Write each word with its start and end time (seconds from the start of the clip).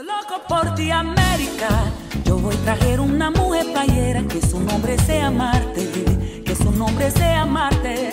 Soy 0.00 0.06
loco 0.06 0.40
por 0.48 0.74
ti, 0.74 0.90
América. 0.90 1.68
Yo 2.24 2.38
voy 2.38 2.54
a 2.54 2.58
traer 2.74 3.00
una 3.00 3.30
mujer 3.30 3.66
playera 3.70 4.22
que 4.22 4.40
su 4.40 4.58
nombre 4.58 4.96
sea 4.96 5.30
Marte, 5.30 6.42
que 6.42 6.54
su 6.54 6.72
nombre 6.72 7.10
sea 7.10 7.44
Marte. 7.44 8.10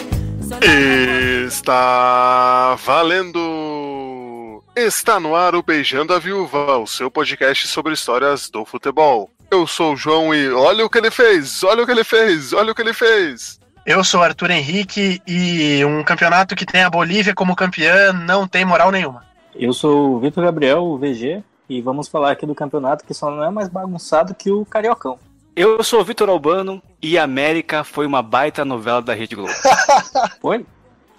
Está 1.46 2.76
valendo! 2.86 4.62
Está 4.76 5.18
no 5.18 5.34
ar 5.38 5.56
o 5.56 5.64
Beijando 5.64 6.14
a 6.14 6.20
Viúva, 6.20 6.78
o 6.78 6.86
seu 6.86 7.10
podcast 7.10 7.66
sobre 7.68 7.94
histórias 7.94 8.50
do 8.50 8.66
futebol. 8.66 9.32
Eu 9.50 9.66
sou 9.66 9.94
o 9.94 9.96
João 9.96 10.36
e 10.36 10.52
olha 10.52 10.86
o 10.86 10.90
que 10.90 10.98
ele 10.98 11.10
fez, 11.10 11.64
olha 11.64 11.84
o 11.84 11.86
que 11.86 11.94
ele 11.94 12.04
fez, 12.04 12.52
olha 12.52 12.74
o 12.74 12.76
que 12.76 12.82
ele 12.82 12.94
fez. 12.94 13.62
Eu 13.86 14.04
sou 14.04 14.22
Arthur 14.22 14.52
Henrique 14.52 15.22
e 15.26 15.86
um 15.86 16.04
campeonato 16.04 16.54
que 16.54 16.66
tem 16.66 16.84
a 16.84 16.90
Bolívia 16.90 17.34
como 17.34 17.56
campeã 17.56 18.12
não 18.12 18.46
tem 18.46 18.66
moral 18.66 18.92
nenhuma. 18.92 19.26
Eu 19.56 19.72
sou 19.72 20.16
o 20.16 20.20
Vitor 20.20 20.44
Gabriel, 20.44 20.84
o 20.84 20.98
VG, 20.98 21.42
e 21.70 21.82
vamos 21.82 22.08
falar 22.08 22.32
aqui 22.32 22.46
do 22.46 22.56
campeonato 22.56 23.06
que 23.06 23.14
só 23.14 23.30
não 23.30 23.44
é 23.44 23.50
mais 23.50 23.68
bagunçado 23.68 24.34
que 24.34 24.52
o 24.52 24.66
Cariocão. 24.66 25.20
Eu 25.56 25.84
sou 25.84 26.02
o 26.02 26.04
Vitor 26.04 26.30
Albano 26.30 26.82
e 27.02 27.18
América 27.18 27.84
foi 27.84 28.06
uma 28.06 28.22
baita 28.22 28.64
novela 28.64 29.02
da 29.02 29.14
Rede 29.14 29.36
Globo. 29.36 29.52
Foi? 30.40 30.66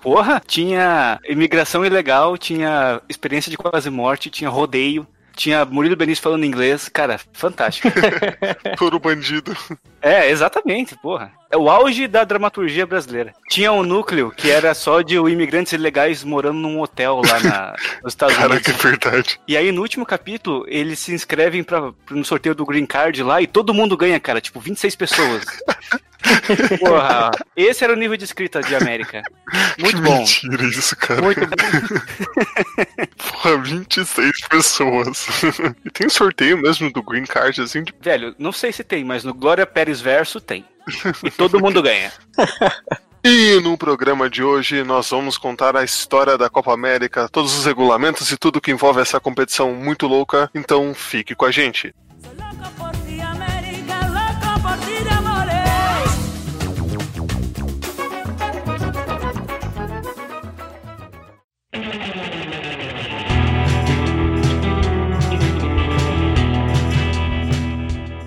Porra, 0.01 0.41
tinha 0.47 1.19
imigração 1.29 1.85
ilegal, 1.85 2.39
tinha 2.39 3.03
experiência 3.09 3.51
de 3.51 3.57
quase 3.57 3.91
morte, 3.91 4.31
tinha 4.31 4.49
rodeio, 4.49 5.05
tinha 5.39 5.65
Murilo 5.65 5.95
Benício 5.97 6.23
falando 6.23 6.45
inglês. 6.45 6.89
Cara, 6.89 7.19
fantástico. 7.33 7.89
Puro 8.77 8.99
bandido. 8.99 9.57
é, 10.03 10.29
exatamente, 10.31 10.97
porra. 10.99 11.31
É 11.51 11.57
o 11.57 11.71
auge 11.71 12.07
da 12.07 12.25
dramaturgia 12.25 12.85
brasileira. 12.85 13.33
Tinha 13.49 13.73
um 13.73 13.83
núcleo 13.83 14.31
que 14.31 14.51
era 14.51 14.75
só 14.75 15.01
de 15.01 15.15
imigrantes 15.17 15.73
ilegais 15.73 16.23
morando 16.25 16.59
num 16.59 16.81
hotel 16.81 17.23
lá 17.25 17.41
na- 17.41 17.75
nos 18.05 18.13
Estados 18.13 18.37
Cara, 18.37 18.51
Unidos. 18.51 18.67
que 18.67 18.83
verdade. 18.83 19.41
E 19.49 19.57
aí, 19.57 19.73
no 19.73 19.81
último 19.81 20.05
capítulo, 20.05 20.65
eles 20.69 20.99
se 20.99 21.15
inscrevem 21.15 21.63
pra, 21.63 21.93
no 22.11 22.25
sorteio 22.25 22.55
do 22.55 22.67
Green 22.67 22.85
Card 22.85 23.23
lá 23.23 23.41
e 23.41 23.47
todo 23.47 23.73
mundo 23.73 23.97
ganha, 23.97 24.19
cara. 24.21 24.41
Tipo, 24.41 24.61
26 24.61 24.97
pessoas. 24.97 25.45
Porra, 26.81 27.31
esse 27.57 27.85
era 27.85 27.93
o 27.93 27.97
nível 27.97 28.17
de 28.17 28.25
escrita 28.25 28.61
de 28.61 28.75
América. 28.75 29.23
Muito 29.79 29.97
que 29.97 30.03
bom. 30.03 30.19
mentira 30.19 30.65
isso, 30.65 30.97
cara. 30.97 31.23
Muito 31.23 31.41
bom. 31.41 31.57
Porra, 33.17 33.59
26 33.59 34.41
pessoas. 34.49 35.27
e 35.85 35.91
tem 35.91 36.09
sorteio 36.09 36.59
mesmo 36.59 36.93
do 36.93 37.03
Green 37.03 37.25
Card, 37.25 37.61
assim, 37.61 37.85
de 37.85 37.95
Velho, 38.01 38.35
não 38.39 38.53
sei 38.53 38.73
se 38.73 38.83
tem, 38.83 39.05
mas 39.05 39.25
no 39.25 39.33
Glória 39.33 39.67
Pérez 39.67 40.01
Verso 40.01 40.41
tem. 40.41 40.65
E 41.23 41.31
todo 41.31 41.61
mundo 41.61 41.83
ganha. 41.83 42.13
E 43.23 43.61
no 43.61 43.77
programa 43.77 44.31
de 44.31 44.43
hoje 44.43 44.83
nós 44.83 45.11
vamos 45.11 45.37
contar 45.37 45.77
a 45.77 45.85
história 45.85 46.39
da 46.39 46.49
Copa 46.49 46.73
América, 46.73 47.29
todos 47.29 47.57
os 47.59 47.67
regulamentos 47.67 48.31
e 48.33 48.39
tudo 48.39 48.61
que 48.61 48.71
envolve 48.71 49.01
essa 49.01 49.21
competição 49.21 49.75
muito 49.75 50.07
louca, 50.07 50.51
então 50.55 50.95
fique 50.95 51.35
com 51.35 51.45
a 51.45 51.51
gente. 51.51 51.95
Soy 54.99 55.38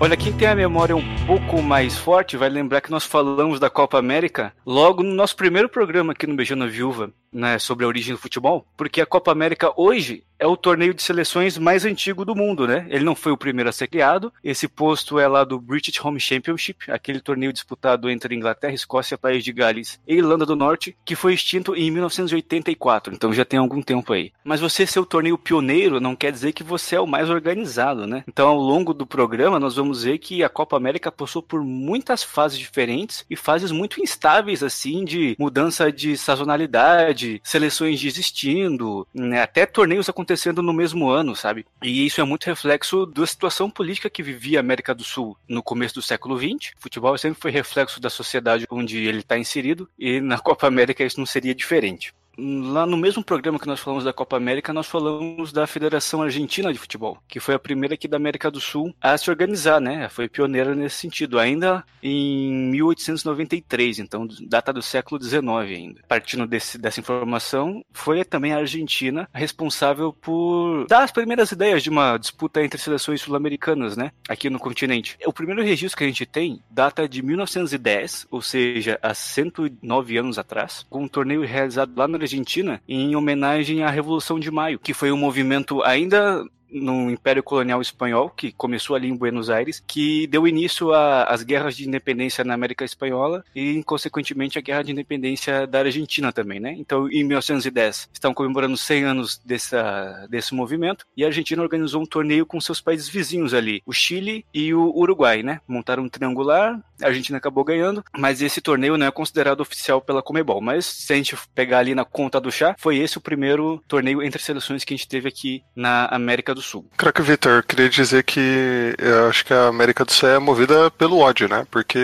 Olha, 0.02 0.16
quem 0.16 0.32
tem 0.32 0.48
a 0.48 0.54
memória 0.56 0.96
um 0.96 1.26
pouco 1.26 1.62
mais 1.62 1.96
forte 1.96 2.36
vai 2.36 2.48
lembrar 2.48 2.80
que 2.80 2.90
nós 2.90 3.04
falamos 3.04 3.60
da 3.60 3.70
Copa 3.70 4.00
América 4.00 4.52
logo 4.66 5.00
no 5.00 5.14
nosso 5.14 5.36
primeiro 5.36 5.68
programa 5.68 6.12
aqui 6.12 6.26
no 6.26 6.34
Beijando 6.34 6.64
a 6.64 6.66
Viúva, 6.66 7.12
né, 7.32 7.58
sobre 7.58 7.84
a 7.84 7.88
origem 7.88 8.14
do 8.14 8.20
futebol, 8.20 8.66
porque 8.76 9.00
a 9.00 9.06
Copa 9.06 9.32
América 9.32 9.72
hoje 9.76 10.24
é 10.42 10.46
o 10.46 10.56
torneio 10.56 10.92
de 10.92 11.00
seleções 11.00 11.56
mais 11.56 11.84
antigo 11.84 12.24
do 12.24 12.34
mundo, 12.34 12.66
né? 12.66 12.84
Ele 12.90 13.04
não 13.04 13.14
foi 13.14 13.30
o 13.30 13.36
primeiro 13.36 13.70
a 13.70 13.72
ser 13.72 13.86
criado. 13.86 14.32
Esse 14.42 14.66
posto 14.66 15.20
é 15.20 15.28
lá 15.28 15.44
do 15.44 15.60
British 15.60 16.04
Home 16.04 16.18
Championship, 16.18 16.90
aquele 16.90 17.20
torneio 17.20 17.52
disputado 17.52 18.10
entre 18.10 18.34
Inglaterra, 18.34 18.74
Escócia, 18.74 19.16
País 19.16 19.44
de 19.44 19.52
Gales 19.52 20.00
e 20.04 20.16
Irlanda 20.16 20.44
do 20.44 20.56
Norte, 20.56 20.96
que 21.04 21.14
foi 21.14 21.34
extinto 21.34 21.76
em 21.76 21.92
1984, 21.92 23.14
então 23.14 23.32
já 23.32 23.44
tem 23.44 23.60
algum 23.60 23.80
tempo 23.80 24.12
aí. 24.12 24.32
Mas 24.42 24.60
você 24.60 24.84
ser 24.84 24.98
o 24.98 25.06
torneio 25.06 25.38
pioneiro 25.38 26.00
não 26.00 26.16
quer 26.16 26.32
dizer 26.32 26.52
que 26.52 26.64
você 26.64 26.96
é 26.96 27.00
o 27.00 27.06
mais 27.06 27.30
organizado, 27.30 28.04
né? 28.04 28.24
Então, 28.26 28.48
ao 28.48 28.58
longo 28.58 28.92
do 28.92 29.06
programa, 29.06 29.60
nós 29.60 29.76
vamos 29.76 30.02
ver 30.02 30.18
que 30.18 30.42
a 30.42 30.48
Copa 30.48 30.76
América 30.76 31.12
passou 31.12 31.40
por 31.40 31.62
muitas 31.62 32.24
fases 32.24 32.58
diferentes 32.58 33.24
e 33.30 33.36
fases 33.36 33.70
muito 33.70 34.02
instáveis, 34.02 34.64
assim, 34.64 35.04
de 35.04 35.36
mudança 35.38 35.92
de 35.92 36.16
sazonalidade, 36.16 37.21
seleções 37.42 38.00
desistindo, 38.00 39.06
né? 39.14 39.42
até 39.42 39.66
torneios 39.66 40.08
acontecendo 40.08 40.62
no 40.62 40.72
mesmo 40.72 41.08
ano, 41.08 41.34
sabe? 41.34 41.66
E 41.82 42.06
isso 42.06 42.20
é 42.20 42.24
muito 42.24 42.44
reflexo 42.44 43.06
da 43.06 43.26
situação 43.26 43.70
política 43.70 44.10
que 44.10 44.22
vivia 44.22 44.58
a 44.58 44.60
América 44.60 44.94
do 44.94 45.04
Sul 45.04 45.36
no 45.48 45.62
começo 45.62 45.94
do 45.94 46.02
século 46.02 46.38
XX. 46.38 46.72
O 46.78 46.82
futebol 46.82 47.16
sempre 47.18 47.40
foi 47.40 47.50
reflexo 47.50 48.00
da 48.00 48.10
sociedade 48.10 48.66
onde 48.70 48.98
ele 48.98 49.20
está 49.20 49.38
inserido 49.38 49.88
e 49.98 50.20
na 50.20 50.38
Copa 50.40 50.66
América 50.66 51.04
isso 51.04 51.18
não 51.18 51.26
seria 51.26 51.54
diferente. 51.54 52.14
Lá 52.38 52.86
no 52.86 52.96
mesmo 52.96 53.22
programa 53.22 53.58
que 53.58 53.66
nós 53.66 53.80
falamos 53.80 54.04
da 54.04 54.12
Copa 54.12 54.36
América, 54.36 54.72
nós 54.72 54.86
falamos 54.86 55.52
da 55.52 55.66
Federação 55.66 56.22
Argentina 56.22 56.72
de 56.72 56.78
Futebol, 56.78 57.18
que 57.28 57.40
foi 57.40 57.54
a 57.54 57.58
primeira 57.58 57.94
aqui 57.94 58.08
da 58.08 58.16
América 58.16 58.50
do 58.50 58.60
Sul 58.60 58.94
a 59.00 59.16
se 59.18 59.30
organizar, 59.30 59.80
né? 59.80 60.08
Foi 60.08 60.28
pioneira 60.28 60.74
nesse 60.74 60.96
sentido, 60.96 61.38
ainda 61.38 61.84
em 62.02 62.70
1893, 62.70 63.98
então 63.98 64.26
data 64.48 64.72
do 64.72 64.80
século 64.80 65.22
XIX 65.22 65.44
ainda. 65.46 66.00
Partindo 66.08 66.46
desse, 66.46 66.78
dessa 66.78 67.00
informação, 67.00 67.84
foi 67.92 68.24
também 68.24 68.52
a 68.52 68.58
Argentina 68.58 69.28
responsável 69.32 70.12
por 70.12 70.86
dar 70.88 71.02
as 71.02 71.12
primeiras 71.12 71.52
ideias 71.52 71.82
de 71.82 71.90
uma 71.90 72.16
disputa 72.16 72.64
entre 72.64 72.80
seleções 72.80 73.20
sul-americanas, 73.20 73.96
né? 73.96 74.10
Aqui 74.28 74.48
no 74.48 74.58
continente. 74.58 75.18
O 75.26 75.32
primeiro 75.32 75.62
registro 75.62 75.98
que 75.98 76.04
a 76.04 76.06
gente 76.06 76.24
tem 76.24 76.62
data 76.70 77.06
de 77.06 77.22
1910, 77.22 78.26
ou 78.30 78.40
seja, 78.40 78.98
há 79.02 79.12
109 79.12 80.16
anos 80.16 80.38
atrás, 80.38 80.86
com 80.88 81.02
um 81.02 81.08
torneio 81.08 81.42
realizado 81.42 81.92
lá 81.94 82.08
na 82.08 82.21
Argentina 82.24 82.82
em 82.88 83.14
homenagem 83.16 83.82
à 83.82 83.90
Revolução 83.90 84.38
de 84.38 84.50
Maio, 84.50 84.78
que 84.78 84.94
foi 84.94 85.12
um 85.12 85.16
movimento 85.16 85.82
ainda 85.82 86.44
no 86.72 87.10
Império 87.10 87.42
Colonial 87.42 87.80
Espanhol, 87.80 88.30
que 88.30 88.50
começou 88.50 88.96
ali 88.96 89.08
em 89.08 89.16
Buenos 89.16 89.50
Aires, 89.50 89.82
que 89.86 90.26
deu 90.26 90.48
início 90.48 90.92
às 90.92 91.42
guerras 91.42 91.76
de 91.76 91.86
independência 91.86 92.44
na 92.44 92.54
América 92.54 92.84
Espanhola 92.84 93.44
e, 93.54 93.82
consequentemente, 93.84 94.58
a 94.58 94.62
guerra 94.62 94.82
de 94.82 94.92
independência 94.92 95.66
da 95.66 95.80
Argentina 95.80 96.32
também, 96.32 96.58
né? 96.58 96.74
Então, 96.78 97.08
em 97.10 97.24
1910, 97.24 98.08
estão 98.12 98.32
comemorando 98.32 98.76
100 98.76 99.04
anos 99.04 99.40
dessa, 99.44 100.26
desse 100.30 100.54
movimento 100.54 101.06
e 101.16 101.24
a 101.24 101.26
Argentina 101.26 101.62
organizou 101.62 102.02
um 102.02 102.06
torneio 102.06 102.46
com 102.46 102.60
seus 102.60 102.80
países 102.80 103.08
vizinhos 103.08 103.52
ali, 103.52 103.82
o 103.84 103.92
Chile 103.92 104.44
e 104.54 104.72
o 104.72 104.90
Uruguai, 104.96 105.42
né? 105.42 105.60
Montaram 105.68 106.04
um 106.04 106.08
triangular, 106.08 106.80
a 107.02 107.06
Argentina 107.06 107.38
acabou 107.38 107.64
ganhando, 107.64 108.04
mas 108.16 108.42
esse 108.42 108.60
torneio 108.60 108.96
não 108.96 109.06
é 109.06 109.10
considerado 109.10 109.60
oficial 109.60 110.00
pela 110.00 110.22
Comebol. 110.22 110.60
Mas 110.60 110.86
se 110.86 111.12
a 111.12 111.16
gente 111.16 111.36
pegar 111.54 111.78
ali 111.78 111.94
na 111.94 112.04
conta 112.04 112.40
do 112.40 112.50
chá, 112.50 112.74
foi 112.78 112.98
esse 112.98 113.18
o 113.18 113.20
primeiro 113.20 113.82
torneio 113.88 114.22
entre 114.22 114.42
seleções 114.42 114.84
que 114.84 114.94
a 114.94 114.96
gente 114.96 115.08
teve 115.08 115.28
aqui 115.28 115.62
na 115.74 116.06
América 116.06 116.54
do 116.54 116.62
Sul. 116.62 116.86
Crack 116.96 117.20
Vitor, 117.22 117.62
queria 117.64 117.88
dizer 117.88 118.22
que 118.24 118.94
eu 118.98 119.28
acho 119.28 119.44
que 119.44 119.52
a 119.52 119.68
América 119.68 120.04
do 120.04 120.12
Sul 120.12 120.28
é 120.28 120.38
movida 120.38 120.90
pelo 120.90 121.18
ódio, 121.18 121.48
né? 121.48 121.66
Porque 121.70 121.98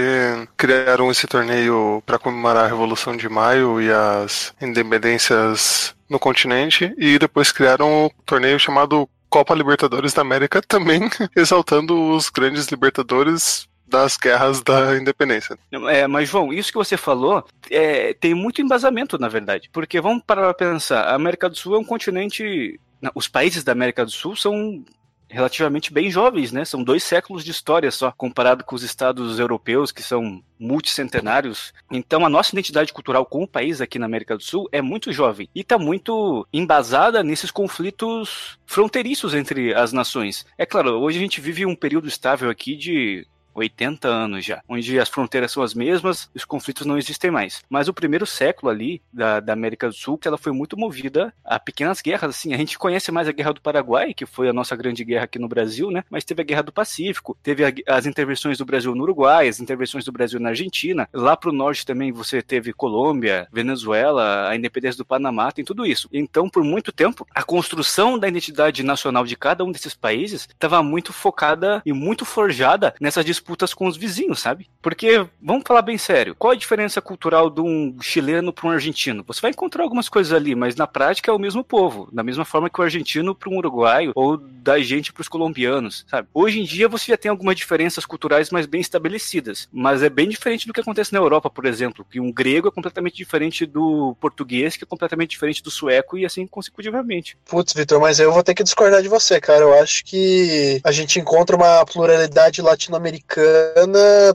criaram 0.56 1.10
esse 1.10 1.26
torneio 1.26 2.02
para 2.04 2.18
comemorar 2.18 2.64
a 2.64 2.68
Revolução 2.68 3.16
de 3.16 3.28
Maio 3.28 3.80
e 3.80 3.90
as 3.90 4.54
independências 4.60 5.94
no 6.08 6.18
continente 6.18 6.94
e 6.96 7.18
depois 7.18 7.52
criaram 7.52 8.06
o 8.06 8.10
torneio 8.24 8.58
chamado 8.58 9.08
Copa 9.28 9.54
Libertadores 9.54 10.14
da 10.14 10.22
América, 10.22 10.62
também 10.66 11.08
exaltando 11.36 12.10
os 12.10 12.30
grandes 12.30 12.66
libertadores 12.68 13.68
das 13.88 14.16
guerras 14.16 14.62
da 14.62 14.96
independência. 14.96 15.58
É, 15.90 16.06
mas, 16.06 16.28
João, 16.28 16.52
isso 16.52 16.70
que 16.70 16.78
você 16.78 16.96
falou 16.96 17.44
é, 17.70 18.14
tem 18.14 18.34
muito 18.34 18.60
embasamento, 18.62 19.18
na 19.18 19.28
verdade. 19.28 19.70
Porque 19.72 20.00
vamos 20.00 20.22
parar 20.24 20.42
pra 20.42 20.54
pensar, 20.54 21.02
a 21.02 21.14
América 21.14 21.48
do 21.48 21.56
Sul 21.56 21.74
é 21.74 21.78
um 21.78 21.84
continente. 21.84 22.78
não, 23.00 23.10
Os 23.14 23.28
países 23.28 23.64
da 23.64 23.72
América 23.72 24.04
do 24.04 24.10
Sul 24.10 24.36
são 24.36 24.84
relativamente 25.28 25.92
bem 25.92 26.10
jovens, 26.10 26.52
né? 26.52 26.64
São 26.64 26.82
dois 26.82 27.04
séculos 27.04 27.44
de 27.44 27.50
história 27.50 27.90
só, 27.90 28.10
comparado 28.12 28.64
com 28.64 28.74
os 28.74 28.82
estados 28.82 29.38
europeus, 29.38 29.92
que 29.92 30.02
são 30.02 30.42
multicentenários. 30.58 31.72
Então, 31.90 32.24
a 32.24 32.30
nossa 32.30 32.54
identidade 32.54 32.92
cultural 32.92 33.26
como 33.26 33.46
país 33.46 33.80
aqui 33.80 33.98
na 33.98 34.06
América 34.06 34.36
do 34.36 34.42
Sul 34.42 34.68
é 34.72 34.80
muito 34.80 35.12
jovem 35.12 35.48
e 35.54 35.60
está 35.60 35.78
muito 35.78 36.46
embasada 36.52 37.22
nesses 37.22 37.50
conflitos 37.50 38.58
fronteiriços 38.66 39.34
entre 39.34 39.74
as 39.74 39.92
nações. 39.92 40.46
É 40.56 40.64
claro, 40.64 40.98
hoje 41.00 41.18
a 41.18 41.20
gente 41.20 41.40
vive 41.40 41.66
um 41.66 41.76
período 41.76 42.08
estável 42.08 42.48
aqui 42.48 42.74
de 42.74 43.26
80 43.58 44.08
anos 44.08 44.44
já, 44.44 44.62
onde 44.68 44.98
as 44.98 45.08
fronteiras 45.08 45.52
são 45.52 45.62
as 45.62 45.74
mesmas, 45.74 46.30
os 46.34 46.44
conflitos 46.44 46.86
não 46.86 46.98
existem 46.98 47.30
mais. 47.30 47.62
Mas 47.68 47.88
o 47.88 47.94
primeiro 47.94 48.26
século 48.26 48.70
ali 48.70 49.02
da, 49.12 49.40
da 49.40 49.52
América 49.52 49.88
do 49.88 49.94
Sul, 49.94 50.18
ela 50.24 50.38
foi 50.38 50.52
muito 50.52 50.76
movida 50.76 51.32
a 51.44 51.58
pequenas 51.58 52.00
guerras, 52.00 52.30
assim. 52.30 52.54
A 52.54 52.56
gente 52.56 52.78
conhece 52.78 53.10
mais 53.10 53.28
a 53.28 53.32
Guerra 53.32 53.54
do 53.54 53.60
Paraguai, 53.60 54.14
que 54.14 54.26
foi 54.26 54.48
a 54.48 54.52
nossa 54.52 54.76
grande 54.76 55.04
guerra 55.04 55.24
aqui 55.24 55.38
no 55.38 55.48
Brasil, 55.48 55.90
né? 55.90 56.04
Mas 56.10 56.24
teve 56.24 56.42
a 56.42 56.44
Guerra 56.44 56.62
do 56.62 56.72
Pacífico, 56.72 57.36
teve 57.42 57.64
a, 57.64 57.72
as 57.86 58.06
intervenções 58.06 58.58
do 58.58 58.64
Brasil 58.64 58.94
no 58.94 59.02
Uruguai, 59.02 59.48
as 59.48 59.60
intervenções 59.60 60.04
do 60.04 60.12
Brasil 60.12 60.38
na 60.38 60.50
Argentina. 60.50 61.08
Lá 61.12 61.36
pro 61.36 61.52
norte 61.52 61.86
também 61.86 62.12
você 62.12 62.42
teve 62.42 62.72
Colômbia, 62.72 63.48
Venezuela, 63.52 64.48
a 64.48 64.56
independência 64.56 64.98
do 64.98 65.04
Panamá, 65.04 65.50
tem 65.50 65.64
tudo 65.64 65.86
isso. 65.86 66.08
Então, 66.12 66.48
por 66.48 66.62
muito 66.62 66.92
tempo, 66.92 67.26
a 67.34 67.42
construção 67.42 68.18
da 68.18 68.28
identidade 68.28 68.82
nacional 68.82 69.24
de 69.24 69.36
cada 69.36 69.64
um 69.64 69.72
desses 69.72 69.94
países 69.94 70.48
estava 70.48 70.82
muito 70.82 71.12
focada 71.12 71.82
e 71.84 71.92
muito 71.92 72.24
forjada 72.24 72.94
nessas 73.00 73.24
disputas 73.24 73.47
com 73.74 73.86
os 73.86 73.96
vizinhos, 73.96 74.40
sabe? 74.40 74.68
Porque, 74.82 75.26
vamos 75.40 75.64
falar 75.66 75.82
bem 75.82 75.98
sério, 75.98 76.34
qual 76.34 76.52
a 76.52 76.56
diferença 76.56 77.00
cultural 77.00 77.50
de 77.50 77.60
um 77.60 77.96
chileno 78.00 78.52
para 78.52 78.68
um 78.68 78.70
argentino? 78.70 79.24
Você 79.26 79.40
vai 79.40 79.50
encontrar 79.50 79.82
algumas 79.82 80.08
coisas 80.08 80.32
ali, 80.32 80.54
mas 80.54 80.76
na 80.76 80.86
prática 80.86 81.30
é 81.30 81.34
o 81.34 81.38
mesmo 81.38 81.64
povo. 81.64 82.08
Da 82.12 82.22
mesma 82.22 82.44
forma 82.44 82.68
que 82.68 82.80
o 82.80 82.84
argentino 82.84 83.34
para 83.34 83.50
um 83.50 83.56
uruguaio 83.56 84.12
ou 84.14 84.36
da 84.36 84.78
gente 84.78 85.12
para 85.12 85.22
os 85.22 85.28
colombianos, 85.28 86.04
sabe? 86.08 86.28
Hoje 86.34 86.60
em 86.60 86.64
dia 86.64 86.88
você 86.88 87.12
já 87.12 87.16
tem 87.16 87.30
algumas 87.30 87.56
diferenças 87.56 88.04
culturais 88.04 88.50
mais 88.50 88.66
bem 88.66 88.80
estabelecidas, 88.80 89.68
mas 89.72 90.02
é 90.02 90.10
bem 90.10 90.28
diferente 90.28 90.66
do 90.66 90.72
que 90.72 90.80
acontece 90.80 91.12
na 91.12 91.18
Europa, 91.18 91.48
por 91.48 91.64
exemplo, 91.64 92.06
que 92.08 92.20
um 92.20 92.32
grego 92.32 92.68
é 92.68 92.70
completamente 92.70 93.16
diferente 93.16 93.64
do 93.64 94.16
português, 94.20 94.76
que 94.76 94.84
é 94.84 94.86
completamente 94.86 95.30
diferente 95.30 95.62
do 95.62 95.70
sueco 95.70 96.18
e 96.18 96.24
assim 96.24 96.46
consecutivamente. 96.46 97.36
Putz, 97.46 97.72
Vitor, 97.72 98.00
mas 98.00 98.20
eu 98.20 98.32
vou 98.32 98.42
ter 98.42 98.54
que 98.54 98.62
discordar 98.62 99.02
de 99.02 99.08
você, 99.08 99.40
cara. 99.40 99.62
Eu 99.62 99.74
acho 99.80 100.04
que 100.04 100.80
a 100.84 100.92
gente 100.92 101.18
encontra 101.18 101.56
uma 101.56 101.84
pluralidade 101.86 102.60
latino-americana 102.60 103.27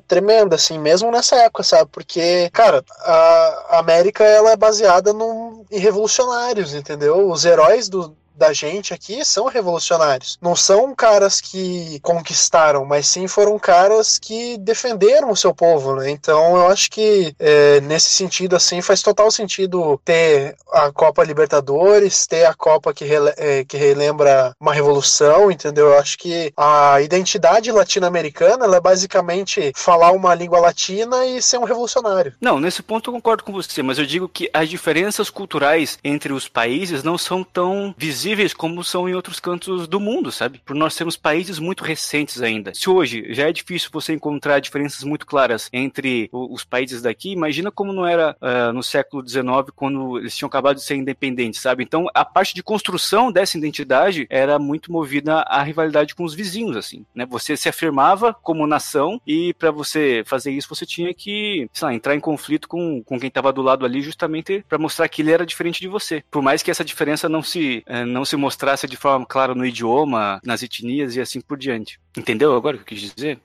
tremenda, 0.07 0.55
assim, 0.55 0.77
mesmo 0.77 1.11
nessa 1.11 1.35
época, 1.37 1.63
sabe? 1.63 1.89
Porque, 1.91 2.49
cara, 2.51 2.83
a 2.99 3.79
América 3.79 4.23
ela 4.23 4.51
é 4.51 4.55
baseada 4.55 5.11
num, 5.11 5.65
em 5.71 5.79
revolucionários, 5.79 6.73
entendeu? 6.73 7.29
Os 7.29 7.43
heróis 7.43 7.89
do, 7.89 8.15
da 8.35 8.51
gente 8.51 8.93
aqui 8.93 9.23
são 9.23 9.47
revolucionários. 9.47 10.37
Não 10.41 10.55
são 10.55 10.93
caras 10.95 11.39
que 11.39 11.99
conquistaram, 12.01 12.85
mas 12.85 13.07
sim 13.07 13.27
foram 13.27 13.57
caras 13.59 14.17
que 14.17 14.57
defenderam 14.57 15.31
o 15.31 15.35
seu 15.35 15.53
povo, 15.53 15.95
né? 15.95 16.09
Então 16.09 16.55
eu 16.55 16.67
acho 16.67 16.89
que 16.89 17.35
é, 17.39 17.79
nesse 17.81 18.09
sentido, 18.09 18.55
assim, 18.55 18.81
faz 18.81 19.01
total 19.01 19.29
sentido 19.31 19.99
ter 20.03 20.55
a 20.71 20.91
Copa 20.91 21.23
Libertadores, 21.23 22.25
ter 22.25 22.45
a 22.45 22.53
Copa 22.53 22.93
que, 22.93 23.05
rele 23.05 23.33
é, 23.37 23.63
que 23.63 23.77
relembra 23.77 24.55
uma 24.59 24.73
revolução, 24.73 25.51
entendeu? 25.51 25.87
Eu 25.87 25.99
acho 25.99 26.17
que 26.17 26.51
a 26.57 27.01
identidade 27.01 27.71
latino-americana 27.71 28.65
é 28.75 28.79
basicamente 28.79 29.71
falar 29.75 30.11
uma 30.11 30.33
língua 30.33 30.59
latina 30.59 31.25
e 31.25 31.41
ser 31.41 31.57
um 31.57 31.63
revolucionário. 31.63 32.33
Não, 32.41 32.59
nesse 32.59 32.81
ponto 32.81 33.09
eu 33.09 33.13
concordo 33.13 33.43
com 33.43 33.51
você, 33.51 33.83
mas 33.83 33.99
eu 33.99 34.05
digo 34.05 34.27
que 34.27 34.49
as 34.53 34.69
diferenças 34.69 35.29
culturais 35.29 35.97
entre 36.03 36.33
os 36.33 36.47
países 36.47 37.03
não 37.03 37.17
são 37.17 37.43
tão 37.43 37.93
visíveis 37.97 38.22
visíveis 38.23 38.53
como 38.53 38.83
são 38.85 39.09
em 39.09 39.13
outros 39.13 39.37
cantos 39.37 39.85
do 39.85 39.99
mundo, 39.99 40.31
sabe? 40.31 40.61
Por 40.63 40.75
nós 40.75 40.93
sermos 40.93 41.17
países 41.17 41.59
muito 41.59 41.83
recentes 41.83 42.41
ainda. 42.41 42.73
Se 42.73 42.89
hoje 42.89 43.25
já 43.33 43.49
é 43.49 43.51
difícil 43.51 43.89
você 43.91 44.13
encontrar 44.13 44.59
diferenças 44.59 45.03
muito 45.03 45.25
claras 45.25 45.69
entre 45.73 46.29
os 46.31 46.63
países 46.63 47.01
daqui, 47.01 47.31
imagina 47.31 47.69
como 47.69 47.91
não 47.91 48.07
era 48.07 48.35
uh, 48.41 48.71
no 48.71 48.81
século 48.81 49.27
XIX, 49.27 49.43
quando 49.75 50.19
eles 50.19 50.35
tinham 50.37 50.47
acabado 50.47 50.77
de 50.77 50.83
ser 50.83 50.95
independentes, 50.95 51.61
sabe? 51.61 51.83
Então, 51.83 52.07
a 52.13 52.23
parte 52.23 52.55
de 52.55 52.63
construção 52.63 53.29
dessa 53.29 53.57
identidade 53.57 54.25
era 54.29 54.57
muito 54.57 54.89
movida 54.89 55.41
à 55.41 55.61
rivalidade 55.61 56.15
com 56.15 56.23
os 56.23 56.33
vizinhos, 56.33 56.77
assim, 56.77 57.05
né? 57.13 57.25
Você 57.25 57.57
se 57.57 57.67
afirmava 57.67 58.33
como 58.33 58.65
nação 58.65 59.19
e 59.27 59.53
para 59.55 59.69
você 59.69 60.23
fazer 60.25 60.51
isso 60.51 60.73
você 60.73 60.85
tinha 60.85 61.13
que, 61.13 61.69
sei 61.73 61.87
lá, 61.87 61.93
entrar 61.93 62.15
em 62.15 62.21
conflito 62.21 62.69
com, 62.69 63.03
com 63.03 63.19
quem 63.19 63.27
estava 63.27 63.51
do 63.51 63.61
lado 63.61 63.85
ali 63.85 64.01
justamente 64.01 64.63
para 64.69 64.77
mostrar 64.77 65.09
que 65.09 65.21
ele 65.21 65.31
era 65.31 65.45
diferente 65.45 65.81
de 65.81 65.89
você. 65.89 66.23
Por 66.31 66.41
mais 66.41 66.63
que 66.63 66.71
essa 66.71 66.85
diferença 66.85 67.27
não 67.27 67.43
se 67.43 67.83
uh, 67.89 68.12
não 68.13 68.23
se 68.23 68.35
mostrasse 68.35 68.87
de 68.87 68.95
forma 68.95 69.25
clara 69.25 69.55
no 69.55 69.65
idioma, 69.65 70.39
nas 70.43 70.63
etnias 70.63 71.15
e 71.15 71.21
assim 71.21 71.41
por 71.41 71.57
diante. 71.57 71.99
Entendeu 72.17 72.55
agora 72.55 72.77
o 72.77 72.79
que 72.79 72.93
eu 72.93 72.97
quis 72.97 73.13
dizer? 73.13 73.39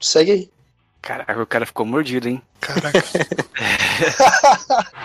Segue 0.00 0.32
aí. 0.32 0.50
Caraca, 1.00 1.42
o 1.42 1.46
cara 1.46 1.64
ficou 1.64 1.86
mordido, 1.86 2.28
hein? 2.28 2.42
Caraca. 2.60 2.98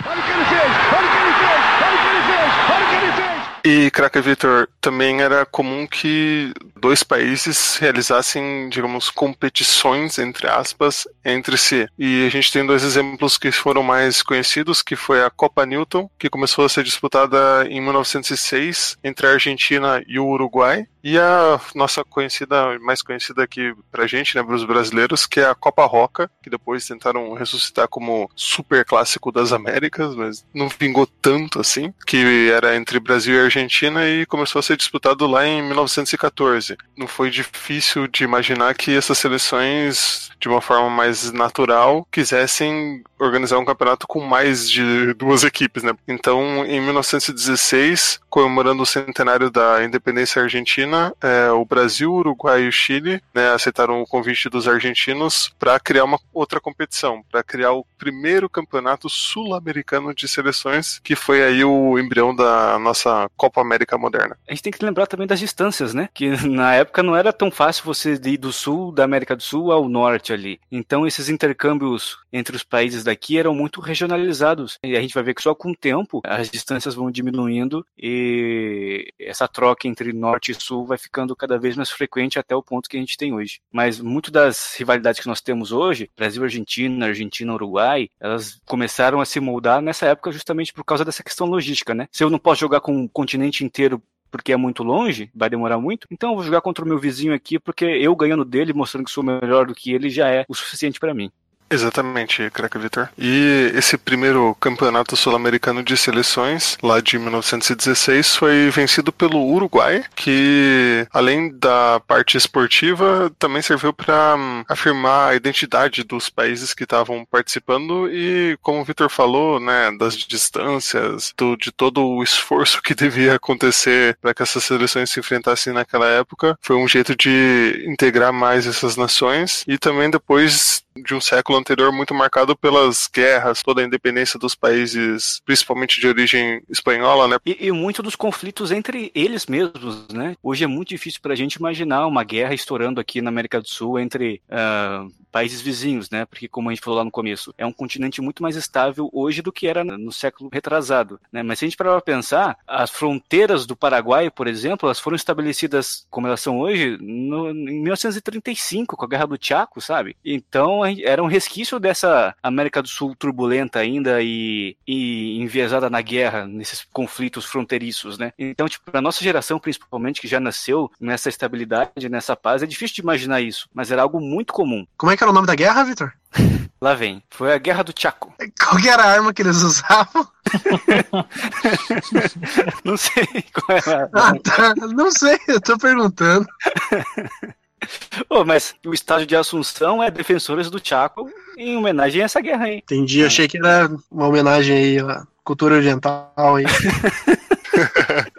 Olha 0.06 0.20
o 0.20 0.24
que 0.26 0.32
ele 0.32 0.46
fez! 0.46 0.72
Olha 0.92 1.08
o 1.08 1.12
que 1.12 1.18
ele 1.18 1.34
fez! 1.40 1.62
Olha 1.82 1.96
o 1.96 2.00
que 2.02 2.08
ele 2.10 2.24
fez! 2.28 2.52
Olha 2.70 2.86
o 2.86 2.90
que 2.90 2.96
ele 2.96 3.12
fez! 3.14 3.55
E, 3.66 3.90
Cracker 3.90 4.22
Victor, 4.22 4.70
também 4.80 5.24
era 5.24 5.44
comum 5.44 5.88
que 5.88 6.54
dois 6.80 7.02
países 7.02 7.78
realizassem, 7.78 8.70
digamos, 8.70 9.10
competições, 9.10 10.20
entre 10.20 10.48
aspas, 10.48 11.08
entre 11.26 11.58
si. 11.58 11.88
E 11.98 12.28
a 12.28 12.30
gente 12.30 12.52
tem 12.52 12.64
dois 12.64 12.84
exemplos 12.84 13.40
que 13.40 13.52
foram 13.52 13.82
mais 13.82 14.22
conhecidos, 14.22 14.84
que 14.84 14.96
foi 14.96 15.24
a 15.24 15.32
Copa 15.32 15.66
Newton, 15.66 16.08
que 16.20 16.30
começou 16.30 16.64
a 16.64 16.70
ser 16.70 16.84
disputada 16.84 17.66
em 17.68 17.82
1906 17.82 18.98
entre 19.04 19.26
a 19.26 19.32
Argentina 19.32 20.00
e 20.08 20.20
o 20.20 20.28
Uruguai, 20.28 20.86
e 21.06 21.20
a 21.20 21.62
nossa 21.76 22.04
conhecida, 22.04 22.80
mais 22.80 23.04
conhecida 23.04 23.44
aqui 23.44 23.76
pra 23.92 24.08
gente, 24.08 24.36
né, 24.36 24.42
para 24.42 24.56
os 24.56 24.66
brasileiros, 24.66 25.28
que 25.28 25.40
é 25.40 25.46
a 25.46 25.54
Copa 25.54 25.86
Roca, 25.86 26.32
que 26.42 26.50
depois 26.50 26.88
tentaram 26.88 27.32
ressuscitar 27.34 27.88
como 27.88 28.28
super 28.36 28.84
clássico 28.84 29.32
das 29.32 29.54
Américas, 29.54 30.16
mas 30.16 30.44
não 30.52 30.68
vingou 30.68 31.06
tanto 31.06 31.62
assim, 31.62 31.94
que 32.08 32.50
era 32.50 32.76
entre 32.76 33.00
Brasil 33.00 33.36
e 33.36 33.40
Argentina 33.40 34.08
e 34.08 34.26
começou 34.26 34.60
a 34.60 34.64
ser 34.64 34.78
disputado 34.78 35.28
lá 35.28 35.46
em 35.46 35.62
1914. 35.62 36.76
Não 36.98 37.06
foi 37.06 37.30
difícil 37.30 38.08
de 38.08 38.24
imaginar 38.24 38.74
que 38.74 38.98
essas 38.98 39.20
seleções, 39.20 40.32
de 40.40 40.48
uma 40.48 40.60
forma 40.60 40.90
mais 40.90 41.32
natural, 41.32 42.08
quisessem 42.12 43.04
organizar 43.20 43.60
um 43.60 43.66
campeonato 43.66 44.08
com 44.08 44.22
mais 44.22 44.70
de 44.70 45.14
duas 45.14 45.44
equipes, 45.44 45.84
né? 45.84 45.94
Então, 46.08 46.66
em 46.66 46.82
1916, 46.82 48.20
comemorando 48.28 48.84
o 48.84 48.86
centenário 48.86 49.50
da 49.50 49.84
independência 49.84 50.42
argentina, 50.42 50.95
é, 51.22 51.52
o 51.52 51.66
Brasil, 51.66 52.12
o 52.12 52.18
Uruguai 52.18 52.64
e 52.64 52.68
o 52.68 52.72
Chile 52.72 53.22
né, 53.34 53.50
aceitaram 53.50 54.02
o 54.02 54.08
convite 54.08 54.50
dos 54.50 54.68
argentinos 54.68 55.54
para 55.60 55.80
criar 55.80 56.04
uma 56.04 56.20
outra 56.34 56.60
competição, 56.60 57.24
para 57.32 57.44
criar 57.44 57.74
o 57.74 57.86
primeiro 57.98 58.50
campeonato 58.50 59.10
sul-americano 59.10 60.14
de 60.14 60.28
seleções, 60.28 61.00
que 61.04 61.16
foi 61.16 61.44
aí 61.44 61.64
o 61.64 61.98
embrião 61.98 62.36
da 62.36 62.78
nossa 62.80 63.30
Copa 63.36 63.62
América 63.62 63.98
moderna. 63.98 64.38
A 64.48 64.54
gente 64.54 64.64
tem 64.64 64.74
que 64.74 64.86
lembrar 64.86 65.08
também 65.08 65.28
das 65.28 65.40
distâncias, 65.40 65.94
né? 65.94 66.10
Que 66.14 66.30
na 66.48 66.74
época 66.76 67.04
não 67.04 67.16
era 67.16 67.32
tão 67.34 67.50
fácil 67.52 67.86
você 67.86 68.14
ir 68.14 68.38
do 68.38 68.52
sul 68.52 68.92
da 68.92 69.04
América 69.04 69.36
do 69.36 69.44
Sul 69.44 69.72
ao 69.72 69.88
norte 69.88 70.34
ali. 70.34 70.60
Então 70.72 71.06
esses 71.06 71.30
intercâmbios 71.30 72.18
entre 72.32 72.56
os 72.56 72.64
países 72.64 73.04
daqui 73.04 73.38
eram 73.38 73.54
muito 73.54 73.82
regionalizados. 73.82 74.78
E 74.84 74.96
a 74.96 75.02
gente 75.02 75.14
vai 75.14 75.24
ver 75.24 75.34
que 75.34 75.42
só 75.42 75.54
com 75.56 75.72
o 75.72 75.76
tempo 75.76 76.22
as 76.24 76.50
distâncias 76.50 76.96
vão 76.96 77.12
diminuindo 77.12 77.86
e 77.98 79.14
essa 79.20 79.48
troca 79.48 79.88
entre 79.88 80.14
norte 80.14 80.52
e 80.52 80.56
sul 80.56 80.85
vai 80.86 80.98
ficando 80.98 81.36
cada 81.36 81.58
vez 81.58 81.76
mais 81.76 81.90
frequente 81.90 82.40
até 82.40 82.56
o 82.56 82.64
ponto 82.64 82.90
que 82.90 82.98
a 82.98 83.00
gente 83.00 83.18
tem 83.18 83.34
hoje. 83.34 83.60
Mas 83.72 84.00
muito 84.00 84.32
das 84.32 84.76
rivalidades 84.78 85.20
que 85.20 85.28
nós 85.28 85.42
temos 85.42 85.72
hoje, 85.72 86.10
Brasil-Argentina, 86.16 87.08
Argentina-Uruguai, 87.08 88.10
elas 88.20 88.60
começaram 88.66 89.20
a 89.20 89.26
se 89.26 89.40
moldar 89.40 89.82
nessa 89.82 90.06
época 90.08 90.32
justamente 90.32 90.74
por 90.74 90.84
causa 90.84 91.06
dessa 91.06 91.24
questão 91.24 91.48
logística, 91.48 91.94
né? 91.94 92.08
Se 92.12 92.24
eu 92.24 92.30
não 92.30 92.40
posso 92.40 92.62
jogar 92.62 92.82
com 92.82 93.04
o 93.04 93.10
continente 93.10 93.64
inteiro 93.64 94.02
porque 94.36 94.52
é 94.52 94.58
muito 94.58 94.84
longe, 94.84 95.30
vai 95.34 95.50
demorar 95.50 95.80
muito. 95.80 96.08
Então 96.12 96.32
eu 96.32 96.36
vou 96.36 96.44
jogar 96.44 96.60
contra 96.60 96.84
o 96.84 96.88
meu 96.88 97.00
vizinho 97.00 97.34
aqui, 97.34 97.58
porque 97.58 97.86
eu 97.86 98.14
ganhando 98.16 98.44
dele, 98.44 98.74
mostrando 98.74 99.06
que 99.06 99.12
sou 99.12 99.24
melhor 99.24 99.66
do 99.66 99.74
que 99.74 99.94
ele, 99.94 100.10
já 100.10 100.30
é 100.30 100.46
o 100.50 100.54
suficiente 100.54 101.00
para 101.00 101.14
mim. 101.14 101.32
Exatamente, 101.70 102.50
Crack 102.52 102.78
Vitor. 102.78 103.10
E 103.18 103.72
esse 103.74 103.98
primeiro 103.98 104.56
campeonato 104.60 105.16
sul-americano 105.16 105.84
de 105.84 105.98
seleções, 105.98 106.78
lá 106.82 107.02
de 107.02 107.18
1916, 107.18 108.36
foi 108.36 108.70
vencido 108.70 109.12
pelo 109.12 109.44
Uruguai, 109.44 110.04
que 110.16 111.08
além 111.12 111.52
da 111.58 112.00
parte 112.08 112.38
esportiva, 112.38 113.32
também 113.40 113.62
serviu 113.62 113.92
para 113.92 114.36
um, 114.36 114.64
afirmar 114.70 115.32
a 115.32 115.36
identidade 115.36 116.04
dos 116.04 116.30
países 116.30 116.74
que 116.74 116.84
estavam 116.84 117.26
participando 117.26 118.10
e, 118.10 118.58
como 118.62 118.82
o 118.82 118.86
Vitor 118.86 119.10
falou, 119.10 119.60
né, 119.60 119.92
das 119.98 120.16
distâncias, 120.16 121.34
do, 121.36 121.58
de 121.58 121.72
todo 121.72 122.06
o 122.06 122.24
esforço 122.24 122.82
que 122.82 122.94
devia 122.96 123.36
acontecer 123.36 124.18
para 124.22 124.34
que 124.34 124.44
essas 124.44 124.64
seleções 124.64 125.10
se 125.10 125.20
enfrentassem 125.20 125.74
naquela 125.74 126.08
época, 126.08 126.58
foi 126.62 126.76
um 126.76 126.88
jeito 126.88 127.16
de 127.16 127.86
integrar 127.88 128.32
mais 128.32 128.68
essas 128.68 128.96
nações 128.96 129.64
e 129.68 129.78
também 129.78 130.10
depois 130.10 130.85
de 130.98 131.14
um 131.14 131.22
século 131.22 131.58
anterior 131.58 131.92
muito 131.92 132.14
marcado 132.14 132.56
pelas 132.56 133.10
guerras, 133.14 133.62
toda 133.62 133.82
a 133.82 133.86
independência 133.86 134.40
dos 134.40 134.56
países, 134.56 135.42
principalmente 135.46 136.00
de 136.00 136.08
origem 136.08 136.62
espanhola, 136.70 137.28
né? 137.28 137.38
E, 137.46 137.68
e 137.68 137.72
muito 137.72 138.02
dos 138.02 138.16
conflitos 138.16 138.72
entre 138.72 139.12
eles 139.14 139.46
mesmos, 139.46 140.08
né? 140.10 140.36
Hoje 140.42 140.64
é 140.64 140.68
muito 140.68 140.90
difícil 140.90 141.20
para 141.22 141.34
a 141.34 141.36
gente 141.36 141.56
imaginar 141.56 142.08
uma 142.08 142.24
guerra 142.24 142.54
estourando 142.54 143.02
aqui 143.02 143.22
na 143.22 143.30
América 143.30 143.62
do 143.62 143.68
Sul 143.68 144.00
entre 144.00 144.42
uh, 144.50 145.12
países 145.36 145.60
vizinhos, 145.60 146.10
né? 146.10 146.24
Porque, 146.24 146.48
como 146.48 146.70
a 146.70 146.74
gente 146.74 146.82
falou 146.82 147.00
lá 147.00 147.04
no 147.04 147.12
começo, 147.12 147.54
é 147.58 147.66
um 147.66 147.74
continente 147.74 148.22
muito 148.22 148.42
mais 148.42 148.56
estável 148.56 149.10
hoje 149.12 149.42
do 149.42 149.52
que 149.52 149.68
era 149.68 149.84
no 149.84 150.10
século 150.10 150.50
retrasado, 150.52 151.20
né? 151.30 151.44
Mas 151.44 151.60
se 151.60 151.66
a 151.66 151.68
gente 151.68 151.76
parar 151.76 151.92
para 151.92 152.02
pensar, 152.02 152.58
as 152.66 152.90
fronteiras 152.90 153.66
do 153.66 153.76
Paraguai, 153.76 154.32
por 154.32 154.48
exemplo, 154.48 154.88
elas 154.88 154.98
foram 154.98 155.18
estabelecidas 155.18 156.08
como 156.10 156.28
elas 156.28 156.40
são 156.40 156.58
hoje 156.58 156.98
no, 157.02 157.50
em 157.50 157.82
1935, 157.82 158.96
com 158.96 159.04
a 159.04 159.10
Guerra 159.10 159.28
do 159.28 159.38
Chaco, 159.38 159.82
sabe? 159.82 160.16
Então, 160.24 160.85
era 161.04 161.24
um 161.24 161.28
resquício 161.28 161.80
dessa 161.80 162.36
América 162.42 162.82
do 162.82 162.88
Sul 162.88 163.16
turbulenta 163.16 163.80
ainda 163.80 164.22
e, 164.22 164.78
e 164.88 165.42
enviesada 165.42 165.90
na 165.90 166.02
guerra, 166.02 166.46
nesses 166.46 166.86
conflitos 166.92 167.46
fronteiriços, 167.46 168.18
né? 168.18 168.32
Então, 168.38 168.68
tipo, 168.68 168.92
a 168.94 169.02
nossa 169.02 169.24
geração, 169.24 169.60
principalmente, 169.60 170.22
que 170.22 170.28
já 170.28 170.40
nasceu 170.40 170.92
nessa 171.00 171.30
estabilidade, 171.30 172.10
nessa 172.10 172.36
paz, 172.36 172.64
é 172.64 172.68
difícil 172.68 172.96
de 172.96 173.02
imaginar 173.02 173.42
isso, 173.42 173.68
mas 173.74 173.92
era 173.92 174.02
algo 174.02 174.20
muito 174.20 174.54
comum. 174.54 174.86
Como 174.98 175.12
é 175.12 175.18
que 175.18 175.24
era 175.24 175.32
o 175.32 175.34
nome 175.34 175.48
da 175.48 175.56
guerra, 175.56 175.84
Vitor? 175.84 176.12
Lá 176.82 176.94
vem. 176.94 177.24
Foi 177.30 177.54
a 177.54 177.58
Guerra 177.58 177.84
do 177.84 177.94
Chaco. 177.98 178.34
Qual 178.60 178.80
era 178.86 179.04
a 179.04 179.12
arma 179.12 179.34
que 179.34 179.42
eles 179.42 179.58
usavam? 179.58 180.28
Não 182.84 182.98
sei 182.98 183.26
qual 183.54 183.78
era. 183.78 184.10
Ah, 184.14 184.34
tá. 184.44 184.76
Não 184.76 185.10
sei, 185.12 185.40
eu 185.48 185.62
tô 185.62 185.78
perguntando. 185.78 186.46
Oh, 188.30 188.44
mas 188.44 188.76
o 188.86 188.94
estádio 188.94 189.28
de 189.28 189.36
Assunção 189.36 190.02
é 190.02 190.10
Defensores 190.10 190.70
do 190.70 190.82
Chaco 190.84 191.30
em 191.58 191.78
homenagem 191.78 192.22
a 192.22 192.26
essa 192.26 192.42
guerra 192.42 192.66
aí. 192.66 192.78
Entendi, 192.78 193.20
eu 193.20 193.28
achei 193.28 193.48
que 193.48 193.58
era 193.58 193.90
uma 194.12 194.28
homenagem 194.28 194.76
aí 194.76 195.00
à 195.00 195.26
cultura 195.44 195.76
oriental 195.76 196.34
aí. 196.38 196.66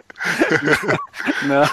Não. 1.47 1.63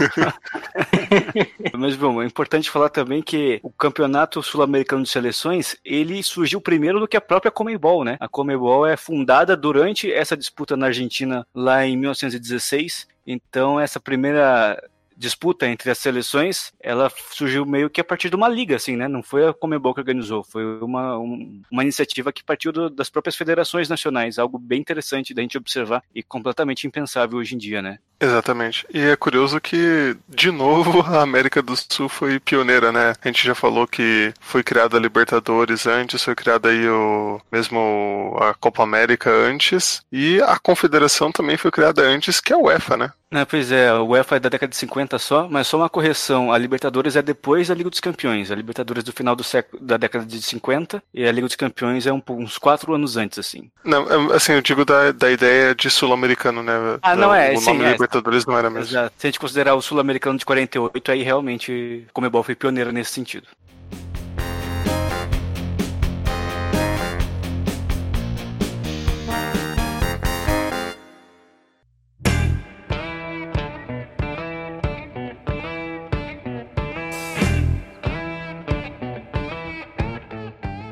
Mas 1.78 1.97
bom, 1.97 2.23
é 2.23 2.26
importante 2.26 2.71
falar 2.71 2.88
também 2.88 3.23
que 3.23 3.61
o 3.62 3.71
Campeonato 3.71 4.43
Sul-Americano 4.43 5.02
de 5.02 5.09
Seleções, 5.09 5.76
ele 5.85 6.23
surgiu 6.23 6.61
primeiro 6.61 7.00
do 7.00 7.09
que 7.09 7.16
a 7.16 7.21
própria 7.21 7.50
Comebol, 7.50 8.04
né? 8.04 8.16
A 8.21 8.28
Comebol 8.28 8.87
é 8.87 8.97
fundada 8.97 9.57
durante 9.57 10.12
essa 10.12 10.37
disputa 10.37 10.76
na 10.76 10.87
Argentina 10.87 11.47
lá 11.54 11.87
em 11.87 11.97
1916. 11.97 13.09
Então, 13.26 13.81
essa 13.81 13.99
primeira 13.99 14.78
disputa 15.16 15.66
entre 15.66 15.90
as 15.90 15.99
seleções, 15.99 16.73
ela 16.80 17.11
surgiu 17.30 17.64
meio 17.64 17.90
que 17.90 18.00
a 18.00 18.04
partir 18.04 18.30
de 18.30 18.37
uma 18.37 18.49
liga, 18.49 18.76
assim, 18.76 18.97
né? 18.97 19.09
Não 19.09 19.23
foi 19.23 19.47
a 19.47 19.52
Comebol 19.52 19.94
que 19.94 20.00
organizou, 20.00 20.42
foi 20.42 20.64
uma, 20.80 21.18
um, 21.18 21.62
uma 21.71 21.83
iniciativa 21.83 22.33
que 22.33 22.44
partiu 22.44 22.73
do, 22.73 22.90
das 22.90 23.11
próprias 23.11 23.37
federações 23.37 23.88
nacionais, 23.88 24.38
algo 24.38 24.59
bem 24.59 24.80
interessante 24.80 25.35
da 25.35 25.42
gente 25.42 25.59
observar 25.59 26.02
e 26.14 26.23
completamente 26.23 26.87
impensável 26.87 27.38
hoje 27.38 27.54
em 27.54 27.59
dia, 27.59 27.80
né? 27.80 27.99
Exatamente. 28.21 28.87
E 28.92 29.00
é 29.00 29.16
curioso 29.16 29.61
que, 29.61 30.16
de 30.28 30.50
novo, 30.50 31.00
a 31.06 31.23
América 31.23 31.61
do 31.61 31.75
Sul 31.76 32.09
foi 32.09 32.38
pioneira, 32.40 32.92
né? 32.92 33.14
A 33.23 33.28
gente 33.28 33.44
já 33.44 33.54
falou 33.54 33.87
que 33.87 34.33
foi 34.40 34.62
criada 34.62 34.97
a 34.97 35.00
Libertadores 35.00 35.87
antes, 35.87 36.23
foi 36.23 36.35
criada 36.35 36.68
aí 36.68 36.88
o 36.88 37.40
mesmo 37.50 38.37
a 38.40 38.54
Copa 38.54 38.83
América 38.83 39.30
antes, 39.30 40.02
e 40.11 40.40
a 40.42 40.59
Confederação 40.59 41.30
também 41.30 41.56
foi 41.56 41.71
criada 41.71 42.02
antes, 42.02 42.40
que 42.40 42.52
é 42.52 42.56
a 42.56 42.59
UEFA, 42.59 42.97
né? 42.97 43.12
É, 43.35 43.44
pois 43.44 43.73
é, 43.73 43.92
o 43.92 44.06
UEFA 44.11 44.37
é 44.37 44.40
da 44.40 44.49
década 44.49 44.71
de 44.71 44.76
50 44.76 45.18
só, 45.18 45.49
mas 45.50 45.66
só 45.66 45.78
uma 45.78 45.88
correção. 45.88 46.52
A 46.52 46.56
Libertadores 46.56 47.16
é 47.16 47.23
depois 47.23 47.66
da 47.66 47.75
Liga 47.75 47.90
dos 47.90 47.99
Campeões. 47.99 48.50
A 48.50 48.54
Libertadores 48.54 49.02
do 49.02 49.12
final 49.12 49.35
do 49.35 49.42
século, 49.42 49.83
da 49.83 49.97
década 49.97 50.25
de 50.25 50.40
50 50.40 51.02
e 51.12 51.26
a 51.26 51.33
Liga 51.33 51.49
dos 51.49 51.56
Campeões 51.56 52.06
é 52.06 52.12
um, 52.12 52.23
uns 52.28 52.59
quatro 52.59 52.94
anos 52.94 53.16
antes, 53.16 53.37
assim. 53.38 53.68
Não, 53.85 54.33
assim, 54.33 54.52
eu 54.52 54.62
digo 54.62 54.85
da, 54.85 55.11
da 55.11 55.33
ideia 55.33 55.75
de 55.75 55.90
sul-americano, 55.90 56.62
né? 56.62 56.75
Ah, 57.02 57.16
não 57.16 57.35
é, 57.35 57.54
o 57.54 57.59
sim, 57.59 57.66
nome 57.66 57.85
é. 57.85 57.97
Libertadores 58.14 58.47
não 58.47 58.56
era 58.56 58.71
mesmo. 58.71 58.90
Exato. 58.90 59.14
Se 59.18 59.26
a 59.26 59.28
gente 59.28 59.40
considerar 59.40 59.75
o 59.75 59.83
sul-americano 59.83 60.38
de 60.38 60.44
48, 60.44 61.11
aí 61.11 61.23
realmente 61.23 62.06
Comebol 62.12 62.42
foi 62.42 62.54
pioneiro 62.54 62.92
nesse 62.92 63.12
sentido. 63.12 63.49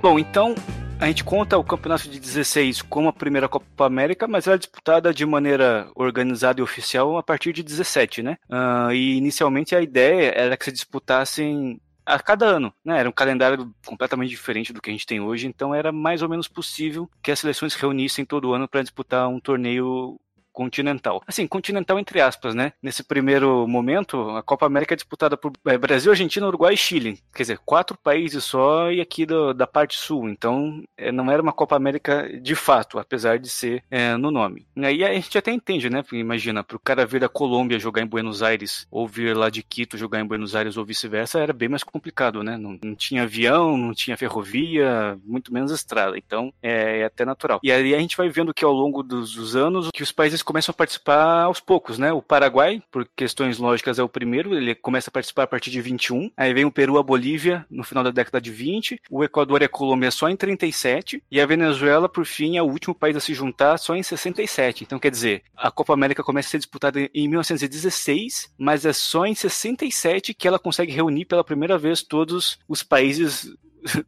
Bom, 0.01 0.19
então 0.19 0.57
a 1.03 1.09
gente 1.09 1.25
conta 1.25 1.59
o 1.59 1.65
campeonato 1.65 2.09
de 2.09 2.21
16 2.21 2.81
como 2.83 3.09
a 3.09 3.13
primeira 3.13 3.49
Copa 3.49 3.85
América, 3.85 4.29
mas 4.29 4.47
ela 4.47 4.55
é 4.55 4.59
disputada 4.59 5.13
de 5.13 5.27
maneira 5.27 5.91
organizada 5.97 6.61
e 6.61 6.63
oficial 6.63 7.19
a 7.19 7.23
partir 7.25 7.53
de 7.53 7.65
17, 7.65 8.23
né? 8.23 8.39
Uh, 8.49 8.93
e 8.93 9.17
inicialmente 9.17 9.75
a 9.75 9.83
ideia 9.83 10.31
era 10.31 10.57
que 10.57 10.65
se 10.65 10.71
disputassem 10.71 11.81
a 12.07 12.21
cada 12.21 12.47
ano, 12.47 12.73
né? 12.85 13.01
Era 13.01 13.09
um 13.09 13.13
calendário 13.13 13.75
completamente 13.85 14.31
diferente 14.31 14.73
do 14.73 14.81
que 14.81 14.91
a 14.91 14.93
gente 14.93 15.07
tem 15.07 15.21
hoje, 15.21 15.49
então 15.49 15.75
era 15.75 15.91
mais 15.91 16.23
ou 16.23 16.29
menos 16.29 16.47
possível 16.47 17.11
que 17.21 17.33
as 17.33 17.41
seleções 17.41 17.73
se 17.73 17.81
reunissem 17.81 18.25
todo 18.25 18.55
ano 18.55 18.69
para 18.69 18.83
disputar 18.83 19.29
um 19.29 19.41
torneio 19.41 20.21
continental. 20.53 21.23
Assim, 21.27 21.47
continental 21.47 21.99
entre 21.99 22.21
aspas, 22.21 22.55
né? 22.55 22.73
Nesse 22.83 23.03
primeiro 23.03 23.67
momento, 23.67 24.31
a 24.31 24.43
Copa 24.43 24.67
América 24.67 24.95
é 24.95 24.97
disputada 24.97 25.37
por 25.37 25.53
é, 25.67 25.79
Brasil, 25.79 26.13
Argentina, 26.13 26.47
Uruguai 26.47 26.75
e 26.75 26.77
Chile. 26.77 27.21
Quer 27.35 27.43
dizer, 27.43 27.59
quatro 27.65 27.97
países 27.97 28.45
só 28.45 28.91
e 28.91 29.01
aqui 29.01 29.25
do, 29.27 29.53
da 29.53 29.67
parte 29.67 29.97
sul. 29.97 30.29
Então, 30.29 30.83
é, 30.97 31.11
não 31.11 31.31
era 31.31 31.43
uma 31.43 31.53
Copa 31.53 31.77
América 31.77 32.29
de 32.41 32.55
fato, 32.55 32.99
apesar 32.99 33.39
de 33.39 33.49
ser 33.49 33.83
é, 33.91 34.17
no 34.17 34.31
nome. 34.31 34.67
E 34.77 34.85
aí 34.85 35.05
a 35.05 35.15
gente 35.15 35.39
até 35.39 35.53
entende, 35.53 35.89
né? 35.89 36.03
Porque 36.03 36.17
imagina, 36.17 36.63
para 36.63 36.77
o 36.77 36.81
cara 36.81 37.07
vir 37.07 37.21
da 37.21 37.29
Colômbia 37.29 37.79
jogar 37.79 38.03
em 38.03 38.07
Buenos 38.07 38.43
Aires, 38.43 38.87
ou 38.91 39.07
vir 39.07 39.37
lá 39.37 39.51
de 39.51 39.63
Quito 39.63 39.97
jogar 39.97 40.21
em 40.21 40.27
Buenos 40.27 40.55
Aires, 40.55 40.77
ou 40.77 40.85
vice-versa, 40.85 41.41
era 41.41 41.53
bem 41.53 41.69
mais 41.69 41.83
complicado, 41.83 42.43
né? 42.43 42.57
Não, 42.57 42.79
não, 42.83 42.95
tinha 42.95 43.23
avião, 43.23 43.77
não 43.77 43.95
tinha 43.95 44.17
ferrovia, 44.17 45.19
muito 45.25 45.53
menos 45.53 45.71
estrada. 45.71 46.19
Então, 46.19 46.53
é, 46.63 47.01
é 47.01 47.05
até 47.05 47.25
natural. 47.25 47.61
E 47.63 47.71
aí 47.71 47.95
a 47.95 47.99
gente 47.99 48.17
vai 48.17 48.29
vendo 48.29 48.55
que 48.55 48.65
ao 48.65 48.73
longo 48.73 49.03
dos, 49.03 49.35
dos 49.35 49.57
anos, 49.57 49.89
que 49.93 50.03
os 50.03 50.13
países 50.13 50.42
começam 50.43 50.73
a 50.73 50.75
participar 50.75 51.45
aos 51.45 51.61
poucos, 51.61 51.99
né? 51.99 52.13
O 52.13 52.23
Paraguai, 52.23 52.83
por 52.91 53.09
questões 53.17 53.59
lógicas, 53.59 53.99
é 53.99 54.03
o 54.03 54.09
primeiro, 54.09 54.55
ele 54.55 54.75
começa 54.75 55.11
a 55.11 55.13
participar 55.13 55.45
a 55.45 55.47
partir 55.47 55.71
de 55.71 55.81
21. 55.81 56.31
Aí 56.37 56.53
vem 56.53 56.65
o 56.65 56.73
Peru, 56.73 56.99
a 56.99 57.03
Bolívia, 57.03 57.67
no 57.71 57.85
final 57.85 58.05
da 58.05 58.11
década 58.11 58.41
de 58.41 58.51
20. 58.51 59.01
O 59.11 59.25
Equador 59.25 59.63
e 59.63 59.65
a 59.65 59.69
Colômbia 59.69 60.11
só 60.11 60.29
em 60.29 60.37
37. 60.37 61.23
E 61.31 61.41
a 61.41 61.47
Venezuela, 61.47 62.09
por 62.09 62.25
fim, 62.25 62.57
é 62.57 62.63
o 62.63 62.67
último 62.67 62.95
país 62.95 63.17
a 63.17 63.21
se 63.21 63.35
juntar 63.35 63.79
só 63.79 63.95
em 63.95 64.03
67. 64.03 64.85
Então, 64.85 64.99
quer 64.99 65.11
dizer, 65.11 65.43
a 65.57 65.71
Copa 65.71 65.95
América 65.95 66.23
começa 66.23 66.49
a 66.49 66.51
ser 66.53 66.59
disputada 66.59 67.01
em 67.01 67.29
1916, 67.29 68.53
mas 68.59 68.85
é 68.85 68.93
só 68.93 69.27
em 69.27 69.35
67 69.35 70.35
que 70.35 70.49
ela 70.49 70.59
consegue 70.59 70.93
reunir 70.93 71.25
pela 71.25 71.45
primeira 71.45 71.79
vez 71.79 72.03
todos 72.03 72.59
os 72.69 72.83
países 72.83 73.53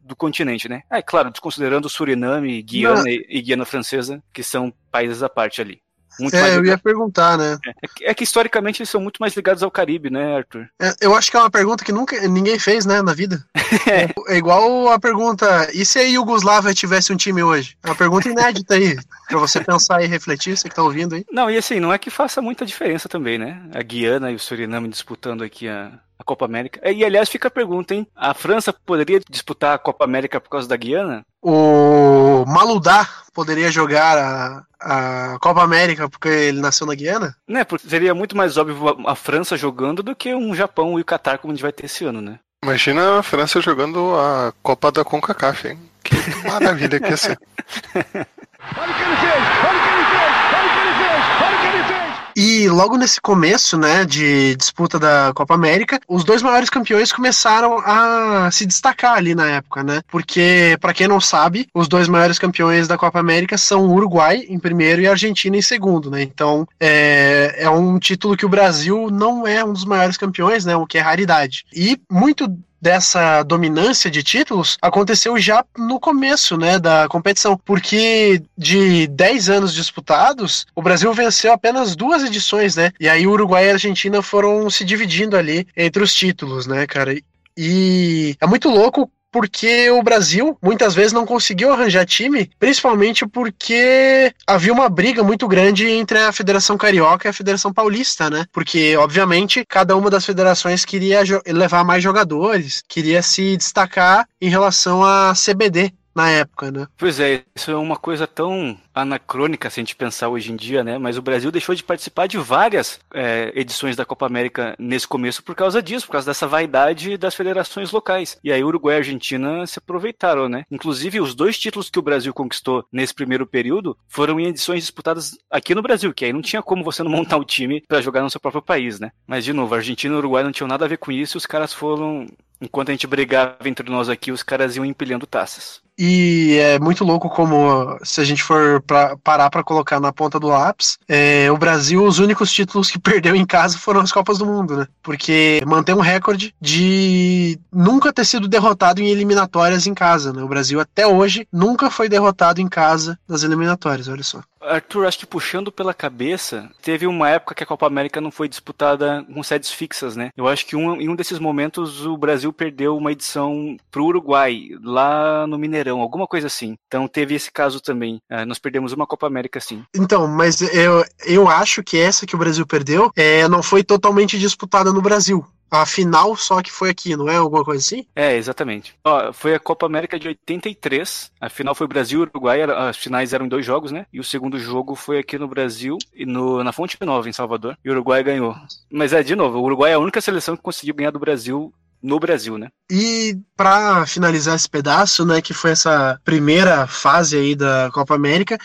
do 0.01 0.15
continente, 0.15 0.69
né? 0.69 0.83
É 0.89 1.01
claro, 1.01 1.29
desconsiderando 1.29 1.89
Suriname, 1.89 2.61
Guiana 2.61 3.03
Não. 3.03 3.07
e 3.07 3.41
Guiana 3.41 3.65
Francesa, 3.65 4.23
que 4.33 4.43
são 4.43 4.73
países 4.91 5.21
à 5.21 5.29
parte 5.29 5.61
ali. 5.61 5.81
Muito 6.19 6.35
é, 6.35 6.55
eu 6.55 6.65
ia 6.65 6.77
perguntar, 6.77 7.37
né? 7.37 7.57
É 7.65 7.87
que, 7.87 8.05
é 8.05 8.13
que, 8.13 8.23
historicamente 8.23 8.81
eles 8.81 8.89
são 8.89 9.01
muito 9.01 9.17
mais 9.19 9.35
ligados 9.35 9.63
ao 9.63 9.71
Caribe, 9.71 10.09
né, 10.09 10.37
Arthur? 10.37 10.67
É, 10.81 10.93
eu 11.01 11.15
acho 11.15 11.29
que 11.29 11.37
é 11.37 11.39
uma 11.39 11.49
pergunta 11.49 11.83
que 11.83 11.91
nunca 11.91 12.19
ninguém 12.27 12.57
fez, 12.59 12.85
né, 12.85 13.01
na 13.01 13.13
vida. 13.13 13.43
é. 13.87 14.33
é 14.33 14.37
igual 14.37 14.89
a 14.89 14.99
pergunta: 14.99 15.69
e 15.73 15.85
se 15.85 15.99
a 15.99 16.03
Iugoslávia 16.03 16.73
tivesse 16.73 17.11
um 17.11 17.17
time 17.17 17.43
hoje? 17.43 17.77
É 17.83 17.87
uma 17.87 17.95
pergunta 17.95 18.29
inédita 18.29 18.75
aí, 18.75 18.95
pra 19.27 19.39
você 19.39 19.59
pensar 19.59 20.03
e 20.03 20.07
refletir, 20.07 20.57
você 20.57 20.69
que 20.69 20.75
tá 20.75 20.83
ouvindo 20.83 21.15
aí. 21.15 21.25
Não, 21.31 21.49
e 21.49 21.57
assim, 21.57 21.79
não 21.79 21.93
é 21.93 21.97
que 21.97 22.09
faça 22.09 22.41
muita 22.41 22.65
diferença 22.65 23.09
também, 23.09 23.37
né? 23.37 23.61
A 23.73 23.81
Guiana 23.81 24.31
e 24.31 24.35
o 24.35 24.39
Suriname 24.39 24.87
disputando 24.87 25.43
aqui 25.43 25.67
a, 25.67 25.91
a 26.17 26.23
Copa 26.23 26.45
América. 26.45 26.79
E 26.89 27.03
aliás, 27.03 27.29
fica 27.29 27.47
a 27.47 27.51
pergunta, 27.51 27.93
hein? 27.93 28.07
A 28.15 28.33
França 28.33 28.73
poderia 28.73 29.19
disputar 29.29 29.75
a 29.75 29.77
Copa 29.77 30.05
América 30.05 30.39
por 30.39 30.49
causa 30.49 30.67
da 30.67 30.75
Guiana? 30.75 31.23
O 31.41 32.45
Maludá 32.47 33.07
poderia 33.33 33.71
jogar 33.71 34.17
a, 34.17 35.33
a 35.33 35.39
Copa 35.39 35.63
América 35.63 36.09
porque 36.09 36.29
ele 36.29 36.61
nasceu 36.61 36.87
na 36.87 36.95
Guiana? 36.95 37.35
Né, 37.47 37.63
porque 37.63 37.87
seria 37.87 38.13
muito 38.13 38.35
mais 38.35 38.57
óbvio 38.57 39.07
a 39.07 39.15
França 39.15 39.57
jogando 39.57 40.01
do 40.01 40.15
que 40.15 40.33
um 40.33 40.55
Japão 40.55 40.97
e 40.97 41.01
o 41.01 41.05
Catar 41.05 41.37
como 41.37 41.51
a 41.51 41.55
gente 41.55 41.63
vai 41.63 41.71
ter 41.71 41.85
esse 41.85 42.05
ano, 42.05 42.21
né? 42.21 42.39
Imagina 42.63 43.19
a 43.19 43.23
França 43.23 43.61
jogando 43.61 44.15
a 44.15 44.53
Copa 44.63 44.91
da 44.91 45.03
CONCACAF, 45.03 45.67
hein? 45.67 45.79
Que 46.03 46.15
maravilha 46.47 46.99
que 46.99 47.09
ia 47.09 47.17
ser. 47.17 47.37
Olha 48.77 48.91
o 48.91 48.95
que 48.95 49.03
ele 49.03 49.15
fez! 49.17 49.43
Olha 49.63 49.77
o 49.77 49.83
que 49.83 49.89
ele 49.89 50.05
fez! 50.05 50.33
Olha 50.55 50.65
o 50.65 50.73
que 50.73 50.79
ele 50.79 50.93
fez! 50.97 51.23
Olha 51.41 51.55
o 51.55 51.61
que 51.61 51.67
ele 51.67 51.83
fez! 51.83 52.24
E 52.35 52.67
logo 52.67 52.97
nesse 52.97 53.21
começo, 53.21 53.77
né, 53.77 54.03
de 54.03 54.55
disputa 54.55 54.99
da 54.99 55.31
Copa 55.33 55.53
América, 55.53 55.99
os 56.05 56.25
dois 56.25 56.41
maiores 56.41 56.69
campeões 56.69 57.13
começaram 57.13 57.77
a 57.79 58.49
se 58.51 58.65
destacar 58.65 59.13
ali 59.13 59.33
na 59.33 59.49
época, 59.51 59.83
né? 59.83 60.01
Porque, 60.09 60.77
para 60.81 60.93
quem 60.93 61.07
não 61.07 61.21
sabe, 61.21 61.67
os 61.73 61.87
dois 61.87 62.09
maiores 62.09 62.37
campeões 62.37 62.89
da 62.89 62.97
Copa 62.97 63.19
América 63.19 63.57
são 63.57 63.85
o 63.85 63.93
Uruguai 63.93 64.43
em 64.49 64.59
primeiro 64.59 65.01
e 65.01 65.07
a 65.07 65.11
Argentina 65.11 65.55
em 65.55 65.61
segundo, 65.61 66.11
né? 66.11 66.21
Então, 66.21 66.67
é, 66.77 67.55
é 67.57 67.69
um 67.69 67.97
título 67.97 68.35
que 68.35 68.45
o 68.45 68.49
Brasil 68.49 69.09
não 69.09 69.47
é 69.47 69.63
um 69.63 69.71
dos 69.71 69.85
maiores 69.85 70.17
campeões, 70.17 70.65
né? 70.65 70.75
O 70.75 70.85
que 70.85 70.97
é 70.97 71.01
raridade. 71.01 71.63
E 71.73 71.97
muito 72.11 72.47
dessa 72.85 73.41
dominância 73.41 74.11
de 74.11 74.21
títulos 74.21 74.77
aconteceu 74.79 75.35
já 75.39 75.65
no 75.75 75.99
começo, 75.99 76.55
né, 76.55 76.77
da 76.77 77.07
competição, 77.07 77.59
porque 77.65 78.43
de 78.55 79.07
10 79.07 79.49
anos 79.49 79.73
disputados, 79.73 80.67
o 80.75 80.83
Brasil 80.83 81.11
venceu 81.11 81.51
apenas 81.51 81.95
duas 81.95 82.23
edições, 82.23 82.75
né? 82.75 82.91
E 82.99 83.09
aí 83.09 83.25
Uruguai 83.25 83.65
e 83.65 83.71
Argentina 83.71 84.21
foram 84.21 84.69
se 84.69 84.85
dividindo 84.85 85.35
ali 85.35 85.67
entre 85.75 86.03
os 86.03 86.13
títulos, 86.13 86.67
né, 86.67 86.85
cara? 86.85 87.17
E 87.57 88.35
é 88.39 88.45
muito 88.45 88.69
louco 88.69 89.09
porque 89.35 89.89
o 89.89 90.01
Brasil 90.01 90.57
muitas 90.61 90.95
vezes 90.95 91.11
não 91.11 91.25
conseguiu 91.25 91.73
arranjar 91.73 92.05
time, 92.05 92.49
principalmente 92.57 93.27
porque 93.27 94.33
havia 94.47 94.71
uma 94.71 94.87
briga 94.87 95.21
muito 95.23 95.45
grande 95.45 95.89
entre 95.89 96.19
a 96.19 96.31
Federação 96.31 96.77
Carioca 96.77 97.27
e 97.27 97.31
a 97.31 97.33
Federação 97.33 97.73
Paulista, 97.73 98.29
né? 98.29 98.45
Porque, 98.53 98.95
obviamente, 98.95 99.65
cada 99.67 99.93
uma 99.97 100.09
das 100.09 100.25
federações 100.25 100.85
queria 100.85 101.19
levar 101.47 101.83
mais 101.83 102.01
jogadores, 102.01 102.81
queria 102.87 103.21
se 103.21 103.57
destacar 103.57 104.25
em 104.39 104.47
relação 104.47 105.03
à 105.03 105.33
CBD 105.33 105.91
na 106.15 106.29
época, 106.29 106.71
né? 106.71 106.87
Pois 106.95 107.19
é, 107.19 107.43
isso 107.53 107.69
é 107.71 107.75
uma 107.75 107.97
coisa 107.97 108.25
tão 108.25 108.77
anacrônica 108.95 109.69
se 109.69 109.79
a 109.79 109.83
gente 109.83 109.95
pensar 109.95 110.29
hoje 110.29 110.51
em 110.51 110.55
dia, 110.55 110.83
né? 110.83 110.97
Mas 110.97 111.17
o 111.17 111.21
Brasil 111.21 111.51
deixou 111.51 111.75
de 111.75 111.83
participar 111.83 112.27
de 112.27 112.37
várias 112.37 112.99
é, 113.13 113.51
edições 113.53 113.95
da 113.95 114.05
Copa 114.05 114.25
América 114.25 114.75
nesse 114.79 115.07
começo 115.07 115.43
por 115.43 115.55
causa 115.55 115.81
disso, 115.81 116.05
por 116.05 116.13
causa 116.13 116.27
dessa 116.27 116.47
vaidade 116.47 117.17
das 117.17 117.35
federações 117.35 117.91
locais. 117.91 118.37
E 118.43 118.51
aí 118.51 118.63
Uruguai 118.63 118.95
e 118.95 118.97
Argentina 118.99 119.67
se 119.67 119.79
aproveitaram, 119.79 120.47
né? 120.47 120.63
Inclusive 120.71 121.19
os 121.19 121.35
dois 121.35 121.57
títulos 121.59 121.89
que 121.89 121.99
o 121.99 122.01
Brasil 122.03 122.33
conquistou 122.33 122.85
nesse 122.91 123.13
primeiro 123.13 123.45
período 123.45 123.97
foram 124.07 124.39
em 124.39 124.47
edições 124.47 124.81
disputadas 124.81 125.37
aqui 125.51 125.75
no 125.75 125.81
Brasil, 125.81 126.13
que 126.13 126.25
aí 126.25 126.33
não 126.33 126.41
tinha 126.41 126.63
como 126.63 126.83
você 126.83 127.03
não 127.03 127.11
montar 127.11 127.37
o 127.37 127.41
um 127.41 127.45
time 127.45 127.83
para 127.87 128.01
jogar 128.01 128.21
no 128.21 128.29
seu 128.29 128.39
próprio 128.39 128.61
país, 128.61 128.99
né? 128.99 129.11
Mas 129.27 129.43
de 129.43 129.53
novo, 129.53 129.75
Argentina 129.75 130.15
e 130.15 130.17
Uruguai 130.17 130.43
não 130.43 130.51
tinham 130.51 130.67
nada 130.67 130.85
a 130.85 130.87
ver 130.87 130.97
com 130.97 131.11
isso, 131.11 131.37
e 131.37 131.39
os 131.39 131.45
caras 131.45 131.73
foram 131.73 132.27
Enquanto 132.61 132.89
a 132.89 132.91
gente 132.93 133.07
brigava 133.07 133.57
entre 133.65 133.89
nós 133.89 134.09
aqui, 134.09 134.31
os 134.31 134.43
caras 134.43 134.75
iam 134.75 134.85
empilhando 134.85 135.27
taças. 135.27 135.81
E 135.97 136.57
é 136.59 136.77
muito 136.77 137.03
louco 137.05 137.29
como, 137.29 137.97
se 138.03 138.19
a 138.19 138.23
gente 138.23 138.43
for 138.43 138.81
pra, 138.85 139.17
parar 139.17 139.49
para 139.49 139.63
colocar 139.63 139.99
na 139.99 140.13
ponta 140.13 140.39
do 140.39 140.47
lápis, 140.47 140.97
é, 141.07 141.51
o 141.51 141.57
Brasil, 141.57 142.03
os 142.03 142.19
únicos 142.19 142.51
títulos 142.51 142.89
que 142.89 142.99
perdeu 142.99 143.35
em 143.35 143.45
casa 143.45 143.77
foram 143.77 144.01
as 144.01 144.11
Copas 144.11 144.37
do 144.37 144.45
Mundo, 144.45 144.77
né? 144.77 144.87
Porque 145.01 145.61
mantém 145.65 145.95
um 145.95 145.99
recorde 145.99 146.53
de 146.59 147.59
nunca 147.71 148.13
ter 148.13 148.25
sido 148.25 148.47
derrotado 148.47 149.01
em 149.01 149.07
eliminatórias 149.07 149.87
em 149.87 149.93
casa, 149.93 150.31
né? 150.31 150.41
O 150.41 150.47
Brasil 150.47 150.79
até 150.79 151.05
hoje 151.05 151.47
nunca 151.51 151.89
foi 151.89 152.09
derrotado 152.09 152.61
em 152.61 152.67
casa 152.67 153.17
nas 153.27 153.43
eliminatórias, 153.43 154.07
olha 154.07 154.23
só. 154.23 154.41
Arthur, 154.65 155.05
acho 155.05 155.19
que 155.19 155.25
puxando 155.25 155.71
pela 155.71 155.93
cabeça, 155.93 156.69
teve 156.81 157.05
uma 157.07 157.29
época 157.29 157.55
que 157.55 157.63
a 157.63 157.67
Copa 157.67 157.85
América 157.85 158.19
não 158.19 158.31
foi 158.31 158.49
disputada 158.49 159.25
com 159.31 159.43
sedes 159.43 159.71
fixas, 159.71 160.15
né? 160.15 160.29
Eu 160.35 160.47
acho 160.47 160.65
que 160.65 160.75
um, 160.75 160.99
em 160.99 161.09
um 161.09 161.15
desses 161.15 161.39
momentos 161.39 162.05
o 162.05 162.17
Brasil 162.17 162.51
perdeu 162.51 162.97
uma 162.97 163.11
edição 163.11 163.77
pro 163.91 164.05
Uruguai, 164.05 164.69
lá 164.83 165.45
no 165.47 165.57
Mineirão, 165.57 166.01
alguma 166.01 166.27
coisa 166.27 166.47
assim. 166.47 166.75
Então 166.87 167.07
teve 167.07 167.35
esse 167.35 167.51
caso 167.51 167.79
também. 167.79 168.19
Uh, 168.31 168.45
nós 168.45 168.59
perdemos 168.59 168.74
uma 168.79 169.07
Copa 169.07 169.27
América, 169.27 169.59
sim. 169.59 169.83
Então, 169.95 170.27
mas 170.27 170.61
eu, 170.61 171.05
eu 171.25 171.47
acho 171.47 171.83
que 171.83 171.97
essa 171.97 172.25
que 172.25 172.35
o 172.35 172.39
Brasil 172.39 172.65
perdeu 172.65 173.11
é, 173.15 173.47
não 173.47 173.61
foi 173.63 173.83
totalmente 173.83 174.37
disputada 174.37 174.91
no 174.91 175.01
Brasil 175.01 175.45
a 175.69 175.85
final 175.85 176.35
só 176.35 176.61
que 176.61 176.71
foi 176.71 176.89
aqui, 176.89 177.15
não 177.15 177.29
é 177.29 177.35
alguma 177.35 177.63
coisa 177.63 177.81
assim? 177.81 178.05
É, 178.15 178.35
exatamente. 178.35 178.95
Ó, 179.03 179.33
foi 179.33 179.55
a 179.55 179.59
Copa 179.59 179.85
América 179.85 180.19
de 180.19 180.27
83. 180.27 181.31
A 181.39 181.49
final 181.49 181.75
foi 181.75 181.87
Brasil 181.87 182.19
e 182.19 182.23
Uruguai. 182.23 182.61
As 182.61 182.97
finais 182.97 183.33
eram 183.33 183.47
dois 183.47 183.65
jogos, 183.65 183.91
né? 183.91 184.05
E 184.11 184.19
o 184.19 184.23
segundo 184.23 184.59
jogo 184.59 184.95
foi 184.95 185.19
aqui 185.19 185.37
no 185.37 185.47
Brasil 185.47 185.97
e 186.13 186.25
no, 186.25 186.63
na 186.63 186.71
Fonte 186.71 186.97
Nova, 187.01 187.27
em 187.29 187.33
Salvador. 187.33 187.77
E 187.83 187.89
o 187.89 187.93
Uruguai 187.93 188.23
ganhou. 188.23 188.55
Mas 188.91 189.13
é, 189.13 189.21
de 189.21 189.35
novo, 189.35 189.59
o 189.59 189.63
Uruguai 189.63 189.91
é 189.91 189.95
a 189.95 189.99
única 189.99 190.21
seleção 190.21 190.55
que 190.55 190.63
conseguiu 190.63 190.95
ganhar 190.95 191.11
do 191.11 191.19
Brasil 191.19 191.73
no 192.05 192.19
Brasil, 192.19 192.57
né? 192.57 192.69
E 192.89 193.35
para 193.57 194.05
finalizar 194.05 194.55
esse 194.55 194.69
pedaço, 194.69 195.25
né, 195.25 195.41
que 195.41 195.53
foi 195.53 195.71
essa 195.71 196.19
primeira 196.23 196.85
fase 196.85 197.35
aí 197.35 197.55
da 197.55 197.89
Copa 197.91 198.13
América, 198.13 198.59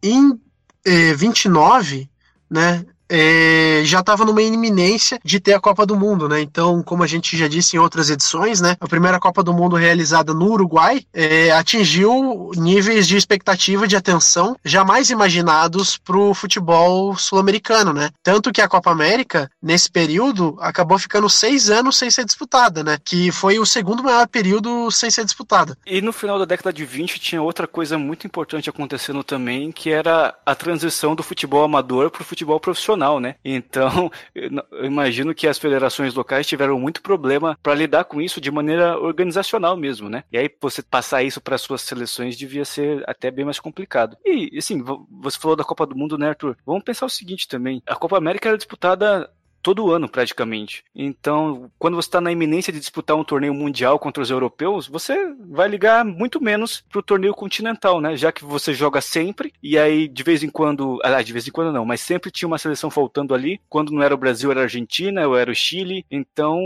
em 0.00 0.40
eh, 0.86 1.12
29, 1.14 2.08
né, 2.48 2.86
é, 3.08 3.82
já 3.84 4.00
estava 4.00 4.24
numa 4.24 4.42
iminência 4.42 5.18
de 5.24 5.40
ter 5.40 5.54
a 5.54 5.60
Copa 5.60 5.86
do 5.86 5.96
Mundo, 5.96 6.28
né? 6.28 6.40
Então, 6.40 6.82
como 6.82 7.02
a 7.02 7.06
gente 7.06 7.36
já 7.36 7.48
disse 7.48 7.76
em 7.76 7.78
outras 7.78 8.10
edições, 8.10 8.60
né? 8.60 8.76
A 8.80 8.86
primeira 8.86 9.18
Copa 9.18 9.42
do 9.42 9.52
Mundo 9.52 9.76
realizada 9.76 10.34
no 10.34 10.50
Uruguai 10.50 11.04
é, 11.12 11.50
atingiu 11.52 12.50
níveis 12.56 13.06
de 13.06 13.16
expectativa 13.16 13.86
de 13.86 13.96
atenção 13.96 14.56
jamais 14.64 15.10
imaginados 15.10 15.96
para 15.96 16.18
o 16.18 16.34
futebol 16.34 17.16
sul-americano, 17.16 17.92
né? 17.92 18.10
Tanto 18.22 18.52
que 18.52 18.60
a 18.60 18.68
Copa 18.68 18.90
América, 18.90 19.50
nesse 19.62 19.90
período, 19.90 20.56
acabou 20.60 20.98
ficando 20.98 21.28
seis 21.28 21.70
anos 21.70 21.96
sem 21.96 22.10
ser 22.10 22.24
disputada, 22.24 22.84
né? 22.84 22.98
Que 23.02 23.32
foi 23.32 23.58
o 23.58 23.66
segundo 23.66 24.02
maior 24.02 24.26
período 24.28 24.90
sem 24.90 25.10
ser 25.10 25.24
disputada. 25.24 25.76
E 25.86 26.00
no 26.02 26.12
final 26.12 26.38
da 26.38 26.44
década 26.44 26.72
de 26.72 26.84
20 26.84 27.18
tinha 27.18 27.42
outra 27.42 27.66
coisa 27.66 27.96
muito 27.96 28.26
importante 28.26 28.68
acontecendo 28.68 29.24
também, 29.24 29.72
que 29.72 29.90
era 29.90 30.34
a 30.44 30.54
transição 30.54 31.14
do 31.14 31.22
futebol 31.22 31.64
amador 31.64 32.10
para 32.10 32.22
o 32.22 32.24
futebol 32.24 32.60
profissional 32.60 32.97
nacional, 32.98 33.20
né? 33.20 33.36
Então, 33.44 34.10
eu 34.34 34.84
imagino 34.84 35.34
que 35.34 35.46
as 35.46 35.58
federações 35.58 36.14
locais 36.14 36.46
tiveram 36.46 36.78
muito 36.78 37.00
problema 37.00 37.56
para 37.62 37.74
lidar 37.74 38.04
com 38.04 38.20
isso 38.20 38.40
de 38.40 38.50
maneira 38.50 38.98
organizacional 38.98 39.76
mesmo, 39.76 40.08
né? 40.08 40.24
E 40.32 40.36
aí 40.36 40.50
você 40.60 40.82
passar 40.82 41.22
isso 41.22 41.40
para 41.40 41.56
suas 41.56 41.82
seleções 41.82 42.36
devia 42.36 42.64
ser 42.64 43.02
até 43.08 43.30
bem 43.30 43.44
mais 43.44 43.60
complicado. 43.60 44.16
E 44.24 44.58
assim, 44.58 44.82
você 45.10 45.38
falou 45.38 45.56
da 45.56 45.64
Copa 45.64 45.86
do 45.86 45.96
Mundo, 45.96 46.18
né, 46.18 46.30
Arthur? 46.30 46.56
Vamos 46.66 46.82
pensar 46.82 47.06
o 47.06 47.10
seguinte 47.10 47.46
também: 47.46 47.80
a 47.86 47.94
Copa 47.94 48.18
América 48.18 48.48
era 48.48 48.58
disputada 48.58 49.30
todo 49.68 49.92
ano 49.92 50.08
praticamente. 50.08 50.82
Então, 50.94 51.70
quando 51.78 51.94
você 51.94 52.08
está 52.08 52.22
na 52.22 52.32
iminência 52.32 52.72
de 52.72 52.80
disputar 52.80 53.14
um 53.14 53.22
torneio 53.22 53.52
mundial 53.52 53.98
contra 53.98 54.22
os 54.22 54.30
europeus, 54.30 54.88
você 54.88 55.14
vai 55.46 55.68
ligar 55.68 56.06
muito 56.06 56.42
menos 56.42 56.82
para 56.88 57.00
o 57.00 57.02
torneio 57.02 57.34
continental, 57.34 58.00
né? 58.00 58.16
Já 58.16 58.32
que 58.32 58.46
você 58.46 58.72
joga 58.72 59.02
sempre 59.02 59.52
e 59.62 59.78
aí 59.78 60.08
de 60.08 60.22
vez 60.22 60.42
em 60.42 60.48
quando, 60.48 60.98
ah, 61.04 61.20
de 61.20 61.34
vez 61.34 61.46
em 61.46 61.50
quando 61.50 61.70
não, 61.70 61.84
mas 61.84 62.00
sempre 62.00 62.30
tinha 62.30 62.48
uma 62.48 62.56
seleção 62.56 62.90
faltando 62.90 63.34
ali. 63.34 63.60
Quando 63.68 63.92
não 63.92 64.02
era 64.02 64.14
o 64.14 64.18
Brasil, 64.18 64.50
era 64.50 64.60
a 64.60 64.62
Argentina, 64.62 65.28
ou 65.28 65.36
era 65.36 65.50
o 65.50 65.54
Chile. 65.54 66.06
Então, 66.10 66.58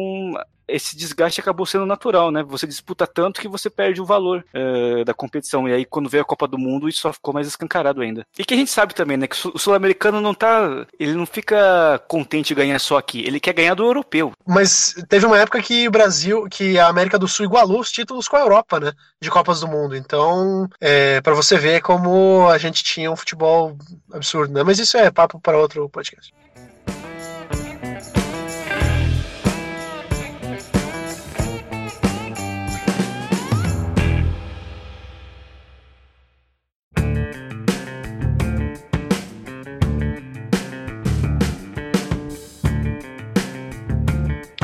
esse 0.74 0.96
desgaste 0.96 1.40
acabou 1.40 1.66
sendo 1.66 1.86
natural, 1.86 2.30
né? 2.30 2.42
Você 2.44 2.66
disputa 2.66 3.06
tanto 3.06 3.40
que 3.40 3.48
você 3.48 3.68
perde 3.68 4.00
o 4.00 4.04
valor 4.04 4.44
uh, 4.54 5.04
da 5.04 5.14
competição. 5.14 5.68
E 5.68 5.72
aí, 5.72 5.84
quando 5.84 6.08
veio 6.08 6.22
a 6.22 6.26
Copa 6.26 6.48
do 6.48 6.58
Mundo, 6.58 6.88
isso 6.88 7.00
só 7.00 7.12
ficou 7.12 7.34
mais 7.34 7.46
escancarado 7.46 8.00
ainda. 8.00 8.26
E 8.38 8.44
que 8.44 8.54
a 8.54 8.56
gente 8.56 8.70
sabe 8.70 8.94
também, 8.94 9.16
né? 9.16 9.26
Que 9.26 9.36
o 9.48 9.58
sul-americano 9.58 10.20
não 10.20 10.34
tá. 10.34 10.86
Ele 10.98 11.14
não 11.14 11.26
fica 11.26 12.02
contente 12.08 12.52
em 12.52 12.56
ganhar 12.56 12.78
só 12.78 12.96
aqui. 12.96 13.22
Ele 13.24 13.40
quer 13.40 13.52
ganhar 13.52 13.74
do 13.74 13.84
europeu. 13.84 14.32
Mas 14.46 14.94
teve 15.08 15.26
uma 15.26 15.38
época 15.38 15.62
que 15.62 15.86
o 15.86 15.90
Brasil, 15.90 16.48
que 16.50 16.78
a 16.78 16.88
América 16.88 17.18
do 17.18 17.28
Sul 17.28 17.46
igualou 17.46 17.80
os 17.80 17.90
títulos 17.90 18.28
com 18.28 18.36
a 18.36 18.40
Europa, 18.40 18.80
né? 18.80 18.92
De 19.20 19.30
Copas 19.30 19.60
do 19.60 19.68
Mundo. 19.68 19.96
Então, 19.96 20.68
é, 20.80 21.20
para 21.20 21.34
você 21.34 21.56
ver 21.56 21.80
como 21.82 22.48
a 22.48 22.58
gente 22.58 22.82
tinha 22.82 23.10
um 23.10 23.16
futebol 23.16 23.76
absurdo, 24.12 24.52
né? 24.52 24.62
Mas 24.62 24.78
isso 24.78 24.96
é 24.96 25.10
papo 25.10 25.40
para 25.40 25.58
outro 25.58 25.88
podcast. 25.88 26.32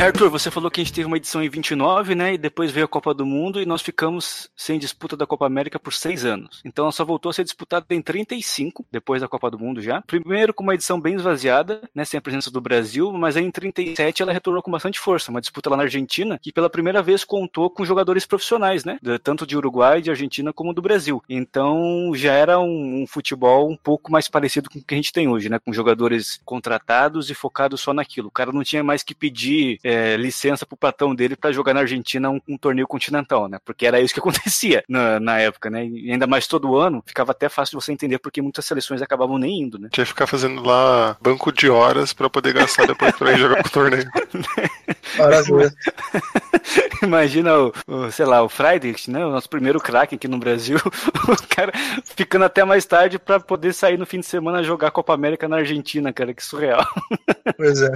Arthur, 0.09 0.31
você 0.31 0.51
falou 0.51 0.71
que 0.71 0.81
a 0.81 0.85
gente 0.85 0.95
teve 0.95 1.07
uma 1.07 1.19
edição 1.19 1.43
em 1.43 1.51
29, 1.51 2.15
né? 2.15 2.33
E 2.33 2.39
depois 2.39 2.71
veio 2.71 2.87
a 2.87 2.89
Copa 2.89 3.13
do 3.13 3.27
Mundo 3.27 3.61
e 3.61 3.67
nós 3.67 3.83
ficamos 3.83 4.49
sem 4.57 4.79
disputa 4.79 5.15
da 5.15 5.27
Copa 5.27 5.45
América 5.45 5.79
por 5.79 5.93
seis 5.93 6.25
anos. 6.25 6.63
Então 6.65 6.87
ela 6.87 6.93
só 6.93 7.05
voltou 7.05 7.29
a 7.29 7.33
ser 7.35 7.45
disputada 7.45 7.85
em 7.91 8.01
35, 8.01 8.87
depois 8.91 9.21
da 9.21 9.29
Copa 9.29 9.51
do 9.51 9.59
Mundo 9.59 9.83
já. 9.83 10.01
Primeiro 10.01 10.55
com 10.55 10.63
uma 10.63 10.73
edição 10.73 10.99
bem 10.99 11.17
esvaziada, 11.17 11.83
né? 11.95 12.07
Sem 12.07 12.17
a 12.17 12.23
presença 12.23 12.51
do 12.51 12.59
Brasil, 12.59 13.13
mas 13.13 13.37
aí 13.37 13.45
em 13.45 13.51
37 13.51 14.23
ela 14.23 14.33
retornou 14.33 14.63
com 14.63 14.71
bastante 14.71 14.99
força. 14.99 15.31
Uma 15.31 15.43
disputa 15.43 15.69
lá 15.69 15.77
na 15.77 15.83
Argentina 15.83 16.39
que 16.43 16.55
pela 16.55 16.71
primeira 16.71 17.03
vez 17.03 17.23
contou 17.23 17.69
com 17.69 17.85
jogadores 17.85 18.25
profissionais, 18.25 18.87
né? 18.87 18.99
Tanto 19.23 19.47
de 19.47 19.59
Uruguai, 19.59 20.01
de 20.01 20.09
Argentina, 20.09 20.55
como 20.55 20.73
do 20.73 20.81
Brasil. 20.81 21.23
Então 21.29 22.13
já 22.15 22.33
era 22.33 22.59
um, 22.59 23.03
um 23.03 23.07
futebol 23.07 23.71
um 23.71 23.77
pouco 23.77 24.11
mais 24.11 24.27
parecido 24.27 24.71
com 24.71 24.79
o 24.79 24.83
que 24.83 24.95
a 24.95 24.97
gente 24.97 25.13
tem 25.13 25.29
hoje, 25.29 25.51
né? 25.51 25.59
Com 25.59 25.71
jogadores 25.71 26.41
contratados 26.47 27.29
e 27.29 27.35
focados 27.35 27.83
só 27.83 27.93
naquilo. 27.93 28.29
O 28.29 28.33
cara 28.33 28.53
não 28.53 28.65
tinha 28.65 28.83
mais 28.83 29.03
que 29.03 29.15
pedir 29.15 29.79
é, 29.85 29.98
licença 30.17 30.67
pro 30.67 30.77
patrão 30.77 31.15
dele 31.15 31.37
para 31.37 31.53
jogar 31.53 31.75
na 31.75 31.81
Argentina 31.81 32.31
um, 32.31 32.41
um, 32.49 32.57
torneio 32.57 32.87
continental, 32.87 33.49
né? 33.49 33.59
Porque 33.65 33.87
era 33.87 34.01
isso 34.01 34.15
que 34.15 34.21
acontecia 34.21 34.83
na, 34.89 35.21
na, 35.21 35.39
época, 35.39 35.71
né? 35.71 35.87
E 35.87 36.11
ainda 36.11 36.27
mais 36.27 36.47
todo 36.47 36.77
ano, 36.77 37.03
ficava 37.07 37.33
até 37.33 37.49
fácil 37.49 37.79
de 37.79 37.85
você 37.85 37.93
entender 37.93 38.19
porque 38.19 38.43
muitas 38.43 38.65
seleções 38.65 39.03
acabavam 39.03 39.39
nem 39.39 39.63
indo, 39.63 39.79
né? 39.79 39.89
Tinha 39.93 40.05
que 40.05 40.11
ficar 40.11 40.27
fazendo 40.27 40.63
lá 40.63 41.17
banco 41.21 41.53
de 41.53 41.69
horas 41.69 42.13
para 42.13 42.31
poder 42.31 42.55
gastar 42.55 42.87
depois 42.87 43.15
pra 43.17 43.33
ir 43.33 43.39
jogar 43.39 43.65
o 43.65 43.71
torneio. 43.71 44.09
Maravilha. 45.17 45.73
Imagina 47.03 47.57
o, 47.57 47.73
o, 47.87 48.11
sei 48.11 48.27
lá, 48.27 48.43
o 48.43 48.49
Friedrich, 48.49 49.11
né? 49.11 49.25
O 49.25 49.31
nosso 49.31 49.49
primeiro 49.49 49.81
craque 49.81 50.17
aqui 50.17 50.29
no 50.29 50.39
Brasil. 50.39 50.79
O 51.29 51.55
cara 51.55 51.73
ficando 52.05 52.47
até 52.47 52.65
mais 52.65 52.87
tarde 52.87 53.19
pra 53.19 53.39
poder 53.39 53.75
sair 53.75 53.99
no 53.99 54.07
fim 54.07 54.21
de 54.21 54.27
semana 54.27 54.63
jogar 54.63 54.91
Copa 54.91 55.13
América 55.13 55.47
na 55.47 55.57
Argentina, 55.57 56.13
cara. 56.13 56.33
Que 56.33 56.43
surreal. 56.43 56.85
Pois 57.57 57.81
é. 57.81 57.91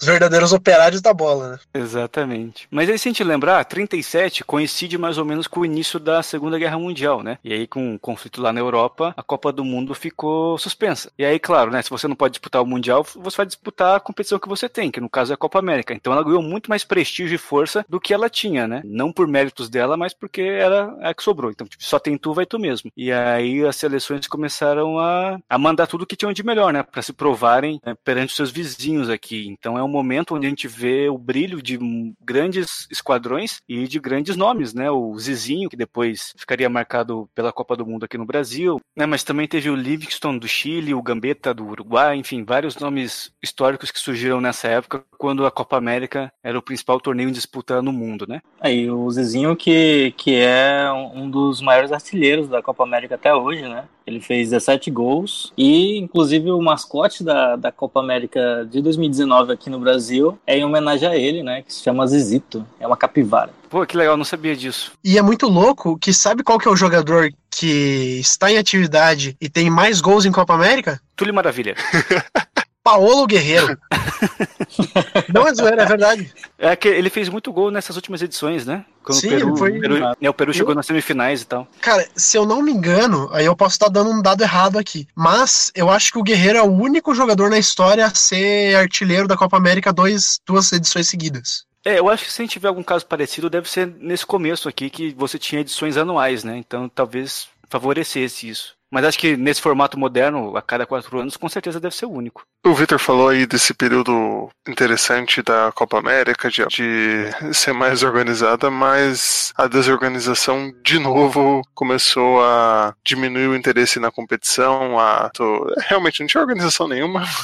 Os 0.00 0.06
verdadeiros 0.06 0.52
operários 0.52 1.02
da 1.02 1.12
bola, 1.12 1.50
né? 1.50 1.58
Exatamente. 1.74 2.68
Mas 2.70 2.88
aí, 2.88 2.96
se 2.96 3.08
a 3.08 3.10
gente 3.10 3.24
lembrar, 3.24 3.64
37 3.64 4.44
coincide 4.44 4.96
mais 4.96 5.18
ou 5.18 5.24
menos 5.24 5.48
com 5.48 5.60
o 5.60 5.66
início 5.66 5.98
da 5.98 6.22
Segunda 6.22 6.58
Guerra 6.58 6.78
Mundial, 6.78 7.22
né? 7.22 7.36
E 7.42 7.52
aí, 7.52 7.66
com 7.66 7.94
o 7.94 7.98
conflito 7.98 8.40
lá 8.40 8.52
na 8.52 8.60
Europa, 8.60 9.12
a 9.16 9.22
Copa 9.24 9.52
do 9.52 9.64
Mundo 9.64 9.92
ficou 9.92 10.56
suspensa. 10.56 11.10
E 11.18 11.24
aí, 11.24 11.38
claro, 11.38 11.70
né? 11.70 11.82
Se 11.82 11.90
você 11.90 12.06
não 12.06 12.14
pode 12.14 12.32
disputar 12.32 12.62
o 12.62 12.66
Mundial, 12.66 13.04
você 13.16 13.36
vai 13.36 13.46
disputar 13.46 13.96
a 13.96 14.00
competição 14.00 14.38
que 14.38 14.48
você 14.48 14.68
tem, 14.68 14.90
que 14.90 15.00
no 15.00 15.10
caso 15.10 15.32
é 15.32 15.34
a 15.34 15.38
Copa 15.38 15.58
América. 15.58 15.92
Então 16.04 16.12
ela 16.12 16.22
ganhou 16.22 16.42
muito 16.42 16.68
mais 16.68 16.84
prestígio 16.84 17.34
e 17.34 17.38
força 17.38 17.82
do 17.88 17.98
que 17.98 18.12
ela 18.12 18.28
tinha, 18.28 18.68
né? 18.68 18.82
Não 18.84 19.10
por 19.10 19.26
méritos 19.26 19.70
dela, 19.70 19.96
mas 19.96 20.12
porque 20.12 20.42
era 20.42 20.94
a 21.00 21.14
que 21.14 21.22
sobrou. 21.22 21.50
Então, 21.50 21.66
tipo, 21.66 21.82
só 21.82 21.98
tem 21.98 22.18
tu, 22.18 22.34
vai 22.34 22.44
tu 22.44 22.58
mesmo. 22.58 22.92
E 22.94 23.10
aí 23.10 23.64
as 23.64 23.76
seleções 23.76 24.26
começaram 24.26 24.98
a, 24.98 25.38
a 25.48 25.56
mandar 25.56 25.86
tudo 25.86 26.04
que 26.04 26.14
tinham 26.14 26.34
de 26.34 26.44
melhor, 26.44 26.74
né? 26.74 26.82
Pra 26.82 27.00
se 27.00 27.14
provarem 27.14 27.80
né, 27.86 27.94
perante 28.04 28.28
os 28.28 28.36
seus 28.36 28.50
vizinhos 28.50 29.08
aqui. 29.08 29.46
Então 29.48 29.78
é 29.78 29.82
um 29.82 29.88
momento 29.88 30.34
onde 30.34 30.46
a 30.46 30.50
gente 30.50 30.68
vê 30.68 31.08
o 31.08 31.16
brilho 31.16 31.62
de 31.62 31.78
grandes 32.20 32.86
esquadrões 32.90 33.62
e 33.66 33.88
de 33.88 33.98
grandes 33.98 34.36
nomes, 34.36 34.74
né? 34.74 34.90
O 34.90 35.18
Zizinho, 35.18 35.70
que 35.70 35.76
depois 35.76 36.34
ficaria 36.36 36.68
marcado 36.68 37.30
pela 37.34 37.50
Copa 37.50 37.74
do 37.74 37.86
Mundo 37.86 38.04
aqui 38.04 38.18
no 38.18 38.26
Brasil, 38.26 38.78
né? 38.94 39.06
Mas 39.06 39.24
também 39.24 39.48
teve 39.48 39.70
o 39.70 39.74
Livingston 39.74 40.36
do 40.36 40.46
Chile, 40.46 40.92
o 40.92 41.02
Gambetta 41.02 41.54
do 41.54 41.64
Uruguai, 41.66 42.14
enfim, 42.16 42.44
vários 42.44 42.76
nomes 42.76 43.32
históricos 43.42 43.90
que 43.90 43.98
surgiram 43.98 44.38
nessa 44.38 44.68
época, 44.68 45.02
quando 45.16 45.46
a 45.46 45.50
Copa 45.50 45.80
América 45.84 46.32
era 46.42 46.58
o 46.58 46.62
principal 46.62 46.98
torneio 46.98 47.28
em 47.28 47.32
disputa 47.32 47.82
no 47.82 47.92
mundo, 47.92 48.26
né? 48.26 48.40
Aí 48.60 48.90
o 48.90 49.10
Zizinho 49.10 49.54
que, 49.54 50.14
que 50.16 50.36
é 50.36 50.90
um 51.14 51.28
dos 51.28 51.60
maiores 51.60 51.92
artilheiros 51.92 52.48
da 52.48 52.62
Copa 52.62 52.82
América 52.82 53.14
até 53.16 53.34
hoje, 53.34 53.62
né? 53.62 53.84
Ele 54.06 54.20
fez 54.20 54.50
17 54.50 54.90
gols 54.90 55.52
e, 55.56 55.96
inclusive, 55.98 56.50
o 56.50 56.60
mascote 56.60 57.24
da, 57.24 57.56
da 57.56 57.72
Copa 57.72 58.00
América 58.00 58.66
de 58.70 58.82
2019 58.82 59.52
aqui 59.52 59.70
no 59.70 59.78
Brasil 59.78 60.38
é 60.46 60.58
em 60.58 60.64
homenagem 60.64 61.08
a 61.08 61.16
ele, 61.16 61.42
né? 61.42 61.62
Que 61.62 61.72
se 61.72 61.82
chama 61.82 62.06
Zizito. 62.06 62.66
É 62.78 62.86
uma 62.86 62.96
capivara. 62.96 63.50
Pô, 63.70 63.84
que 63.86 63.96
legal, 63.96 64.16
não 64.16 64.24
sabia 64.24 64.54
disso. 64.54 64.92
E 65.02 65.16
é 65.18 65.22
muito 65.22 65.48
louco 65.48 65.98
que 65.98 66.12
sabe 66.12 66.42
qual 66.42 66.58
que 66.58 66.68
é 66.68 66.70
o 66.70 66.76
jogador 66.76 67.30
que 67.50 68.18
está 68.20 68.50
em 68.50 68.58
atividade 68.58 69.36
e 69.40 69.48
tem 69.48 69.70
mais 69.70 70.00
gols 70.00 70.26
em 70.26 70.32
Copa 70.32 70.54
América? 70.54 71.00
Túlio 71.16 71.34
Maravilha. 71.34 71.74
Paolo 72.84 73.26
Guerreiro. 73.26 73.78
Não 75.32 75.48
é 75.48 75.54
zoeira, 75.54 75.82
é 75.82 75.86
verdade. 75.86 76.32
É 76.58 76.76
que 76.76 76.86
ele 76.86 77.08
fez 77.08 77.28
muito 77.30 77.50
gol 77.52 77.70
nessas 77.70 77.96
últimas 77.96 78.20
edições, 78.20 78.66
né? 78.66 78.84
Quando 79.02 79.20
Sim, 79.20 79.28
o 79.28 79.30
Peru, 79.30 79.56
foi- 79.56 79.80
Peru- 79.80 79.98
né, 79.98 80.28
o 80.28 80.34
Peru 80.34 80.52
chegou 80.52 80.74
nas 80.74 80.84
semifinais 80.86 81.42
e 81.42 81.46
tal. 81.46 81.66
Cara, 81.80 82.06
se 82.14 82.36
eu 82.36 82.44
não 82.44 82.60
me 82.62 82.70
engano, 82.70 83.28
aí 83.32 83.46
eu 83.46 83.56
posso 83.56 83.74
estar 83.76 83.88
dando 83.88 84.10
um 84.10 84.20
dado 84.22 84.42
errado 84.42 84.78
aqui, 84.78 85.08
mas 85.14 85.72
eu 85.74 85.90
acho 85.90 86.12
que 86.12 86.18
o 86.18 86.22
Guerreiro 86.22 86.58
é 86.58 86.62
o 86.62 86.70
único 86.70 87.14
jogador 87.14 87.48
na 87.50 87.58
história 87.58 88.06
a 88.06 88.14
ser 88.14 88.76
artilheiro 88.76 89.26
da 89.26 89.36
Copa 89.36 89.56
América 89.56 89.92
dois, 89.92 90.38
duas 90.46 90.70
edições 90.70 91.08
seguidas. 91.08 91.64
É, 91.86 91.98
eu 91.98 92.08
acho 92.08 92.24
que 92.24 92.32
se 92.32 92.40
a 92.40 92.44
gente 92.44 92.52
tiver 92.52 92.68
algum 92.68 92.82
caso 92.82 93.04
parecido, 93.06 93.50
deve 93.50 93.68
ser 93.68 93.86
nesse 93.98 94.24
começo 94.24 94.68
aqui 94.68 94.88
que 94.90 95.14
você 95.14 95.38
tinha 95.38 95.60
edições 95.60 95.96
anuais, 95.96 96.42
né? 96.44 96.56
Então 96.56 96.88
talvez 96.88 97.46
favorecesse 97.68 98.48
isso. 98.48 98.74
Mas 98.90 99.04
acho 99.04 99.18
que 99.18 99.36
nesse 99.36 99.60
formato 99.60 99.98
moderno, 99.98 100.56
a 100.56 100.62
cada 100.62 100.86
quatro 100.86 101.18
anos, 101.18 101.36
com 101.36 101.48
certeza 101.48 101.80
deve 101.80 101.94
ser 101.94 102.06
o 102.06 102.12
único. 102.12 102.44
O 102.64 102.72
Victor 102.74 102.98
falou 102.98 103.28
aí 103.28 103.44
desse 103.46 103.74
período 103.74 104.48
interessante 104.66 105.42
da 105.42 105.70
Copa 105.72 105.98
América, 105.98 106.48
de, 106.48 106.64
de 106.66 107.52
ser 107.52 107.72
mais 107.74 108.02
organizada, 108.02 108.70
mas 108.70 109.52
a 109.56 109.66
desorganização 109.66 110.72
de 110.82 110.98
novo 110.98 111.60
começou 111.74 112.42
a 112.42 112.94
diminuir 113.04 113.48
o 113.48 113.56
interesse 113.56 113.98
na 113.98 114.10
competição. 114.10 114.98
A, 114.98 115.28
tô- 115.30 115.66
realmente 115.88 116.20
não 116.20 116.26
tinha 116.26 116.40
organização 116.40 116.88
nenhuma. 116.88 117.24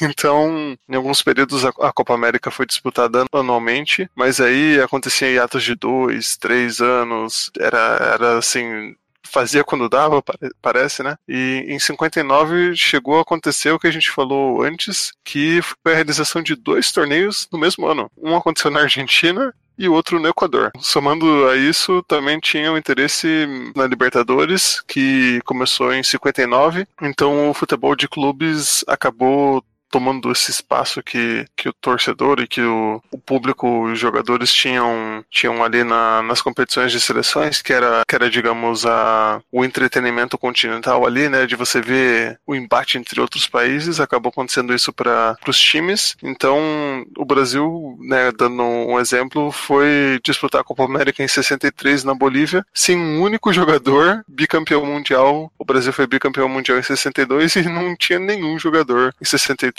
Então, 0.00 0.76
em 0.88 0.94
alguns 0.96 1.22
períodos 1.22 1.64
a, 1.64 1.68
a 1.80 1.92
Copa 1.92 2.14
América 2.14 2.50
foi 2.50 2.66
disputada 2.66 3.24
anualmente, 3.32 4.08
mas 4.14 4.40
aí 4.40 4.80
acontecia 4.80 5.30
em 5.30 5.38
atos 5.38 5.62
de 5.62 5.74
dois, 5.74 6.36
três 6.36 6.80
anos. 6.80 7.50
Era, 7.58 7.78
era 8.14 8.38
assim 8.38 8.94
fazia 9.30 9.64
quando 9.64 9.88
dava, 9.88 10.22
pare- 10.22 10.52
parece, 10.60 11.02
né? 11.02 11.16
E 11.28 11.64
em 11.68 11.78
59 11.78 12.74
chegou 12.76 13.18
a 13.18 13.22
acontecer 13.22 13.70
o 13.70 13.78
que 13.78 13.86
a 13.86 13.90
gente 13.92 14.10
falou 14.10 14.62
antes, 14.62 15.12
que 15.24 15.60
foi 15.62 15.92
a 15.92 15.94
realização 15.96 16.42
de 16.42 16.54
dois 16.54 16.90
torneios 16.92 17.48
no 17.52 17.58
mesmo 17.58 17.86
ano. 17.86 18.10
Um 18.16 18.36
aconteceu 18.36 18.70
na 18.70 18.80
Argentina 18.80 19.52
e 19.78 19.88
o 19.88 19.92
outro 19.92 20.18
no 20.18 20.28
Equador. 20.28 20.72
Somando 20.80 21.48
a 21.48 21.56
isso, 21.56 22.02
também 22.08 22.40
tinha 22.40 22.72
o 22.72 22.76
interesse 22.76 23.46
na 23.76 23.86
Libertadores, 23.86 24.82
que 24.88 25.40
começou 25.44 25.92
em 25.92 26.02
59. 26.02 26.84
Então 27.00 27.48
o 27.50 27.54
futebol 27.54 27.94
de 27.94 28.08
clubes 28.08 28.84
acabou 28.88 29.62
tomando 29.90 30.30
esse 30.32 30.50
espaço 30.50 31.02
que, 31.02 31.44
que 31.56 31.68
o 31.68 31.72
torcedor 31.72 32.40
e 32.40 32.46
que 32.48 32.60
o, 32.62 33.02
o 33.10 33.18
público, 33.18 33.84
os 33.84 33.98
jogadores 33.98 34.52
tinham, 34.52 35.24
tinham 35.30 35.62
ali 35.64 35.84
na- 35.84 36.22
nas 36.22 36.42
competições 36.42 36.92
de 36.92 37.00
seleções, 37.00 37.62
que 37.62 37.72
era, 37.72 38.02
que 38.06 38.14
era 38.14 38.28
digamos, 38.30 38.84
a, 38.86 39.40
o 39.50 39.64
entretenimento 39.64 40.36
continental 40.38 41.06
ali, 41.06 41.28
né, 41.28 41.46
de 41.46 41.56
você 41.56 41.80
ver 41.80 42.38
o 42.46 42.54
embate 42.54 42.98
entre 42.98 43.20
outros 43.20 43.46
países, 43.46 44.00
acabou 44.00 44.30
acontecendo 44.30 44.74
isso 44.74 44.92
para 44.92 45.36
os 45.46 45.58
times. 45.58 46.16
Então, 46.22 47.04
o 47.16 47.24
Brasil, 47.24 47.96
né, 48.00 48.30
dando 48.36 48.62
um 48.62 48.98
exemplo, 49.00 49.50
foi 49.50 50.18
disputar 50.24 50.60
a 50.60 50.64
Copa 50.64 50.84
América 50.84 51.22
em 51.22 51.28
63 51.28 52.04
na 52.04 52.14
Bolívia, 52.14 52.64
sem 52.74 52.96
um 52.96 53.22
único 53.22 53.52
jogador 53.52 54.22
bicampeão 54.28 54.84
mundial. 54.84 55.52
O 55.58 55.64
Brasil 55.64 55.92
foi 55.92 56.06
bicampeão 56.06 56.48
mundial 56.48 56.78
em 56.78 56.82
62 56.82 57.56
e 57.56 57.62
não 57.62 57.96
tinha 57.96 58.18
nenhum 58.18 58.58
jogador 58.58 59.14
em 59.20 59.24
63 59.24 59.77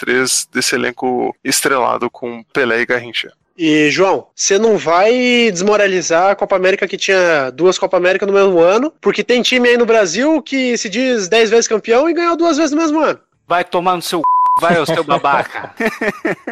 desse 0.51 0.75
elenco 0.75 1.35
estrelado 1.43 2.09
com 2.09 2.43
Pelé 2.53 2.81
e 2.81 2.85
Garrincha. 2.85 3.31
E, 3.61 3.89
João, 3.91 4.27
você 4.33 4.57
não 4.57 4.77
vai 4.77 5.51
desmoralizar 5.51 6.31
a 6.31 6.35
Copa 6.35 6.55
América 6.55 6.87
que 6.87 6.97
tinha 6.97 7.49
duas 7.49 7.77
Copa 7.77 7.97
América 7.97 8.25
no 8.25 8.31
mesmo 8.31 8.59
ano, 8.59 8.89
porque 9.01 9.21
tem 9.21 9.41
time 9.41 9.67
aí 9.67 9.77
no 9.77 9.85
Brasil 9.85 10.41
que 10.41 10.77
se 10.77 10.87
diz 10.87 11.27
10 11.27 11.49
vezes 11.49 11.67
campeão 11.67 12.09
e 12.09 12.13
ganhou 12.13 12.37
duas 12.37 12.55
vezes 12.55 12.71
no 12.71 12.81
mesmo 12.81 13.01
ano. 13.01 13.19
Vai 13.45 13.65
tomar 13.65 13.97
no 13.97 14.01
seu 14.01 14.19
c... 14.19 14.25
vai, 14.61 14.79
ô 14.79 14.85
seu 14.85 15.03
babaca. 15.03 15.75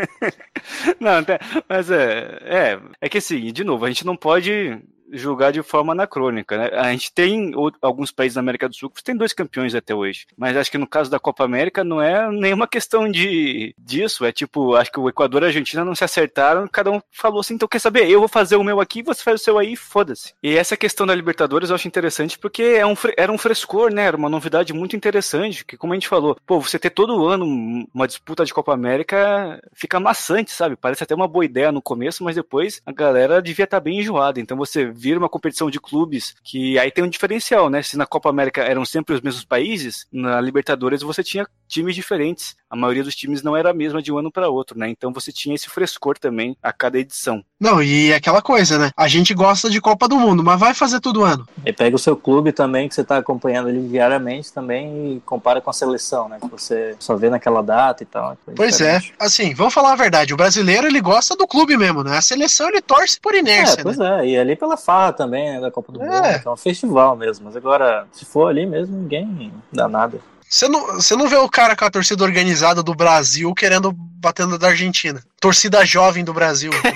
não, 0.99 1.19
até- 1.19 1.39
mas 1.69 1.89
é, 1.89 2.39
é, 2.41 2.79
é 2.99 3.07
que 3.07 3.19
assim, 3.19 3.53
de 3.53 3.63
novo, 3.63 3.85
a 3.85 3.87
gente 3.87 4.05
não 4.05 4.17
pode 4.17 4.77
julgar 5.11 5.51
de 5.51 5.61
forma 5.61 5.93
anacrônica, 5.93 6.57
né? 6.57 6.69
A 6.73 6.91
gente 6.91 7.13
tem 7.13 7.51
alguns 7.81 8.11
países 8.11 8.35
da 8.35 8.41
América 8.41 8.67
do 8.67 8.75
Sul 8.75 8.89
que 8.89 9.03
tem 9.03 9.15
dois 9.15 9.33
campeões 9.33 9.73
até 9.75 9.93
hoje, 9.93 10.25
mas 10.37 10.55
acho 10.57 10.71
que 10.71 10.77
no 10.77 10.87
caso 10.87 11.09
da 11.09 11.19
Copa 11.19 11.43
América 11.43 11.83
não 11.83 12.01
é 12.01 12.29
nenhuma 12.31 12.67
questão 12.67 13.09
de 13.09 13.73
disso, 13.77 14.25
é 14.25 14.31
tipo, 14.31 14.75
acho 14.75 14.91
que 14.91 14.99
o 14.99 15.09
Equador 15.09 15.41
e 15.41 15.45
a 15.45 15.47
Argentina 15.47 15.85
não 15.85 15.95
se 15.95 16.03
acertaram, 16.03 16.67
cada 16.67 16.91
um 16.91 17.01
falou 17.11 17.39
assim, 17.39 17.55
então 17.55 17.67
quer 17.67 17.79
saber, 17.79 18.09
eu 18.09 18.19
vou 18.19 18.27
fazer 18.27 18.55
o 18.55 18.63
meu 18.63 18.79
aqui, 18.79 19.01
você 19.01 19.23
faz 19.23 19.41
o 19.41 19.43
seu 19.43 19.57
aí, 19.57 19.75
foda-se. 19.75 20.33
E 20.41 20.55
essa 20.55 20.77
questão 20.77 21.05
da 21.05 21.15
Libertadores 21.15 21.69
eu 21.69 21.75
acho 21.75 21.87
interessante 21.87 22.37
porque 22.37 22.63
é 22.63 22.85
um, 22.85 22.95
era 23.15 23.31
um 23.31 23.37
frescor, 23.37 23.91
né? 23.91 24.05
Era 24.05 24.17
uma 24.17 24.29
novidade 24.29 24.73
muito 24.73 24.95
interessante, 24.95 25.65
que 25.65 25.77
como 25.77 25.93
a 25.93 25.95
gente 25.95 26.07
falou, 26.07 26.37
pô, 26.45 26.59
você 26.59 26.77
ter 26.79 26.89
todo 26.89 27.25
ano 27.25 27.45
uma 27.93 28.07
disputa 28.07 28.45
de 28.45 28.53
Copa 28.53 28.73
América 28.73 29.59
fica 29.73 29.99
maçante, 29.99 30.51
sabe? 30.51 30.75
Parece 30.75 31.03
até 31.03 31.15
uma 31.15 31.27
boa 31.27 31.45
ideia 31.45 31.71
no 31.71 31.81
começo, 31.81 32.23
mas 32.23 32.35
depois 32.35 32.81
a 32.85 32.91
galera 32.91 33.41
devia 33.41 33.65
estar 33.65 33.79
bem 33.79 33.99
enjoada. 33.99 34.39
Então 34.39 34.57
você 34.57 34.85
vira 34.97 35.19
uma 35.19 35.29
competição 35.29 35.69
de 35.69 35.79
clubes 35.79 36.35
que 36.43 36.77
aí 36.79 36.91
tem 36.91 37.03
um 37.03 37.09
diferencial, 37.09 37.69
né? 37.69 37.81
Se 37.81 37.97
na 37.97 38.05
Copa 38.05 38.29
América 38.29 38.63
eram 38.63 38.83
sempre 38.85 39.13
os 39.15 39.21
mesmos 39.21 39.45
países, 39.45 40.05
na 40.11 40.41
Libertadores 40.41 41.01
você 41.01 41.23
tinha 41.23 41.47
times 41.67 41.95
diferentes. 41.95 42.55
A 42.69 42.75
maioria 42.75 43.03
dos 43.03 43.15
times 43.15 43.41
não 43.41 43.55
era 43.55 43.69
a 43.69 43.73
mesma 43.73 44.01
de 44.01 44.11
um 44.11 44.17
ano 44.17 44.31
para 44.31 44.49
outro, 44.49 44.77
né? 44.77 44.89
Então 44.89 45.13
você 45.13 45.31
tinha 45.31 45.55
esse 45.55 45.69
frescor 45.69 46.17
também 46.17 46.57
a 46.61 46.73
cada 46.73 46.97
edição. 46.99 47.43
Não, 47.59 47.81
e 47.81 48.13
aquela 48.13 48.41
coisa, 48.41 48.77
né? 48.77 48.91
A 48.95 49.07
gente 49.07 49.33
gosta 49.33 49.69
de 49.69 49.79
Copa 49.79 50.07
do 50.07 50.17
Mundo, 50.17 50.43
mas 50.43 50.59
vai 50.59 50.73
fazer 50.73 50.99
todo 50.99 51.23
ano. 51.23 51.47
E 51.65 51.71
pega 51.71 51.95
o 51.95 51.99
seu 51.99 52.15
clube 52.15 52.51
também, 52.51 52.87
que 52.89 52.95
você 52.95 53.01
está 53.01 53.17
acompanhando 53.17 53.69
ele 53.69 53.87
diariamente 53.87 54.51
também, 54.51 55.15
e 55.15 55.21
compara 55.21 55.61
com 55.61 55.69
a 55.69 55.73
seleção, 55.73 56.27
né? 56.27 56.37
Que 56.41 56.47
você 56.47 56.95
só 56.99 57.15
vê 57.15 57.29
naquela 57.29 57.61
data 57.61 58.03
e 58.03 58.05
tal. 58.05 58.37
Pois 58.55 58.81
é. 58.81 58.99
Assim, 59.19 59.53
vamos 59.53 59.73
falar 59.73 59.93
a 59.93 59.95
verdade. 59.95 60.33
O 60.33 60.37
brasileiro, 60.37 60.87
ele 60.87 61.01
gosta 61.01 61.35
do 61.35 61.47
clube 61.47 61.77
mesmo, 61.77 62.03
né? 62.03 62.17
A 62.17 62.21
seleção, 62.21 62.67
ele 62.69 62.81
torce 62.81 63.19
por 63.19 63.33
É, 63.33 63.39
inércia, 63.39 63.83
pois 63.83 63.97
né? 63.97 64.25
é, 64.25 64.29
e 64.29 64.37
ali 64.37 64.55
pela 64.55 64.77
farra 64.87 65.11
também, 65.11 65.51
né, 65.51 65.59
da 65.59 65.69
Copa 65.69 65.91
do 65.91 66.01
É. 66.01 66.05
Mundo, 66.05 66.41
é 66.45 66.49
um 66.49 66.55
festival 66.55 67.17
mesmo. 67.17 67.43
Mas 67.45 67.57
agora, 67.57 68.07
se 68.13 68.23
for 68.23 68.47
ali 68.47 68.65
mesmo, 68.65 68.95
ninguém 68.95 69.53
dá 69.69 69.89
nada. 69.89 70.17
Você 70.49 70.69
não, 70.69 70.93
você 70.95 71.13
não 71.13 71.27
vê 71.27 71.35
o 71.35 71.49
cara 71.49 71.75
com 71.75 71.83
a 71.83 71.89
torcida 71.89 72.23
organizada 72.23 72.81
do 72.81 72.95
Brasil 72.95 73.53
querendo 73.53 73.91
batendo 73.91 74.57
da 74.57 74.69
Argentina. 74.69 75.21
Torcida 75.41 75.85
jovem 75.85 76.23
do 76.23 76.33
Brasil, 76.33 76.71
tá? 76.71 76.89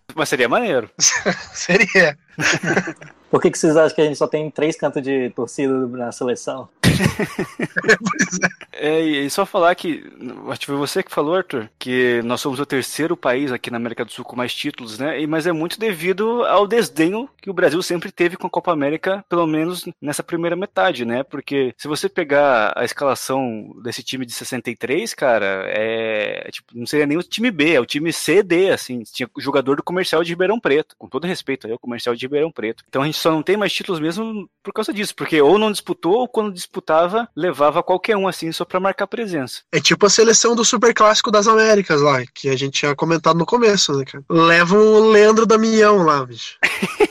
Mas 0.16 0.30
seria 0.30 0.48
maneiro. 0.48 0.90
Seria. 1.52 2.16
Por 3.30 3.40
que, 3.40 3.50
que 3.50 3.58
vocês 3.58 3.76
acham 3.76 3.94
que 3.94 4.00
a 4.00 4.04
gente 4.04 4.16
só 4.16 4.26
tem 4.26 4.50
três 4.50 4.76
cantos 4.76 5.02
de 5.02 5.30
torcida 5.30 5.72
na 5.86 6.10
seleção? 6.12 6.68
É, 8.72 8.98
e 9.00 9.28
só 9.28 9.44
falar 9.44 9.74
que, 9.74 10.02
acho 10.48 10.60
que 10.60 10.66
foi 10.66 10.76
você 10.76 11.02
que 11.02 11.12
falou, 11.12 11.34
Arthur, 11.34 11.68
que 11.78 12.22
nós 12.24 12.40
somos 12.40 12.58
o 12.58 12.64
terceiro 12.64 13.14
país 13.14 13.52
aqui 13.52 13.70
na 13.70 13.76
América 13.76 14.06
do 14.06 14.10
Sul 14.10 14.24
com 14.24 14.34
mais 14.34 14.54
títulos, 14.54 14.98
né? 14.98 15.26
Mas 15.26 15.46
é 15.46 15.52
muito 15.52 15.78
devido 15.78 16.44
ao 16.46 16.66
desdenho 16.66 17.28
que 17.42 17.50
o 17.50 17.52
Brasil 17.52 17.82
sempre 17.82 18.10
teve 18.10 18.38
com 18.38 18.46
a 18.46 18.50
Copa 18.50 18.72
América, 18.72 19.22
pelo 19.28 19.46
menos 19.46 19.86
nessa 20.00 20.22
primeira 20.22 20.56
metade, 20.56 21.04
né? 21.04 21.22
Porque 21.22 21.74
se 21.76 21.86
você 21.86 22.08
pegar 22.08 22.72
a 22.74 22.82
escalação 22.82 23.76
desse 23.82 24.02
time 24.02 24.24
de 24.24 24.32
63, 24.32 25.12
cara, 25.12 25.64
é, 25.66 26.44
é 26.46 26.50
tipo, 26.50 26.68
não 26.74 26.86
seria 26.86 27.06
nem 27.06 27.18
o 27.18 27.22
time 27.22 27.50
B, 27.50 27.74
é 27.74 27.80
o 27.80 27.86
time 27.86 28.10
C, 28.14 28.42
D, 28.42 28.70
assim. 28.70 29.02
Tinha 29.02 29.28
jogador 29.38 29.76
do 29.76 29.82
comercial 29.82 30.24
de 30.24 30.30
Ribeirão 30.30 30.58
Preto, 30.58 30.94
com 30.98 31.06
todo 31.06 31.26
respeito 31.26 31.66
aí, 31.66 31.72
o 31.74 31.78
comercial 31.78 32.14
de 32.14 32.24
Ribeirão 32.24 32.50
Preto. 32.50 32.82
Então 32.88 33.02
a 33.02 33.06
gente 33.06 33.19
só 33.20 33.30
não 33.30 33.42
tem 33.42 33.56
mais 33.56 33.72
títulos 33.72 34.00
mesmo 34.00 34.48
por 34.62 34.72
causa 34.72 34.92
disso, 34.92 35.14
porque 35.14 35.40
ou 35.40 35.58
não 35.58 35.70
disputou, 35.70 36.14
ou 36.14 36.28
quando 36.28 36.52
disputava, 36.52 37.28
levava 37.36 37.82
qualquer 37.82 38.16
um 38.16 38.26
assim 38.26 38.50
só 38.52 38.64
pra 38.64 38.80
marcar 38.80 39.06
presença. 39.06 39.62
É 39.72 39.80
tipo 39.80 40.06
a 40.06 40.10
seleção 40.10 40.54
do 40.54 40.64
Super 40.64 40.94
Clássico 40.94 41.30
das 41.30 41.46
Américas 41.46 42.00
lá, 42.00 42.24
que 42.34 42.48
a 42.48 42.56
gente 42.56 42.80
tinha 42.80 42.94
comentado 42.94 43.38
no 43.38 43.46
começo, 43.46 43.92
né, 43.96 44.04
cara? 44.04 44.24
Leva 44.28 44.76
o 44.76 45.10
Leandro 45.10 45.46
Damião 45.46 45.98
lá, 46.04 46.24
bicho. 46.24 46.58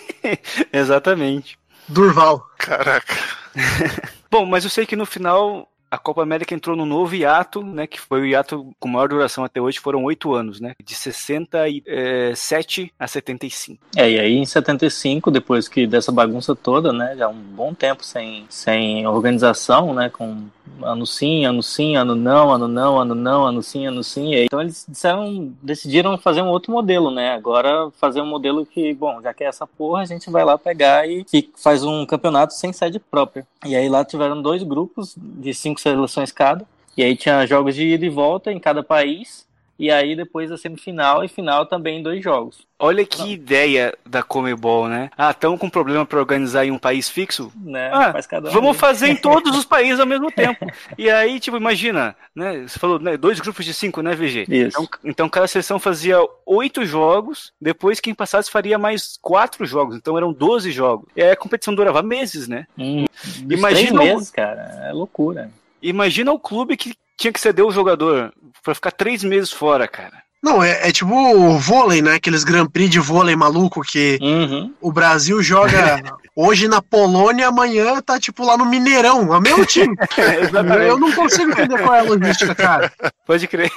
Exatamente. 0.72 1.58
Durval. 1.88 2.48
Caraca. 2.58 3.16
Bom, 4.32 4.46
mas 4.46 4.64
eu 4.64 4.70
sei 4.70 4.86
que 4.86 4.96
no 4.96 5.06
final 5.06 5.68
a 5.90 5.98
Copa 5.98 6.22
América 6.22 6.54
entrou 6.54 6.76
num 6.76 6.86
novo 6.86 7.16
hiato, 7.16 7.64
né? 7.64 7.88
Que 7.88 8.00
foi 8.00 8.22
o 8.22 8.26
hiato 8.26 8.74
com 8.80 8.88
maior 8.88 9.10
duração 9.10 9.44
até 9.44 9.60
hoje, 9.60 9.80
foram 9.80 10.04
oito 10.04 10.34
anos, 10.34 10.60
né? 10.60 10.74
De 10.84 10.94
67 10.96 12.94
a 13.00 13.08
75. 13.08 13.80
É, 13.96 14.10
e 14.10 14.20
aí 14.20 14.36
em 14.36 14.46
75, 14.46 15.32
depois 15.32 15.68
que 15.68 15.88
dessa 15.88 16.12
bagunça 16.12 16.56
toda, 16.56 16.94
né? 16.94 17.16
Já 17.18 17.28
um 17.28 17.34
bom 17.34 17.74
tempo 17.74 18.04
sem, 18.04 18.46
sem 18.50 19.08
organização, 19.08 19.94
né? 19.94 20.10
Com 20.10 20.48
ano 20.82 21.06
sim, 21.06 21.46
ano 21.46 21.62
sim, 21.62 21.96
ano 21.96 22.16
não, 22.16 22.52
ano 22.52 22.68
não, 22.68 23.00
ano 23.00 23.16
não, 23.16 23.46
ano 23.46 23.62
sim, 23.64 23.86
ano 23.86 24.04
sim. 24.04 24.34
Então 24.36 24.62
eles 24.62 24.86
disseram, 24.88 25.54
decidiram 25.62 26.18
fazer 26.18 26.42
um 26.42 26.50
outro 26.50 26.72
modelo, 26.72 27.12
né? 27.12 27.34
Agora 27.34 27.92
fazer 28.00 28.22
um 28.22 28.26
modelo 28.26 28.66
que, 28.66 28.94
bom, 28.94 29.22
já 29.22 29.34
que 29.34 29.44
é 29.44 29.48
essa 29.48 29.68
porra, 29.68 30.02
a 30.02 30.06
gente 30.06 30.30
vai 30.30 30.44
lá 30.44 30.58
pegar 30.58 31.08
e 31.08 31.26
faz 31.56 31.84
um 31.84 32.06
campeonato 32.06 32.54
sem 32.54 32.72
sede 32.72 33.00
própria. 33.00 33.46
E 33.66 33.76
aí 33.76 33.90
lá 33.90 34.04
tiveram 34.06 34.42
dois 34.42 34.64
grupos 34.64 35.16
de 35.18 35.54
cinco 35.54 35.80
seleções 35.80 36.32
cada. 36.32 36.66
E 36.98 37.04
aí 37.04 37.16
tinha 37.16 37.46
jogos 37.46 37.76
de 37.76 37.86
ida 37.86 38.06
e 38.06 38.10
volta 38.10 38.52
em 38.52 38.60
cada 38.60 38.84
país. 38.84 39.48
E 39.80 39.90
aí 39.90 40.14
depois 40.14 40.52
a 40.52 40.58
semifinal 40.58 41.24
e 41.24 41.30
final 41.30 41.66
também 41.66 42.04
dois 42.04 42.22
jogos. 42.22 42.68
Olha 42.78 43.06
que 43.06 43.32
ideia 43.34 43.94
da 44.06 44.22
Comebol, 44.22 44.90
né? 44.90 45.10
Ah, 45.18 45.32
estão 45.32 45.58
com 45.58 45.70
problema 45.70 46.06
para 46.06 46.20
organizar 46.20 46.66
em 46.66 46.72
um 46.72 46.78
país 46.78 47.10
fixo? 47.10 47.52
Né? 47.56 47.90
Ah, 47.94 48.12
Faz 48.12 48.28
cada 48.28 48.50
um 48.50 48.52
vamos 48.52 48.72
aí. 48.72 48.78
fazer 48.78 49.08
em 49.08 49.16
todos 49.18 49.58
os 49.58 49.64
países 49.64 50.00
ao 50.00 50.06
mesmo 50.06 50.30
tempo. 50.32 50.66
E 50.98 51.10
aí, 51.10 51.40
tipo, 51.40 51.56
imagina, 51.56 52.16
né? 52.36 52.68
Você 52.68 52.78
falou, 52.78 53.00
né, 53.00 53.16
dois 53.16 53.40
grupos 53.40 53.64
de 53.66 53.74
cinco, 53.74 54.02
né, 54.02 54.14
VG? 54.16 54.46
Isso. 54.50 54.68
Então, 54.82 54.88
então 55.04 55.30
cada 55.30 55.48
seleção 55.48 55.80
fazia 55.80 56.18
oito 56.46 56.86
jogos, 56.86 57.54
depois 57.60 58.02
quem 58.02 58.14
passasse 58.14 58.52
faria 58.52 58.78
mais 58.78 59.18
quatro 59.22 59.66
jogos, 59.66 59.96
então 59.96 60.18
eram 60.18 60.34
12 60.34 60.72
jogos. 60.72 61.08
E 61.16 61.22
aí 61.24 61.32
a 61.32 61.36
competição 61.38 61.74
durava 61.74 62.02
meses, 62.02 62.48
né? 62.50 62.68
Hum, 62.78 63.06
Imagina 63.50 64.00
três 64.00 64.14
meses, 64.14 64.32
cara. 64.32 64.62
É 64.90 64.92
loucura. 64.92 65.50
Imagina 65.82 66.32
o 66.34 66.40
clube 66.40 66.76
que 66.76 66.94
tinha 67.20 67.32
que 67.34 67.40
ceder 67.40 67.66
o 67.66 67.72
jogador 67.72 68.34
pra 68.64 68.74
ficar 68.74 68.92
três 68.92 69.24
meses 69.24 69.52
fora, 69.52 69.88
cara. 69.88 70.24
Não, 70.42 70.64
é, 70.64 70.88
é 70.88 70.92
tipo 70.94 71.14
o 71.14 71.58
vôlei, 71.58 72.02
né? 72.02 72.14
Aqueles 72.14 72.46
Grand 72.46 72.66
Prix 72.66 72.90
de 72.90 72.98
vôlei 73.00 73.36
maluco 73.36 73.82
que 73.82 74.18
Uhum. 74.22 74.74
o 74.80 74.90
Brasil 74.90 75.44
joga 75.44 76.02
hoje 76.34 76.70
na 76.70 76.82
Polônia, 76.82 77.50
amanhã 77.50 78.02
tá 78.02 78.18
tipo 78.18 78.46
lá 78.46 78.58
no 78.58 78.66
Mineirão, 78.66 79.34
é 79.34 79.38
o 79.38 79.42
mesmo 79.42 79.66
time. 79.66 79.94
Eu 80.88 80.98
não 80.98 81.12
consigo 81.12 81.52
entender 81.52 81.78
qual 81.84 81.94
é 81.94 82.00
a 82.00 82.04
logística, 82.04 82.56
cara. 82.56 82.90
Pode 83.28 83.46
crer. 83.50 83.70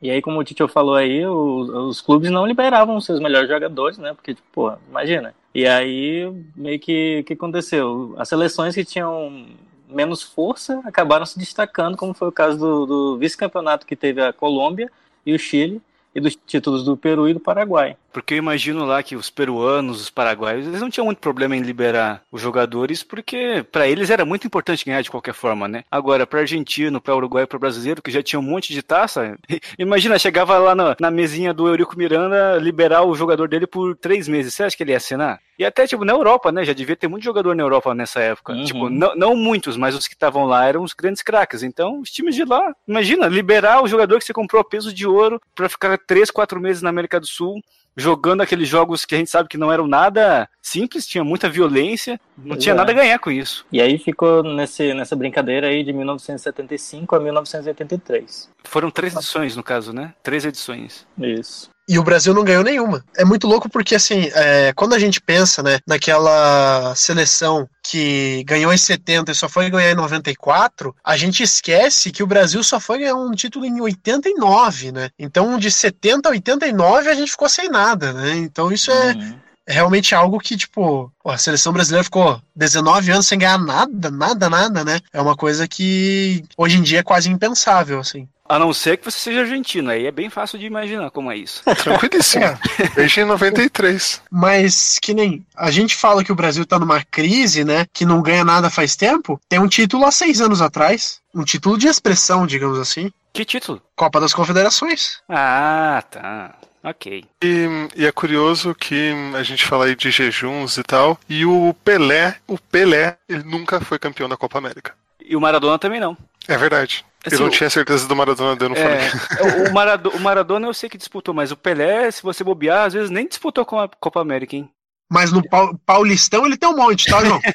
E 0.00 0.12
aí, 0.12 0.22
como 0.22 0.38
o 0.38 0.44
Tito 0.44 0.68
falou 0.68 0.94
aí, 0.94 1.26
os, 1.26 1.68
os 1.68 2.00
clubes 2.00 2.30
não 2.30 2.46
liberavam 2.46 2.96
os 2.96 3.04
seus 3.04 3.18
melhores 3.18 3.48
jogadores, 3.48 3.98
né? 3.98 4.14
Porque, 4.14 4.34
tipo, 4.34 4.46
pô, 4.52 4.72
imagina. 4.88 5.34
E 5.52 5.66
aí, 5.66 6.32
meio 6.56 6.78
que 6.78 7.18
o 7.20 7.24
que 7.24 7.32
aconteceu? 7.32 8.14
As 8.16 8.28
seleções 8.28 8.76
que 8.76 8.84
tinham 8.84 9.44
menos 9.90 10.22
força 10.22 10.80
acabaram 10.84 11.26
se 11.26 11.38
destacando, 11.38 11.96
como 11.96 12.14
foi 12.14 12.28
o 12.28 12.32
caso 12.32 12.58
do, 12.58 12.86
do 12.86 13.18
vice-campeonato 13.18 13.86
que 13.86 13.96
teve 13.96 14.22
a 14.22 14.32
Colômbia 14.32 14.90
e 15.24 15.34
o 15.34 15.38
Chile, 15.38 15.82
e 16.14 16.20
dos 16.20 16.34
títulos 16.34 16.84
do 16.84 16.96
Peru 16.96 17.28
e 17.28 17.34
do 17.34 17.40
Paraguai. 17.40 17.96
Porque 18.12 18.34
eu 18.34 18.38
imagino 18.38 18.84
lá 18.84 19.02
que 19.02 19.14
os 19.14 19.30
peruanos, 19.30 20.00
os 20.00 20.10
paraguaios, 20.10 20.66
eles 20.66 20.80
não 20.80 20.90
tinham 20.90 21.04
muito 21.04 21.18
problema 21.18 21.56
em 21.56 21.60
liberar 21.60 22.22
os 22.32 22.42
jogadores, 22.42 23.02
porque 23.02 23.64
pra 23.70 23.86
eles 23.86 24.10
era 24.10 24.24
muito 24.24 24.46
importante 24.46 24.84
ganhar 24.84 25.02
de 25.02 25.10
qualquer 25.10 25.34
forma, 25.34 25.68
né? 25.68 25.84
Agora, 25.90 26.26
pra 26.26 26.40
argentino, 26.40 27.00
pra 27.00 27.14
uruguaio, 27.14 27.46
pra 27.46 27.58
brasileiro, 27.58 28.02
que 28.02 28.10
já 28.10 28.22
tinha 28.22 28.40
um 28.40 28.42
monte 28.42 28.72
de 28.72 28.82
taça, 28.82 29.38
imagina, 29.78 30.18
chegava 30.18 30.58
lá 30.58 30.74
na, 30.74 30.96
na 30.98 31.10
mesinha 31.10 31.54
do 31.54 31.68
Eurico 31.68 31.96
Miranda, 31.96 32.58
liberar 32.58 33.04
o 33.04 33.14
jogador 33.14 33.48
dele 33.48 33.66
por 33.66 33.96
três 33.96 34.26
meses. 34.26 34.54
Você 34.54 34.64
acha 34.64 34.76
que 34.76 34.82
ele 34.82 34.90
ia 34.90 34.96
assinar? 34.96 35.40
E 35.60 35.64
até, 35.66 35.86
tipo, 35.86 36.06
na 36.06 36.14
Europa, 36.14 36.50
né? 36.50 36.64
Já 36.64 36.72
devia 36.72 36.96
ter 36.96 37.06
muito 37.06 37.22
jogador 37.22 37.54
na 37.54 37.62
Europa 37.62 37.94
nessa 37.94 38.18
época. 38.18 38.54
Uhum. 38.54 38.64
Tipo, 38.64 38.88
não, 38.88 39.14
não 39.14 39.36
muitos, 39.36 39.76
mas 39.76 39.94
os 39.94 40.08
que 40.08 40.14
estavam 40.14 40.46
lá 40.46 40.66
eram 40.66 40.82
os 40.82 40.94
grandes 40.94 41.22
craques. 41.22 41.62
Então, 41.62 42.00
os 42.00 42.10
times 42.10 42.34
de 42.34 42.46
lá, 42.46 42.74
imagina, 42.88 43.26
liberar 43.26 43.82
o 43.82 43.86
jogador 43.86 44.18
que 44.18 44.24
você 44.24 44.32
comprou 44.32 44.62
a 44.62 44.64
peso 44.64 44.90
de 44.90 45.06
ouro 45.06 45.38
pra 45.54 45.68
ficar 45.68 45.98
três, 45.98 46.30
quatro 46.30 46.58
meses 46.58 46.80
na 46.80 46.88
América 46.88 47.20
do 47.20 47.26
Sul, 47.26 47.60
jogando 47.94 48.40
aqueles 48.40 48.66
jogos 48.66 49.04
que 49.04 49.14
a 49.14 49.18
gente 49.18 49.28
sabe 49.28 49.50
que 49.50 49.58
não 49.58 49.70
eram 49.70 49.86
nada 49.86 50.48
simples, 50.62 51.06
tinha 51.06 51.22
muita 51.22 51.46
violência, 51.46 52.18
não 52.38 52.56
tinha 52.56 52.72
é. 52.72 52.76
nada 52.76 52.92
a 52.92 52.94
ganhar 52.94 53.18
com 53.18 53.30
isso. 53.30 53.66
E 53.70 53.82
aí 53.82 53.98
ficou 53.98 54.42
nesse, 54.42 54.94
nessa 54.94 55.14
brincadeira 55.14 55.66
aí 55.66 55.84
de 55.84 55.92
1975 55.92 57.16
a 57.16 57.20
1983. 57.20 58.48
Foram 58.64 58.90
três 58.90 59.14
edições, 59.14 59.56
no 59.56 59.62
caso, 59.62 59.92
né? 59.92 60.14
Três 60.22 60.46
edições. 60.46 61.06
Isso. 61.18 61.68
E 61.92 61.98
o 61.98 62.04
Brasil 62.04 62.32
não 62.32 62.44
ganhou 62.44 62.62
nenhuma. 62.62 63.04
É 63.16 63.24
muito 63.24 63.48
louco 63.48 63.68
porque, 63.68 63.96
assim, 63.96 64.30
é, 64.32 64.72
quando 64.76 64.94
a 64.94 64.98
gente 65.00 65.20
pensa, 65.20 65.60
né, 65.60 65.80
naquela 65.84 66.94
seleção 66.94 67.68
que 67.82 68.44
ganhou 68.46 68.72
em 68.72 68.76
70 68.76 69.32
e 69.32 69.34
só 69.34 69.48
foi 69.48 69.68
ganhar 69.68 69.90
em 69.90 69.96
94, 69.96 70.94
a 71.02 71.16
gente 71.16 71.42
esquece 71.42 72.12
que 72.12 72.22
o 72.22 72.28
Brasil 72.28 72.62
só 72.62 72.78
foi 72.78 72.98
ganhar 73.00 73.16
um 73.16 73.32
título 73.32 73.64
em 73.66 73.80
89, 73.80 74.92
né? 74.92 75.10
Então, 75.18 75.58
de 75.58 75.68
70 75.68 76.28
a 76.28 76.32
89, 76.32 77.08
a 77.10 77.14
gente 77.14 77.32
ficou 77.32 77.48
sem 77.48 77.68
nada, 77.68 78.12
né? 78.12 78.36
Então, 78.36 78.70
isso 78.70 78.92
é, 78.92 79.12
Uhum. 79.14 79.40
realmente 79.66 80.14
algo 80.14 80.38
que, 80.38 80.56
tipo, 80.56 81.12
a 81.24 81.36
seleção 81.38 81.72
brasileira 81.72 82.04
ficou 82.04 82.40
19 82.54 83.10
anos 83.10 83.26
sem 83.26 83.36
ganhar 83.38 83.58
nada, 83.58 84.10
nada, 84.12 84.48
nada, 84.48 84.84
né? 84.84 85.00
É 85.12 85.20
uma 85.20 85.34
coisa 85.36 85.66
que 85.66 86.44
hoje 86.56 86.78
em 86.78 86.82
dia 86.82 87.00
é 87.00 87.02
quase 87.02 87.28
impensável, 87.28 87.98
assim. 87.98 88.28
A 88.50 88.58
não 88.58 88.72
ser 88.72 88.96
que 88.96 89.04
você 89.04 89.16
seja 89.16 89.42
argentino, 89.42 89.90
aí 89.90 90.06
é 90.06 90.10
bem 90.10 90.28
fácil 90.28 90.58
de 90.58 90.66
imaginar 90.66 91.08
como 91.12 91.30
é 91.30 91.36
isso. 91.36 91.62
Tranquilíssimo. 91.76 92.46
Desde 92.96 93.24
93. 93.24 94.20
Mas 94.28 94.98
que 95.00 95.14
nem 95.14 95.46
a 95.56 95.70
gente 95.70 95.94
fala 95.94 96.24
que 96.24 96.32
o 96.32 96.34
Brasil 96.34 96.66
tá 96.66 96.76
numa 96.76 97.04
crise, 97.04 97.64
né? 97.64 97.86
Que 97.92 98.04
não 98.04 98.20
ganha 98.20 98.44
nada 98.44 98.68
faz 98.68 98.96
tempo. 98.96 99.40
Tem 99.48 99.60
um 99.60 99.68
título 99.68 100.04
há 100.04 100.10
seis 100.10 100.40
anos 100.40 100.60
atrás. 100.60 101.20
Um 101.32 101.44
título 101.44 101.78
de 101.78 101.86
expressão, 101.86 102.44
digamos 102.44 102.80
assim. 102.80 103.12
Que 103.32 103.44
título? 103.44 103.80
Copa 103.94 104.18
das 104.18 104.34
Confederações. 104.34 105.20
Ah, 105.28 106.02
tá. 106.10 106.56
Ok. 106.82 107.24
E, 107.44 107.68
e 107.94 108.04
é 108.04 108.10
curioso 108.10 108.74
que 108.74 109.12
a 109.32 109.44
gente 109.44 109.64
fala 109.64 109.84
aí 109.84 109.94
de 109.94 110.10
jejuns 110.10 110.76
e 110.76 110.82
tal. 110.82 111.16
E 111.28 111.46
o 111.46 111.72
Pelé, 111.84 112.34
o 112.48 112.58
Pelé, 112.58 113.16
ele 113.28 113.44
nunca 113.44 113.80
foi 113.80 113.96
campeão 113.96 114.28
da 114.28 114.36
Copa 114.36 114.58
América. 114.58 114.92
E 115.24 115.36
o 115.36 115.40
Maradona 115.40 115.78
também 115.78 116.00
não. 116.00 116.16
É 116.48 116.56
verdade. 116.56 117.04
Eu 117.24 117.28
Assim, 117.34 117.42
não 117.42 117.48
o- 117.48 117.50
tinha 117.50 117.68
certeza 117.68 118.08
do 118.08 118.16
Maradona, 118.16 118.56
eu 118.64 118.74
falei. 118.76 118.96
É, 118.98 119.68
o, 119.68 119.72
Marado- 119.74 120.10
o 120.10 120.20
Maradona 120.20 120.66
eu 120.66 120.74
sei 120.74 120.88
que 120.88 120.96
disputou, 120.98 121.34
mas 121.34 121.50
o 121.52 121.56
Pelé, 121.56 122.10
se 122.10 122.22
você 122.22 122.42
bobear, 122.42 122.86
às 122.86 122.94
vezes 122.94 123.10
nem 123.10 123.28
disputou 123.28 123.64
com 123.66 123.78
a 123.78 123.88
Copa 124.00 124.20
América, 124.20 124.56
hein? 124.56 124.70
Mas 125.12 125.32
no 125.32 125.42
Pau- 125.48 125.76
Paulistão 125.84 126.46
ele 126.46 126.56
tem 126.56 126.68
um 126.68 126.76
monte, 126.76 127.10
tá, 127.10 127.22
João? 127.24 127.40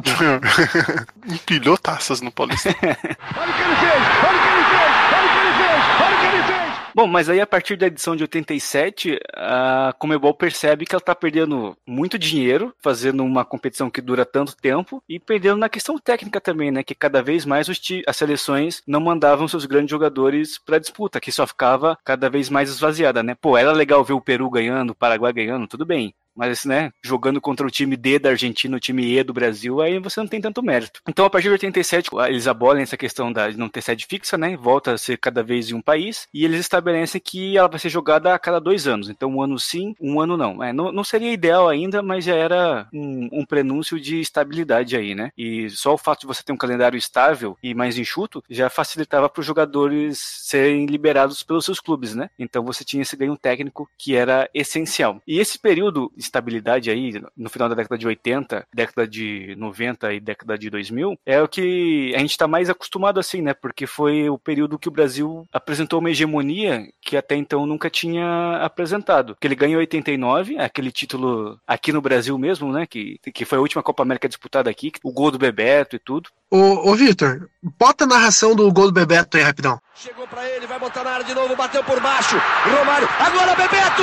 Empilhou 1.26 1.78
taças 1.78 2.20
no 2.20 2.30
Paulista. 2.32 2.68
Olha 2.70 2.76
o 2.76 3.54
que 3.54 3.62
ele 3.62 3.76
fez! 3.76 4.02
Olha 4.24 4.36
o 4.36 4.42
que 4.42 4.48
ele 4.48 4.64
fez! 4.66 4.90
Olha 5.12 5.26
o 5.26 5.30
que 5.30 5.38
ele 5.38 5.52
fez! 5.56 5.84
Olha 6.00 6.16
o 6.16 6.20
que 6.20 6.26
ele 6.26 6.42
fez! 6.42 6.79
Bom, 6.94 7.06
mas 7.06 7.28
aí 7.28 7.40
a 7.40 7.46
partir 7.46 7.76
da 7.76 7.86
edição 7.86 8.16
de 8.16 8.24
87, 8.24 9.18
a 9.34 9.94
Comebol 9.98 10.34
percebe 10.34 10.84
que 10.84 10.94
ela 10.94 11.00
tá 11.00 11.14
perdendo 11.14 11.76
muito 11.86 12.18
dinheiro 12.18 12.74
fazendo 12.82 13.22
uma 13.22 13.44
competição 13.44 13.88
que 13.88 14.00
dura 14.00 14.24
tanto 14.24 14.56
tempo 14.56 15.02
e 15.08 15.18
perdendo 15.18 15.58
na 15.58 15.68
questão 15.68 15.98
técnica 15.98 16.40
também, 16.40 16.70
né? 16.70 16.82
Que 16.82 16.94
cada 16.94 17.22
vez 17.22 17.44
mais 17.46 17.68
as 18.06 18.16
seleções 18.16 18.82
não 18.86 19.00
mandavam 19.00 19.46
seus 19.46 19.66
grandes 19.66 19.90
jogadores 19.90 20.58
pra 20.58 20.78
disputa, 20.78 21.20
que 21.20 21.30
só 21.30 21.46
ficava 21.46 21.96
cada 22.04 22.28
vez 22.28 22.50
mais 22.50 22.68
esvaziada, 22.70 23.22
né? 23.22 23.36
Pô, 23.40 23.56
era 23.56 23.72
legal 23.72 24.02
ver 24.04 24.14
o 24.14 24.20
Peru 24.20 24.50
ganhando, 24.50 24.90
o 24.90 24.94
Paraguai 24.94 25.32
ganhando, 25.32 25.68
tudo 25.68 25.86
bem. 25.86 26.12
Mas, 26.34 26.64
né, 26.64 26.90
jogando 27.02 27.40
contra 27.40 27.66
o 27.66 27.70
time 27.70 27.96
D 27.96 28.18
da 28.18 28.30
Argentina, 28.30 28.76
o 28.76 28.80
time 28.80 29.04
E 29.04 29.22
do 29.22 29.32
Brasil, 29.32 29.80
aí 29.80 29.98
você 29.98 30.20
não 30.20 30.28
tem 30.28 30.40
tanto 30.40 30.62
mérito. 30.62 31.00
Então, 31.08 31.24
a 31.24 31.30
partir 31.30 31.48
de 31.48 31.52
87, 31.52 32.10
eles 32.28 32.46
abolem 32.46 32.82
essa 32.82 32.96
questão 32.96 33.32
da, 33.32 33.50
de 33.50 33.58
não 33.58 33.68
ter 33.68 33.82
sede 33.82 34.06
fixa, 34.06 34.38
né? 34.38 34.56
Volta 34.56 34.92
a 34.92 34.98
ser 34.98 35.18
cada 35.18 35.42
vez 35.42 35.70
em 35.70 35.74
um 35.74 35.82
país, 35.82 36.26
e 36.32 36.44
eles 36.44 36.60
estabelecem 36.60 37.20
que 37.20 37.56
ela 37.56 37.68
vai 37.68 37.78
ser 37.78 37.88
jogada 37.88 38.34
a 38.34 38.38
cada 38.38 38.60
dois 38.60 38.86
anos. 38.86 39.08
Então, 39.08 39.30
um 39.30 39.42
ano 39.42 39.58
sim, 39.58 39.94
um 40.00 40.20
ano 40.20 40.36
não. 40.36 40.62
É, 40.62 40.72
não, 40.72 40.92
não 40.92 41.04
seria 41.04 41.32
ideal 41.32 41.68
ainda, 41.68 42.02
mas 42.02 42.24
já 42.24 42.34
era 42.34 42.88
um, 42.92 43.28
um 43.32 43.44
prenúncio 43.44 44.00
de 44.00 44.20
estabilidade 44.20 44.96
aí, 44.96 45.14
né? 45.14 45.30
E 45.36 45.68
só 45.70 45.94
o 45.94 45.98
fato 45.98 46.20
de 46.20 46.26
você 46.26 46.42
ter 46.42 46.52
um 46.52 46.56
calendário 46.56 46.96
estável 46.96 47.56
e 47.62 47.74
mais 47.74 47.98
enxuto 47.98 48.42
já 48.48 48.70
facilitava 48.70 49.28
para 49.28 49.40
os 49.40 49.46
jogadores 49.46 50.18
serem 50.18 50.86
liberados 50.86 51.42
pelos 51.42 51.64
seus 51.64 51.80
clubes, 51.80 52.14
né? 52.14 52.30
Então 52.38 52.64
você 52.64 52.84
tinha 52.84 53.02
esse 53.02 53.16
ganho 53.16 53.36
técnico 53.36 53.88
que 53.98 54.14
era 54.14 54.48
essencial. 54.54 55.20
E 55.26 55.38
esse 55.38 55.58
período 55.58 56.12
estabilidade 56.20 56.90
aí, 56.90 57.20
no 57.36 57.50
final 57.50 57.68
da 57.68 57.74
década 57.74 57.98
de 57.98 58.06
80, 58.06 58.66
década 58.72 59.06
de 59.06 59.54
90 59.56 60.12
e 60.12 60.20
década 60.20 60.56
de 60.56 60.70
2000, 60.70 61.18
é 61.26 61.42
o 61.42 61.48
que 61.48 62.12
a 62.14 62.18
gente 62.18 62.30
está 62.30 62.46
mais 62.46 62.70
acostumado 62.70 63.18
assim, 63.18 63.42
né? 63.42 63.54
Porque 63.54 63.86
foi 63.86 64.28
o 64.28 64.38
período 64.38 64.78
que 64.78 64.88
o 64.88 64.92
Brasil 64.92 65.46
apresentou 65.52 65.98
uma 65.98 66.10
hegemonia 66.10 66.86
que 67.00 67.16
até 67.16 67.34
então 67.36 67.66
nunca 67.66 67.90
tinha 67.90 68.58
apresentado. 68.62 69.36
Que 69.40 69.46
ele 69.46 69.54
ganhou 69.54 69.80
em 69.80 69.84
89, 69.84 70.58
aquele 70.58 70.92
título 70.92 71.58
aqui 71.66 71.92
no 71.92 72.00
Brasil 72.00 72.36
mesmo, 72.38 72.72
né? 72.72 72.86
Que, 72.86 73.18
que 73.32 73.44
foi 73.44 73.58
a 73.58 73.60
última 73.62 73.82
Copa 73.82 74.02
América 74.02 74.28
disputada 74.28 74.70
aqui, 74.70 74.92
o 75.02 75.12
gol 75.12 75.30
do 75.30 75.38
Bebeto 75.38 75.96
e 75.96 75.98
tudo. 75.98 76.30
Ô, 76.50 76.90
ô 76.90 76.94
Vitor, 76.96 77.48
bota 77.62 78.04
a 78.04 78.06
narração 78.06 78.54
do 78.54 78.70
gol 78.72 78.86
do 78.86 78.92
Bebeto 78.92 79.36
aí 79.36 79.42
rapidão. 79.42 79.80
Chegou 79.94 80.26
pra 80.26 80.48
ele, 80.48 80.66
vai 80.66 80.78
botar 80.78 81.04
na 81.04 81.10
área 81.10 81.24
de 81.24 81.34
novo, 81.34 81.54
bateu 81.54 81.84
por 81.84 82.00
baixo. 82.00 82.36
Romário, 82.64 83.08
agora 83.18 83.54
Bebeto! 83.54 84.02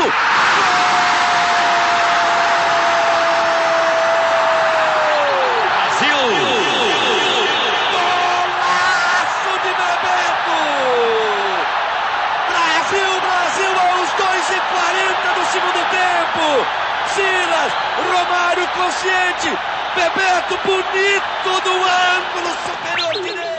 Brasil! 5.98 6.18
Golaço 7.92 9.52
de 9.64 9.72
Bebeto! 9.82 10.60
Brasil, 12.48 13.12
Brasil 13.22 13.74
aos 13.80 14.10
2h40 14.10 15.34
do 15.36 15.44
segundo 15.52 15.82
tempo! 15.90 16.46
Silas, 17.14 17.74
Romário 18.08 18.68
consciente, 18.70 19.50
Bebeto 19.96 20.58
bonito 20.66 21.62
do 21.64 21.72
ângulo 21.72 22.54
superior 22.66 23.24
direito! 23.24 23.58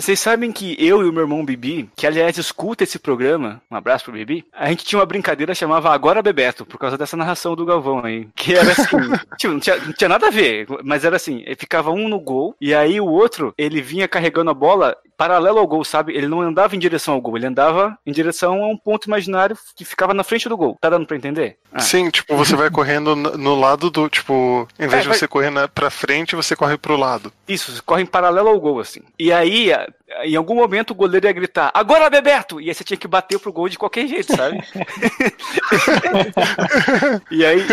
Vocês 0.00 0.18
sabem 0.18 0.50
que 0.50 0.74
eu 0.78 1.04
e 1.04 1.08
o 1.08 1.12
meu 1.12 1.24
irmão 1.24 1.44
Bibi, 1.44 1.90
que 1.94 2.06
aliás 2.06 2.38
escuta 2.38 2.84
esse 2.84 2.98
programa, 2.98 3.60
um 3.70 3.76
abraço 3.76 4.04
pro 4.04 4.14
Bibi, 4.14 4.46
a 4.50 4.70
gente 4.70 4.82
tinha 4.82 4.98
uma 4.98 5.04
brincadeira 5.04 5.54
chamava 5.54 5.92
Agora 5.92 6.22
Bebeto, 6.22 6.64
por 6.64 6.78
causa 6.78 6.96
dessa 6.96 7.18
narração 7.18 7.54
do 7.54 7.66
Galvão 7.66 8.02
aí. 8.02 8.26
Que 8.34 8.54
era 8.54 8.72
assim, 8.72 8.96
tipo, 9.36 9.52
não, 9.52 9.60
tinha, 9.60 9.76
não 9.76 9.92
tinha 9.92 10.08
nada 10.08 10.28
a 10.28 10.30
ver, 10.30 10.66
mas 10.82 11.04
era 11.04 11.16
assim, 11.16 11.44
ficava 11.58 11.90
um 11.90 12.08
no 12.08 12.18
gol, 12.18 12.56
e 12.58 12.74
aí 12.74 12.98
o 12.98 13.06
outro, 13.06 13.52
ele 13.58 13.82
vinha 13.82 14.08
carregando 14.08 14.50
a 14.50 14.54
bola 14.54 14.96
paralelo 15.20 15.58
ao 15.58 15.66
gol, 15.66 15.84
sabe? 15.84 16.14
Ele 16.16 16.26
não 16.26 16.40
andava 16.40 16.74
em 16.74 16.78
direção 16.78 17.12
ao 17.12 17.20
gol, 17.20 17.36
ele 17.36 17.46
andava 17.46 17.94
em 18.06 18.10
direção 18.10 18.64
a 18.64 18.68
um 18.68 18.76
ponto 18.76 19.04
imaginário 19.04 19.54
que 19.76 19.84
ficava 19.84 20.14
na 20.14 20.24
frente 20.24 20.48
do 20.48 20.56
gol. 20.56 20.78
Tá 20.80 20.88
dando 20.88 21.04
pra 21.06 21.14
entender? 21.14 21.58
Ah. 21.70 21.80
Sim, 21.80 22.08
tipo, 22.08 22.34
você 22.34 22.56
vai 22.56 22.70
correndo 22.70 23.14
no 23.14 23.54
lado 23.54 23.90
do. 23.90 24.08
Tipo, 24.08 24.66
em 24.78 24.86
vez 24.88 24.94
É, 24.94 25.02
de 25.02 25.08
vai- 25.08 25.18
você 25.18 25.28
correr 25.28 25.50
na, 25.50 25.68
pra 25.68 25.90
frente, 25.90 26.34
você 26.34 26.56
corre 26.56 26.78
pro 26.78 26.96
lado. 26.96 27.30
Isso, 27.46 27.70
você 27.70 27.82
corre 27.84 28.02
em 28.02 28.06
paralelo 28.06 28.48
ao 28.48 28.58
gol, 28.58 28.80
assim. 28.80 29.00
E 29.18 29.30
aí, 29.30 29.70
em 30.22 30.36
algum 30.36 30.54
momento, 30.54 30.90
o 30.90 30.94
goleiro 30.94 31.26
ia 31.26 31.32
gritar, 31.32 31.70
agora 31.72 32.10
Bebeto! 32.10 32.60
E 32.60 32.68
aí 32.68 32.74
você 32.74 32.82
tinha 32.82 32.96
que 32.96 33.06
bater 33.06 33.38
pro 33.38 33.52
gol 33.52 33.68
de 33.68 33.78
qualquer 33.78 34.06
jeito, 34.06 34.34
sabe? 34.34 34.58
e 37.30 37.44
aí, 37.44 37.66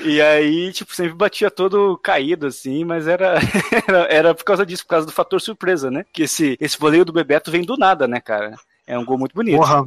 e 0.00 0.20
aí, 0.20 0.72
tipo, 0.72 0.94
sempre 0.94 1.14
batia 1.14 1.50
todo 1.50 1.98
caído, 1.98 2.46
assim, 2.46 2.84
mas 2.84 3.08
era, 3.08 3.38
era, 3.88 3.98
era 4.10 4.34
por 4.34 4.44
causa 4.44 4.64
disso, 4.64 4.84
por 4.84 4.90
causa 4.90 5.06
do 5.06 5.12
fator 5.12 5.40
surpresa, 5.40 5.90
né? 5.90 6.04
Que 6.12 6.24
esse, 6.24 6.56
esse 6.60 6.78
voleio 6.78 7.04
do 7.04 7.12
Bebeto 7.12 7.50
vem 7.50 7.62
do 7.62 7.76
nada, 7.76 8.06
né, 8.06 8.20
cara? 8.20 8.54
É 8.86 8.98
um 8.98 9.04
gol 9.04 9.18
muito 9.18 9.34
bonito. 9.34 9.56
Porra, 9.56 9.84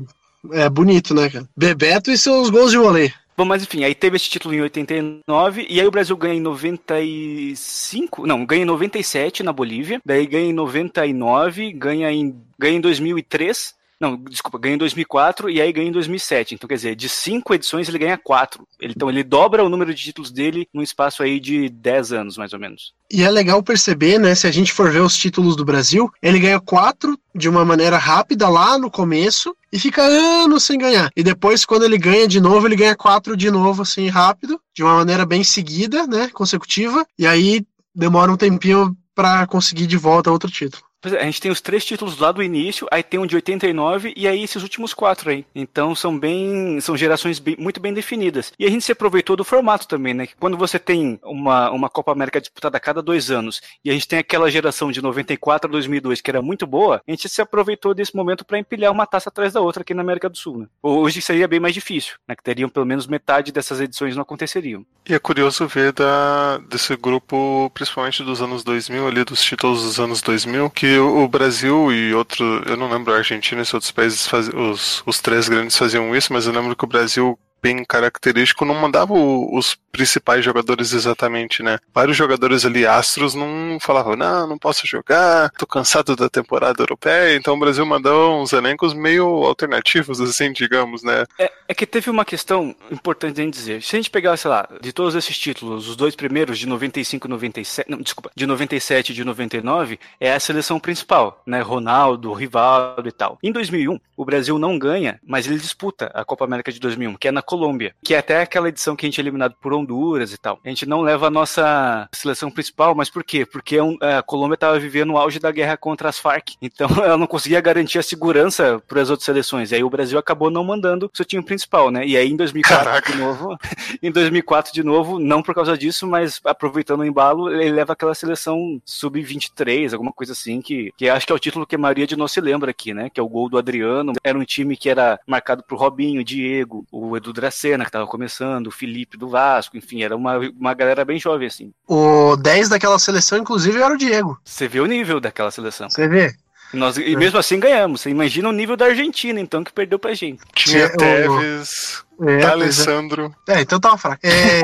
é 0.51 0.69
bonito, 0.69 1.13
né, 1.13 1.29
cara? 1.29 1.47
Bebeto 1.55 2.11
e 2.11 2.17
seus 2.17 2.49
gols 2.49 2.71
de 2.71 2.77
vôlei. 2.77 3.13
Bom, 3.39 3.45
mas 3.45 3.61
enfim, 3.61 3.83
aí 3.83 3.93
teve 3.93 4.15
esse 4.15 4.27
título 4.27 4.55
em 4.55 4.61
89, 4.61 5.67
e 5.69 5.79
aí 5.79 5.85
o 5.85 5.91
Brasil 5.91 6.17
ganha 6.17 6.33
em 6.33 6.41
95, 6.41 8.25
não, 8.25 8.43
ganha 8.43 8.63
em 8.63 8.65
97 8.65 9.43
na 9.43 9.53
Bolívia, 9.53 10.01
daí 10.03 10.25
ganha 10.25 10.49
em 10.49 10.53
99, 10.53 11.71
ganha 11.73 12.11
em, 12.11 12.35
ganha 12.57 12.77
em 12.77 12.81
2003, 12.81 13.76
não, 13.99 14.15
desculpa, 14.15 14.57
ganha 14.59 14.75
em 14.75 14.77
2004 14.77 15.49
e 15.49 15.59
aí 15.61 15.71
ganha 15.73 15.87
em 15.87 15.91
2007. 15.91 16.55
Então, 16.55 16.67
quer 16.67 16.75
dizer, 16.75 16.95
de 16.95 17.09
cinco 17.09 17.53
edições 17.53 17.89
ele 17.89 17.97
ganha 17.97 18.17
quatro. 18.17 18.67
Ele- 18.79 18.93
Então, 18.95 19.09
ele 19.09 19.23
dobra 19.23 19.63
o 19.63 19.69
número 19.69 19.93
de 19.93 20.01
títulos 20.01 20.31
dele 20.31 20.67
num 20.73 20.81
espaço 20.81 21.23
aí 21.23 21.39
de 21.39 21.69
10 21.69 22.11
anos, 22.13 22.37
mais 22.37 22.53
ou 22.53 22.59
menos. 22.59 22.93
E 23.11 23.23
é 23.23 23.29
legal 23.31 23.61
perceber, 23.63 24.19
né, 24.19 24.35
se 24.35 24.45
a 24.47 24.51
gente 24.51 24.71
for 24.73 24.91
ver 24.91 25.01
os 25.01 25.15
títulos 25.15 25.55
do 25.55 25.65
Brasil, 25.65 26.09
ele 26.21 26.39
ganha 26.39 26.59
quatro 26.59 27.17
de 27.33 27.47
uma 27.49 27.63
maneira 27.65 27.97
rápida 27.97 28.47
lá 28.49 28.77
no 28.77 28.91
começo 28.91 29.55
e 29.71 29.79
fica 29.79 30.01
anos 30.03 30.63
sem 30.63 30.77
ganhar. 30.77 31.09
E 31.15 31.23
depois, 31.23 31.65
quando 31.65 31.83
ele 31.83 31.97
ganha 31.97 32.27
de 32.27 32.39
novo, 32.39 32.67
ele 32.67 32.75
ganha 32.75 32.95
quatro 32.95 33.35
de 33.35 33.49
novo, 33.49 33.81
assim, 33.81 34.07
rápido, 34.09 34.59
de 34.75 34.83
uma 34.83 34.95
maneira 34.95 35.25
bem 35.25 35.43
seguida, 35.43 36.05
né, 36.05 36.29
consecutiva, 36.33 37.05
e 37.17 37.25
aí 37.25 37.65
demora 37.95 38.31
um 38.31 38.37
tempinho 38.37 38.95
pra 39.15 39.47
conseguir 39.47 39.87
de 39.87 39.97
volta 39.97 40.31
outro 40.31 40.49
título. 40.51 40.83
É, 41.05 41.17
a 41.17 41.23
gente 41.25 41.41
tem 41.41 41.51
os 41.51 41.61
três 41.61 41.85
títulos 41.85 42.17
lá 42.17 42.31
do 42.31 42.41
início, 42.41 42.87
aí 42.91 43.03
tem 43.03 43.19
um 43.19 43.25
de 43.25 43.35
89 43.35 44.13
e 44.15 44.27
aí 44.27 44.43
esses 44.43 44.63
últimos 44.63 44.93
quatro 44.93 45.29
aí. 45.29 45.45
Então 45.53 45.93
são 45.95 46.17
bem. 46.17 46.79
são 46.81 46.97
gerações 46.97 47.39
bem- 47.39 47.55
muito 47.59 47.79
bem 47.79 47.93
definidas. 47.93 48.51
E 48.57 48.65
a 48.65 48.69
gente 48.69 48.83
se 48.83 48.91
aproveitou 48.91 49.35
do 49.35 49.43
formato 49.43 49.87
também, 49.87 50.13
né? 50.13 50.27
Que 50.27 50.35
quando 50.35 50.57
você 50.57 50.79
tem 50.79 51.19
uma, 51.23 51.69
uma 51.71 51.89
Copa 51.89 52.11
América 52.11 52.41
disputada 52.41 52.77
a 52.77 52.79
cada 52.79 53.01
dois 53.01 53.29
anos 53.31 53.61
e 53.83 53.89
a 53.89 53.93
gente 53.93 54.07
tem 54.07 54.19
aquela 54.19 54.49
geração 54.49 54.91
de 54.91 55.01
94 55.01 55.69
a 55.69 55.71
2002 55.71 56.21
que 56.21 56.31
era 56.31 56.41
muito 56.41 56.65
boa, 56.65 57.01
a 57.07 57.11
gente 57.11 57.29
se 57.29 57.41
aproveitou 57.41 57.93
desse 57.93 58.15
momento 58.15 58.43
para 58.45 58.57
empilhar 58.59 58.91
uma 58.91 59.05
taça 59.05 59.29
atrás 59.29 59.53
da 59.53 59.61
outra 59.61 59.81
aqui 59.81 59.93
na 59.93 60.01
América 60.01 60.29
do 60.29 60.37
Sul, 60.37 60.57
né? 60.59 60.65
Hoje 60.81 61.21
seria 61.21 61.47
bem 61.47 61.59
mais 61.59 61.73
difícil, 61.73 62.15
né? 62.27 62.35
Que 62.35 62.43
teriam 62.43 62.69
pelo 62.69 62.85
menos 62.85 63.07
metade 63.07 63.51
dessas 63.51 63.79
edições 63.79 64.15
não 64.15 64.23
aconteceriam. 64.23 64.85
E 65.07 65.13
é 65.13 65.19
curioso 65.19 65.67
ver 65.67 65.93
da, 65.93 66.57
desse 66.69 66.95
grupo, 66.97 67.69
principalmente 67.73 68.23
dos 68.23 68.41
anos 68.41 68.63
2000, 68.63 69.07
ali 69.07 69.23
dos 69.23 69.41
títulos 69.41 69.83
dos 69.83 69.99
anos 69.99 70.21
2000, 70.21 70.69
que 70.71 70.86
o, 70.97 71.23
o 71.23 71.27
Brasil 71.27 71.91
e 71.91 72.13
outro, 72.13 72.63
eu 72.65 72.77
não 72.77 72.89
lembro 72.89 73.13
a 73.13 73.17
Argentina 73.17 73.61
e 73.61 73.63
os 73.63 73.73
outros 73.73 73.91
países, 73.91 74.27
faz, 74.27 74.47
os, 74.49 75.03
os 75.05 75.19
três 75.19 75.49
grandes 75.49 75.77
faziam 75.77 76.15
isso, 76.15 76.31
mas 76.31 76.45
eu 76.45 76.53
lembro 76.53 76.75
que 76.75 76.83
o 76.83 76.87
Brasil 76.87 77.37
bem 77.61 77.83
característico, 77.83 78.65
não 78.65 78.75
mandava 78.75 79.13
o- 79.13 79.55
os 79.57 79.77
principais 79.91 80.45
jogadores 80.45 80.93
exatamente, 80.93 81.63
né? 81.63 81.79
Vários 81.93 82.15
jogadores 82.15 82.65
ali, 82.65 82.85
astros, 82.85 83.33
não 83.33 83.77
falavam, 83.81 84.15
não, 84.15 84.47
não 84.47 84.57
posso 84.57 84.85
jogar, 84.85 85.49
tô 85.57 85.65
cansado 85.65 86.15
da 86.15 86.29
temporada 86.29 86.81
europeia, 86.83 87.35
então 87.35 87.55
o 87.55 87.59
Brasil 87.59 87.85
mandou 87.85 88.39
uns 88.41 88.53
elencos 88.53 88.93
meio 88.93 89.25
alternativos, 89.43 90.21
assim, 90.21 90.51
digamos, 90.53 91.01
né? 91.03 91.25
É, 91.39 91.51
é 91.67 91.73
que 91.73 91.85
teve 91.87 92.09
uma 92.09 92.23
questão 92.23 92.75
importante 92.91 93.41
em 93.41 93.49
dizer. 93.49 93.81
Se 93.81 93.95
a 93.95 93.99
gente 93.99 94.09
pegar, 94.11 94.37
sei 94.37 94.49
lá, 94.51 94.67
de 94.79 94.93
todos 94.93 95.15
esses 95.15 95.37
títulos, 95.37 95.87
os 95.89 95.95
dois 95.95 96.15
primeiros 96.15 96.59
de 96.59 96.67
95 96.67 97.27
e 97.27 97.29
97, 97.29 97.89
não, 97.89 97.99
desculpa, 97.99 98.29
de 98.35 98.45
97 98.45 99.11
e 99.11 99.15
de 99.15 99.23
99, 99.23 99.99
é 100.19 100.31
a 100.31 100.39
seleção 100.39 100.79
principal, 100.79 101.41
né? 101.45 101.61
Ronaldo, 101.61 102.31
Rivaldo 102.33 103.07
e 103.07 103.11
tal. 103.11 103.39
Em 103.41 103.51
2001, 103.51 103.99
o 104.15 104.25
Brasil 104.25 104.59
não 104.59 104.77
ganha, 104.77 105.19
mas 105.25 105.47
ele 105.47 105.57
disputa 105.57 106.11
a 106.13 106.23
Copa 106.23 106.45
América 106.45 106.71
de 106.71 106.79
2001, 106.79 107.15
que 107.15 107.27
é 107.27 107.31
na 107.31 107.41
Colômbia, 107.47 107.95
que 108.03 108.13
é 108.13 108.17
até 108.17 108.41
aquela 108.41 108.67
edição 108.67 108.95
que 108.95 109.05
a 109.05 109.07
gente 109.09 109.19
é 109.19 109.23
eliminado 109.23 109.55
por 109.61 109.73
Honduras 109.73 110.33
e 110.33 110.37
tal. 110.37 110.59
A 110.65 110.69
gente 110.69 110.85
não 110.85 111.01
leva 111.01 111.27
a 111.27 111.31
nossa 111.31 112.07
seleção 112.11 112.51
principal, 112.51 112.93
mas 112.93 113.09
por 113.09 113.23
quê? 113.23 113.45
Porque 113.45 113.77
é 113.77 113.83
um- 113.83 113.97
a 114.01 114.21
Colômbia 114.21 114.55
estava 114.55 114.77
vivendo 114.77 115.13
o 115.13 115.17
auge 115.17 115.39
da 115.39 115.51
guerra 115.51 115.77
contra 115.77 116.09
as 116.09 116.19
Farc, 116.19 116.55
então 116.61 116.87
ela 117.03 117.17
não 117.17 117.25
conseguia 117.25 117.61
garantir 117.61 117.99
a 117.99 118.03
segurança 118.03 118.81
para 118.87 119.01
as 119.01 119.09
outras 119.09 119.25
seleções. 119.25 119.71
E 119.71 119.75
aí 119.75 119.83
o 119.83 119.89
Brasil 119.89 120.19
acabou 120.19 120.51
não 120.51 120.63
mandando 120.63 121.05
o 121.05 121.11
seu 121.13 121.25
time 121.25 121.43
principal, 121.43 121.89
né? 121.89 122.05
E 122.05 122.17
aí 122.17 122.29
em 122.29 122.35
2004 122.35 122.85
Caraca. 122.85 123.11
de 123.11 123.17
novo, 123.17 123.57
em 124.03 124.11
2004 124.11 124.73
de 124.73 124.83
novo, 124.83 125.17
não 125.19 125.41
por 125.41 125.55
causa 125.55 125.77
disso, 125.77 126.05
mas 126.05 126.41
aproveitando 126.43 126.99
o 126.99 127.05
embalo, 127.05 127.49
ele 127.49 127.71
leva 127.71 127.93
aquela 127.93 128.13
seleção 128.13 128.81
sub-23, 128.85 129.93
alguma 129.93 130.11
coisa 130.11 130.33
assim, 130.33 130.61
que, 130.61 130.91
que 130.97 131.09
acho 131.09 131.25
que 131.25 131.31
é 131.31 131.35
o 131.35 131.39
título 131.39 131.65
que 131.65 131.75
a 131.75 131.79
maioria 131.79 132.05
de 132.07 132.15
nós 132.15 132.31
se 132.31 132.41
lembra 132.41 132.71
aqui, 132.71 132.93
né? 132.93 133.09
Que 133.09 133.19
é 133.19 133.23
o 133.23 133.29
gol 133.29 133.49
do 133.49 133.57
Adriano. 133.57 134.13
Era 134.23 134.37
um 134.37 134.43
time 134.43 134.75
que 134.75 134.89
era 134.89 135.19
marcado 135.25 135.63
por 135.63 135.77
Robinho, 135.79 136.23
Diego, 136.23 136.85
o 136.91 137.15
Edu 137.15 137.33
Dracena, 137.37 137.83
que 137.85 137.89
estava 137.89 138.05
começando, 138.05 138.67
o 138.67 138.71
Felipe 138.71 139.17
do 139.17 139.29
Vasco, 139.29 139.77
enfim, 139.77 140.03
era 140.03 140.15
uma, 140.15 140.37
uma 140.59 140.73
galera 140.73 141.05
bem 141.05 141.19
jovem, 141.19 141.47
assim. 141.47 141.71
O 141.87 142.35
10 142.35 142.69
daquela 142.69 142.99
seleção, 142.99 143.37
inclusive, 143.37 143.79
era 143.81 143.93
o 143.93 143.97
Diego. 143.97 144.37
Você 144.43 144.67
vê 144.67 144.79
o 144.79 144.85
nível 144.85 145.19
daquela 145.19 145.51
seleção. 145.51 145.89
Você 145.89 146.07
vê? 146.07 146.33
E, 146.73 146.75
nós, 146.77 146.97
e 146.97 147.15
mesmo 147.15 147.39
assim 147.39 147.59
ganhamos. 147.61 148.01
Você 148.01 148.09
imagina 148.09 148.49
o 148.49 148.51
nível 148.51 148.75
da 148.75 148.85
Argentina, 148.87 149.39
então, 149.39 149.63
que 149.63 149.71
perdeu 149.71 149.97
pra 149.97 150.13
gente. 150.13 150.41
Tinha 150.53 150.89
Tevez, 150.97 152.03
É, 152.21 152.41
é. 152.41 152.45
Alessandro. 152.45 153.33
É, 153.47 153.61
então 153.61 153.79
tava 153.79 153.97
fraco. 153.97 154.19
É... 154.25 154.63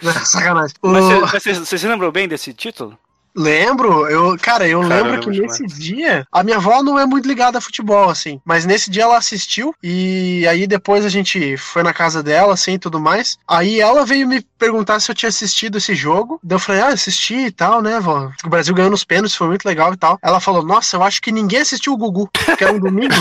Sacanagem. 0.24 0.74
O- 0.80 0.88
Mas 0.88 1.04
você 1.44 1.78
se 1.78 1.86
lembrou 1.86 2.10
bem 2.10 2.26
desse 2.26 2.54
título? 2.54 2.98
Lembro, 3.34 4.06
eu, 4.08 4.36
cara, 4.40 4.68
eu 4.68 4.80
Cara, 4.82 4.94
lembro 4.94 5.14
eu 5.14 5.20
que 5.20 5.40
nesse 5.40 5.66
dia, 5.66 6.26
a 6.30 6.42
minha 6.42 6.56
avó 6.56 6.82
não 6.82 6.98
é 6.98 7.06
muito 7.06 7.26
ligada 7.26 7.58
a 7.58 7.60
futebol, 7.60 8.10
assim, 8.10 8.40
mas 8.44 8.66
nesse 8.66 8.90
dia 8.90 9.04
ela 9.04 9.16
assistiu 9.16 9.74
e 9.82 10.46
aí 10.46 10.66
depois 10.66 11.04
a 11.04 11.08
gente 11.08 11.56
foi 11.56 11.82
na 11.82 11.94
casa 11.94 12.22
dela, 12.22 12.52
assim, 12.52 12.74
e 12.74 12.78
tudo 12.78 13.00
mais. 13.00 13.38
Aí 13.48 13.80
ela 13.80 14.04
veio 14.04 14.28
me 14.28 14.42
perguntar 14.58 15.00
se 15.00 15.10
eu 15.10 15.14
tinha 15.14 15.28
assistido 15.28 15.78
esse 15.78 15.94
jogo. 15.94 16.38
Daí 16.42 16.56
eu 16.56 16.60
falei, 16.60 16.82
ah, 16.82 16.88
assisti 16.88 17.46
e 17.46 17.50
tal, 17.50 17.80
né, 17.80 17.98
vó? 18.00 18.30
O 18.44 18.48
Brasil 18.48 18.74
ganhou 18.74 18.90
nos 18.90 19.04
pênaltis, 19.04 19.34
foi 19.34 19.48
muito 19.48 19.64
legal 19.64 19.92
e 19.92 19.96
tal. 19.96 20.18
Ela 20.22 20.40
falou, 20.40 20.62
nossa, 20.62 20.96
eu 20.96 21.02
acho 21.02 21.20
que 21.22 21.32
ninguém 21.32 21.60
assistiu 21.60 21.94
o 21.94 21.96
Gugu, 21.96 22.28
que 22.56 22.64
era 22.64 22.72
um 22.72 22.78
domingo. 22.78 23.14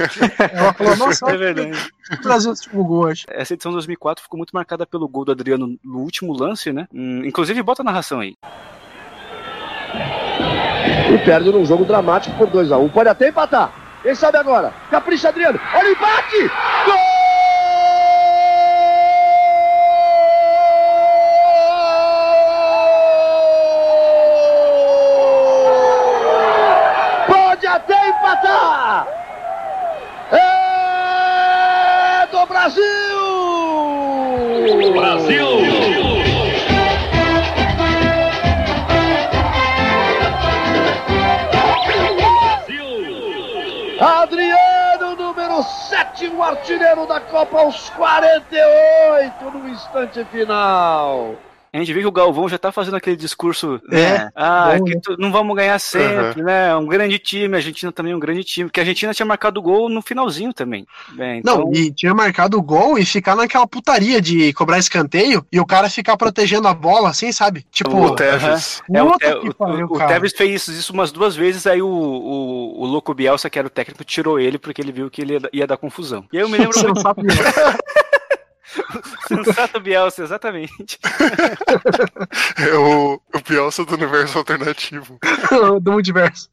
ela 0.52 0.72
falou, 0.72 0.96
nossa, 0.96 1.30
É 1.30 1.36
verdade. 1.36 1.78
o 2.12 2.22
Brasil 2.22 2.52
assistiu 2.52 2.72
o 2.72 2.82
Gugu 2.82 3.06
hoje. 3.06 3.24
Essa 3.28 3.54
edição 3.54 3.70
de 3.70 3.76
2004 3.76 4.22
ficou 4.22 4.38
muito 4.38 4.52
marcada 4.52 4.86
pelo 4.86 5.06
gol 5.08 5.24
do 5.24 5.32
Adriano 5.32 5.78
no 5.84 5.98
último 5.98 6.32
lance, 6.32 6.72
né? 6.72 6.88
Hum, 6.92 7.24
inclusive, 7.24 7.62
bota 7.62 7.82
a 7.82 7.84
narração 7.84 8.20
aí. 8.20 8.34
E 11.12 11.18
perde 11.18 11.50
num 11.50 11.64
jogo 11.64 11.84
dramático 11.84 12.36
por 12.36 12.48
2x1. 12.48 12.90
Pode 12.90 13.08
até 13.08 13.28
empatar. 13.28 13.70
Quem 14.02 14.14
sabe 14.14 14.38
agora? 14.38 14.72
Capricha, 14.90 15.28
Adriano. 15.28 15.58
Olha 15.74 15.88
o 15.88 15.92
empate! 15.92 16.50
Gol! 16.84 17.17
Instante 50.04 50.24
final. 50.30 51.36
A 51.70 51.76
gente 51.76 51.92
vê 51.92 52.00
que 52.00 52.06
o 52.06 52.10
Galvão 52.12 52.48
já 52.48 52.56
tá 52.56 52.72
fazendo 52.72 52.96
aquele 52.96 53.14
discurso, 53.14 53.78
É, 53.92 53.94
né? 53.96 54.30
Ah, 54.34 54.74
bom, 54.78 54.84
que 54.84 54.94
né? 54.94 55.00
tu- 55.04 55.16
não 55.18 55.30
vamos 55.30 55.54
ganhar 55.54 55.78
sempre, 55.78 56.42
né? 56.42 56.74
Um 56.74 56.86
grande 56.86 57.18
time, 57.18 57.54
a 57.54 57.58
Argentina 57.58 57.92
também 57.92 58.14
é 58.14 58.16
um 58.16 58.18
grande 58.18 58.42
time, 58.42 58.68
porque 58.70 58.80
a 58.80 58.82
Argentina 58.84 59.12
tinha 59.12 59.26
marcado 59.26 59.60
o 59.60 59.62
gol 59.62 59.86
no 59.90 60.00
finalzinho 60.00 60.54
também. 60.54 60.86
É, 61.18 61.36
então, 61.36 61.58
Não, 61.66 61.72
e 61.74 61.92
tinha 61.92 62.14
marcado 62.14 62.56
o 62.58 62.62
gol 62.62 62.98
e 62.98 63.04
ficar 63.04 63.36
naquela 63.36 63.66
putaria 63.66 64.18
de 64.18 64.50
cobrar 64.54 64.78
escanteio 64.78 65.44
e 65.52 65.60
o 65.60 65.66
cara 65.66 65.90
ficar 65.90 66.16
protegendo 66.16 66.66
a 66.66 66.72
bola, 66.74 67.10
assim, 67.10 67.30
sabe? 67.32 67.66
Tipo, 67.70 67.94
O 67.98 68.14
Tevez. 68.16 68.82
É, 68.90 69.02
o, 69.02 69.18
Te- 69.18 69.26
o- 69.26 69.94
o. 69.94 70.06
Tevez 70.06 70.32
fez 70.32 70.62
isso, 70.62 70.72
isso 70.72 70.92
umas 70.94 71.12
duas 71.12 71.36
vezes, 71.36 71.66
aí 71.66 71.82
o, 71.82 71.86
o, 71.86 72.80
o 72.82 72.86
louco 72.86 73.12
Bielsa, 73.12 73.50
que 73.50 73.58
era 73.58 73.68
o 73.68 73.70
técnico, 73.70 74.02
tirou 74.04 74.40
ele 74.40 74.58
porque 74.58 74.80
ele 74.80 74.90
viu 74.90 75.10
que 75.10 75.20
ele 75.20 75.34
ia, 75.34 75.40
ia 75.52 75.66
dar 75.66 75.76
confusão. 75.76 76.24
E 76.32 76.38
aí 76.38 76.42
eu 76.42 76.48
me 76.48 76.56
lembro 76.56 76.72
Sensato 79.28 79.80
Bielsa, 79.80 80.22
exatamente. 80.22 80.98
É 82.58 82.74
o, 82.76 83.14
o 83.34 83.40
Bielsa 83.48 83.84
do 83.84 83.94
universo 83.94 84.38
alternativo. 84.38 85.18
do 85.80 85.92
multiverso. 85.92 86.50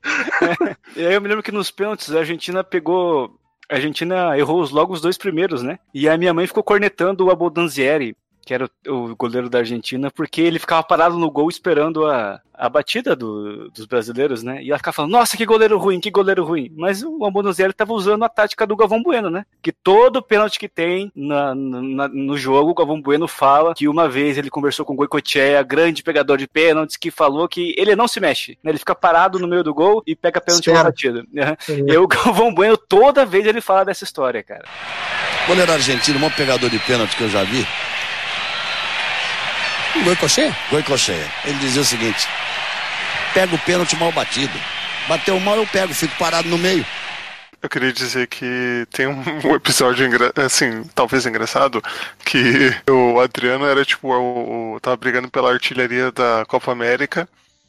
E 0.96 1.06
aí 1.06 1.14
eu 1.14 1.22
me 1.22 1.28
lembro 1.28 1.44
que 1.44 1.52
nos 1.52 1.72
pênaltis 1.72 2.14
a 2.14 2.20
Argentina 2.20 2.64
pegou. 2.64 3.32
A 3.70 3.76
Argentina 3.76 4.38
errou 4.38 4.62
os- 4.62 4.70
logo 4.72 4.94
os 4.94 5.02
dois 5.02 5.18
primeiros, 5.18 5.64
né? 5.64 5.80
E 5.94 6.08
a 6.08 6.18
minha 6.18 6.34
mãe 6.34 6.46
ficou 6.46 6.64
cornetando 6.64 7.26
o 7.26 7.32
Abondanzieri, 7.32 8.16
que 8.46 8.54
era 8.54 8.70
o, 8.88 8.92
o 8.92 9.16
goleiro 9.16 9.50
da 9.50 9.58
Argentina, 9.60 10.12
porque 10.12 10.40
ele 10.40 10.60
ficava 10.60 10.84
parado 10.84 11.18
no 11.18 11.32
gol 11.32 11.50
esperando 11.50 12.06
a, 12.06 12.40
a 12.54 12.70
batida 12.70 13.16
do- 13.16 13.72
dos 13.72 13.86
brasileiros, 13.88 14.44
né? 14.44 14.62
E 14.64 14.70
ela 14.70 14.78
ficava 14.78 14.94
falando, 14.94 15.12
nossa, 15.14 15.36
que 15.36 15.46
goleiro 15.48 15.80
ruim, 15.80 16.00
que 16.00 16.12
goleiro 16.12 16.46
ruim. 16.46 16.72
Mas 16.78 17.02
o 17.02 17.26
Abondanzieri 17.26 17.72
estava 17.72 17.92
usando 17.94 18.24
a 18.24 18.30
tática 18.30 18.68
do 18.68 18.76
Galvão 18.76 19.02
Bueno, 19.02 19.32
né? 19.32 19.46
Que 19.64 19.72
todo 19.72 20.22
pênalti 20.22 20.60
que 20.60 20.70
tem 20.70 21.12
na- 21.16 21.56
na- 21.56 22.08
no 22.08 22.38
jogo, 22.38 22.70
o 22.70 22.74
Galvão 22.76 23.02
Bueno 23.02 23.28
fala 23.28 23.74
que 23.74 23.88
uma 23.88 24.08
vez 24.08 24.38
ele 24.38 24.52
conversou 24.52 24.86
com 24.86 24.94
o 24.94 24.96
Goicoechea, 24.96 25.64
grande 25.64 26.04
pegador 26.04 26.38
de 26.38 26.48
pênaltis, 26.48 26.98
que 26.98 27.10
falou 27.10 27.48
que 27.48 27.74
ele 27.78 27.96
não 27.96 28.08
se 28.08 28.20
mexe, 28.20 28.60
né? 28.64 28.70
Ele 28.70 28.78
fica 28.78 28.94
parado 28.94 29.40
no 29.40 29.48
meio 29.48 29.64
do 29.64 29.74
gol 29.74 30.04
e 30.06 30.16
pega 30.16 30.40
pênalti 30.40 30.70
uma 30.70 30.84
batida. 30.84 31.26
Né? 31.34 31.58
E 31.88 31.98
o 31.98 32.08
Galvão 32.08 32.54
Bueno, 32.54 32.78
toda 32.78 33.26
vez 33.26 33.44
ele 33.48 33.60
fala 33.60 33.84
dessa 33.84 34.04
história, 34.04 34.44
cara. 34.44 34.66
Goleiro 35.48 35.72
argentino, 35.72 36.18
o 36.18 36.22
maior 36.22 36.36
pegador 36.36 36.70
de 36.70 36.78
pênalti 36.80 37.16
que 37.18 37.24
eu 37.24 37.30
já 37.30 37.44
vi. 37.44 37.66
Goicoechea? 40.04 40.56
Goicoechea. 40.70 41.32
Ele 41.46 41.58
dizia 41.60 41.82
o 41.82 41.86
seguinte: 41.86 42.28
pega 43.34 43.56
o 43.56 43.60
pênalti 43.60 43.96
mal 43.96 44.12
batido. 44.12 44.54
Bateu 45.08 45.40
mal, 45.40 45.56
eu 45.58 45.68
pego, 45.68 45.94
fico 45.94 46.16
parado 46.18 46.48
no 46.50 46.58
meio. 46.58 46.86
Eu 47.62 47.70
queria 47.70 47.92
dizer 47.94 48.28
que 48.28 48.86
tem 48.92 49.08
um 49.08 49.56
episódio, 49.56 50.08
assim, 50.44 50.84
talvez 50.94 51.26
engraçado, 51.26 51.82
que 52.24 52.74
o 52.90 53.20
Adriano 53.20 53.66
era 53.66 53.84
tipo, 53.84 54.08
o, 54.14 54.76
o- 54.76 54.80
tava 54.80 54.98
brigando 54.98 55.30
pela 55.30 55.52
artilharia 55.52 56.12
da 56.12 56.44
Copa 56.48 56.72
América. 56.72 57.28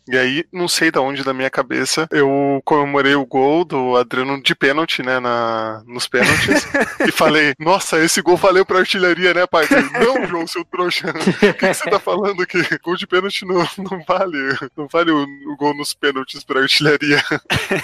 E 0.08 0.16
aí, 0.16 0.44
não 0.52 0.68
sei 0.68 0.90
da 0.90 1.00
onde 1.00 1.24
da 1.24 1.34
minha 1.34 1.50
cabeça, 1.50 2.06
eu 2.12 2.60
comemorei 2.64 3.14
o 3.14 3.26
gol 3.26 3.64
do 3.64 3.96
Adriano 3.96 4.40
de 4.40 4.54
pênalti, 4.54 5.02
né, 5.02 5.18
na, 5.18 5.82
nos 5.86 6.06
pênaltis, 6.06 6.66
e 7.06 7.10
falei, 7.10 7.54
nossa, 7.58 7.98
esse 7.98 8.22
gol 8.22 8.36
valeu 8.36 8.64
pra 8.64 8.78
artilharia, 8.78 9.34
né, 9.34 9.46
pai? 9.46 9.66
Ele, 9.70 10.04
não, 10.04 10.26
João, 10.26 10.46
seu 10.46 10.64
trouxa, 10.64 11.08
o 11.10 11.54
que, 11.54 11.74
você 11.74 11.90
tá 11.90 11.98
falando 11.98 12.42
aqui? 12.42 12.58
Gol 12.84 12.96
de 12.96 13.06
pênalti 13.06 13.44
não, 13.44 13.56
não 13.78 14.02
vale, 14.06 14.56
não 14.76 14.86
vale 14.90 15.10
o, 15.10 15.22
o 15.24 15.56
gol 15.56 15.74
nos 15.76 15.92
pênaltis 15.92 16.44
pra 16.44 16.60
artilharia. 16.60 17.22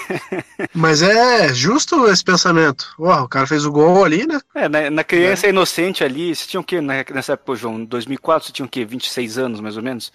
Mas 0.72 1.02
é 1.02 1.52
justo 1.52 2.06
esse 2.08 2.22
pensamento. 2.22 2.94
Uau, 2.98 3.24
o 3.24 3.28
cara 3.28 3.46
fez 3.46 3.64
o 3.64 3.72
gol 3.72 4.04
ali, 4.04 4.26
né? 4.26 4.40
É, 4.54 4.68
na, 4.68 4.90
na 4.90 5.04
criança 5.04 5.48
inocente 5.48 6.04
ali, 6.04 6.34
você 6.34 6.46
tinha 6.46 6.60
o 6.60 6.64
quê 6.64 6.80
na- 6.80 7.04
nessa 7.12 7.32
época, 7.32 7.56
João? 7.56 7.80
Em 7.80 7.84
2004, 7.84 8.46
você 8.46 8.52
tinha 8.52 8.66
o 8.66 8.68
quê? 8.68 8.84
26 8.84 9.38
anos, 9.38 9.60
mais 9.60 9.76
ou 9.76 9.82
menos? 9.82 10.12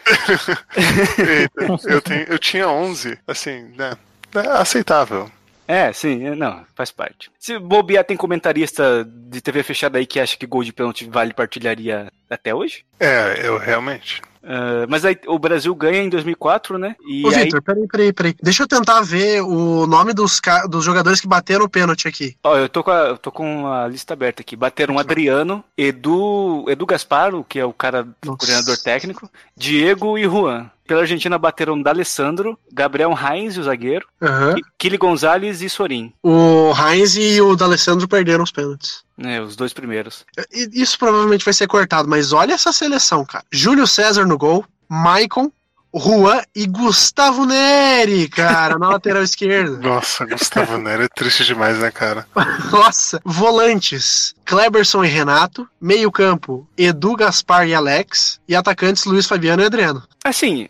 Eita, 1.17 1.87
eu, 1.89 1.96
tenho, 2.01 2.23
eu 2.23 2.39
tinha 2.39 2.67
11, 2.67 3.17
assim, 3.27 3.71
né? 3.75 3.97
É 4.35 4.47
aceitável. 4.59 5.31
É, 5.67 5.91
sim, 5.91 6.25
é, 6.25 6.33
não, 6.33 6.65
faz 6.73 6.91
parte. 6.91 7.29
Se 7.37 7.59
bobear, 7.59 8.05
tem 8.05 8.15
comentarista 8.15 9.05
de 9.05 9.41
TV 9.41 9.63
fechada 9.63 9.97
aí 9.97 10.05
que 10.05 10.19
acha 10.19 10.37
que 10.37 10.47
gol 10.47 10.63
de 10.63 10.71
pênalti 10.71 11.05
vale 11.05 11.33
pra 11.33 11.43
artilharia 11.43 12.11
até 12.29 12.55
hoje? 12.55 12.85
É, 12.99 13.41
eu 13.43 13.57
realmente. 13.57 14.21
Ah, 14.47 14.85
mas 14.87 15.03
aí 15.03 15.17
o 15.27 15.37
Brasil 15.37 15.75
ganha 15.75 16.01
em 16.01 16.09
2004, 16.09 16.77
né? 16.77 16.95
E 17.05 17.25
Ô, 17.25 17.29
aí, 17.29 17.43
Vitor, 17.43 17.61
peraí, 17.61 17.87
peraí, 17.87 18.13
peraí. 18.13 18.35
Deixa 18.41 18.63
eu 18.63 18.67
tentar 18.67 19.01
ver 19.01 19.41
o 19.41 19.85
nome 19.85 20.13
dos, 20.13 20.39
dos 20.69 20.85
jogadores 20.85 21.19
que 21.19 21.27
bateram 21.27 21.65
o 21.65 21.69
pênalti 21.69 22.07
aqui. 22.07 22.35
ó, 22.43 22.55
eu 22.57 22.69
tô 22.69 22.83
com 22.83 22.91
a, 22.91 22.99
eu 23.09 23.17
tô 23.17 23.31
com 23.31 23.67
a 23.67 23.87
lista 23.87 24.13
aberta 24.13 24.41
aqui. 24.41 24.55
Bateram 24.55 24.97
Adriano, 24.97 25.63
Edu, 25.77 26.65
Edu 26.69 26.85
Gasparo, 26.85 27.45
que 27.47 27.59
é 27.59 27.65
o 27.65 27.73
cara 27.73 28.07
Nossa. 28.25 28.37
coordenador 28.37 28.77
técnico, 28.77 29.29
Diego 29.55 30.17
e 30.17 30.23
Juan. 30.23 30.69
Pela 30.87 31.01
Argentina 31.01 31.37
bateram 31.37 31.81
D'Alessandro, 31.81 32.57
Gabriel 32.71 33.13
Heinz, 33.13 33.57
o 33.57 33.63
zagueiro, 33.63 34.07
Aham. 34.21 34.55
Kili 34.77 34.95
Gonzalez 34.97 35.61
e 35.61 35.69
Sorin. 35.69 36.13
O 36.23 36.71
Heinz 36.73 37.17
e 37.17 37.41
o 37.41 37.57
D'Alessandro 37.57 38.07
perderam 38.07 38.45
os 38.45 38.51
pênaltis. 38.53 39.03
Né, 39.17 39.41
os 39.41 39.55
dois 39.55 39.73
primeiros. 39.73 40.25
Isso 40.51 40.97
provavelmente 40.97 41.43
vai 41.43 41.53
ser 41.53 41.67
cortado, 41.67 42.07
mas 42.07 42.31
olha 42.31 42.53
essa 42.53 42.71
seleção, 42.71 43.25
cara. 43.25 43.43
Júlio 43.51 43.87
César 43.87 44.25
no 44.25 44.37
gol, 44.37 44.63
Maicon, 44.87 45.51
Juan 45.93 46.41
e 46.55 46.67
Gustavo 46.67 47.45
Neri, 47.45 48.27
cara, 48.29 48.77
na 48.77 48.89
lateral 48.91 49.23
esquerda. 49.23 49.77
Nossa, 49.77 50.25
Gustavo 50.25 50.77
Nery 50.77 51.05
é 51.05 51.07
triste 51.07 51.43
demais, 51.45 51.79
né, 51.79 51.89
cara? 51.89 52.27
Nossa, 52.71 53.19
volantes, 53.25 54.35
Kleberson 54.45 55.03
e 55.03 55.07
Renato, 55.07 55.67
meio 55.81 56.11
campo, 56.11 56.67
Edu, 56.77 57.15
Gaspar 57.15 57.67
e 57.67 57.73
Alex, 57.73 58.39
e 58.47 58.55
atacantes 58.55 59.05
Luiz 59.05 59.25
Fabiano 59.25 59.63
e 59.63 59.65
Adriano. 59.65 60.03
Assim, 60.23 60.67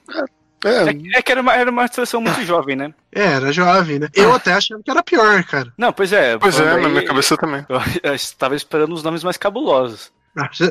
É, 0.67 1.17
é, 1.17 1.21
que 1.21 1.31
era 1.31 1.41
uma, 1.41 1.53
era 1.53 1.71
uma 1.71 1.87
seleção 1.87 2.21
muito 2.21 2.43
jovem, 2.43 2.75
né? 2.75 2.93
É, 3.13 3.23
era 3.23 3.51
jovem, 3.51 3.99
né? 3.99 4.09
Eu 4.13 4.33
até 4.33 4.53
achava 4.53 4.81
que 4.83 4.91
era 4.91 5.03
pior, 5.03 5.43
cara. 5.43 5.71
Não, 5.77 5.93
pois 5.93 6.11
é. 6.11 6.37
pois 6.37 6.59
é, 6.59 6.63
falando 6.63 6.81
na 6.81 6.87
aí, 6.87 6.93
minha 6.93 7.05
cabeça 7.05 7.37
também. 7.37 7.65
Eu, 7.69 7.81
eu 8.03 8.13
estava 8.13 8.55
esperando 8.55 8.93
os 8.93 9.03
nomes 9.03 9.23
mais 9.23 9.37
cabulosos. 9.37 10.11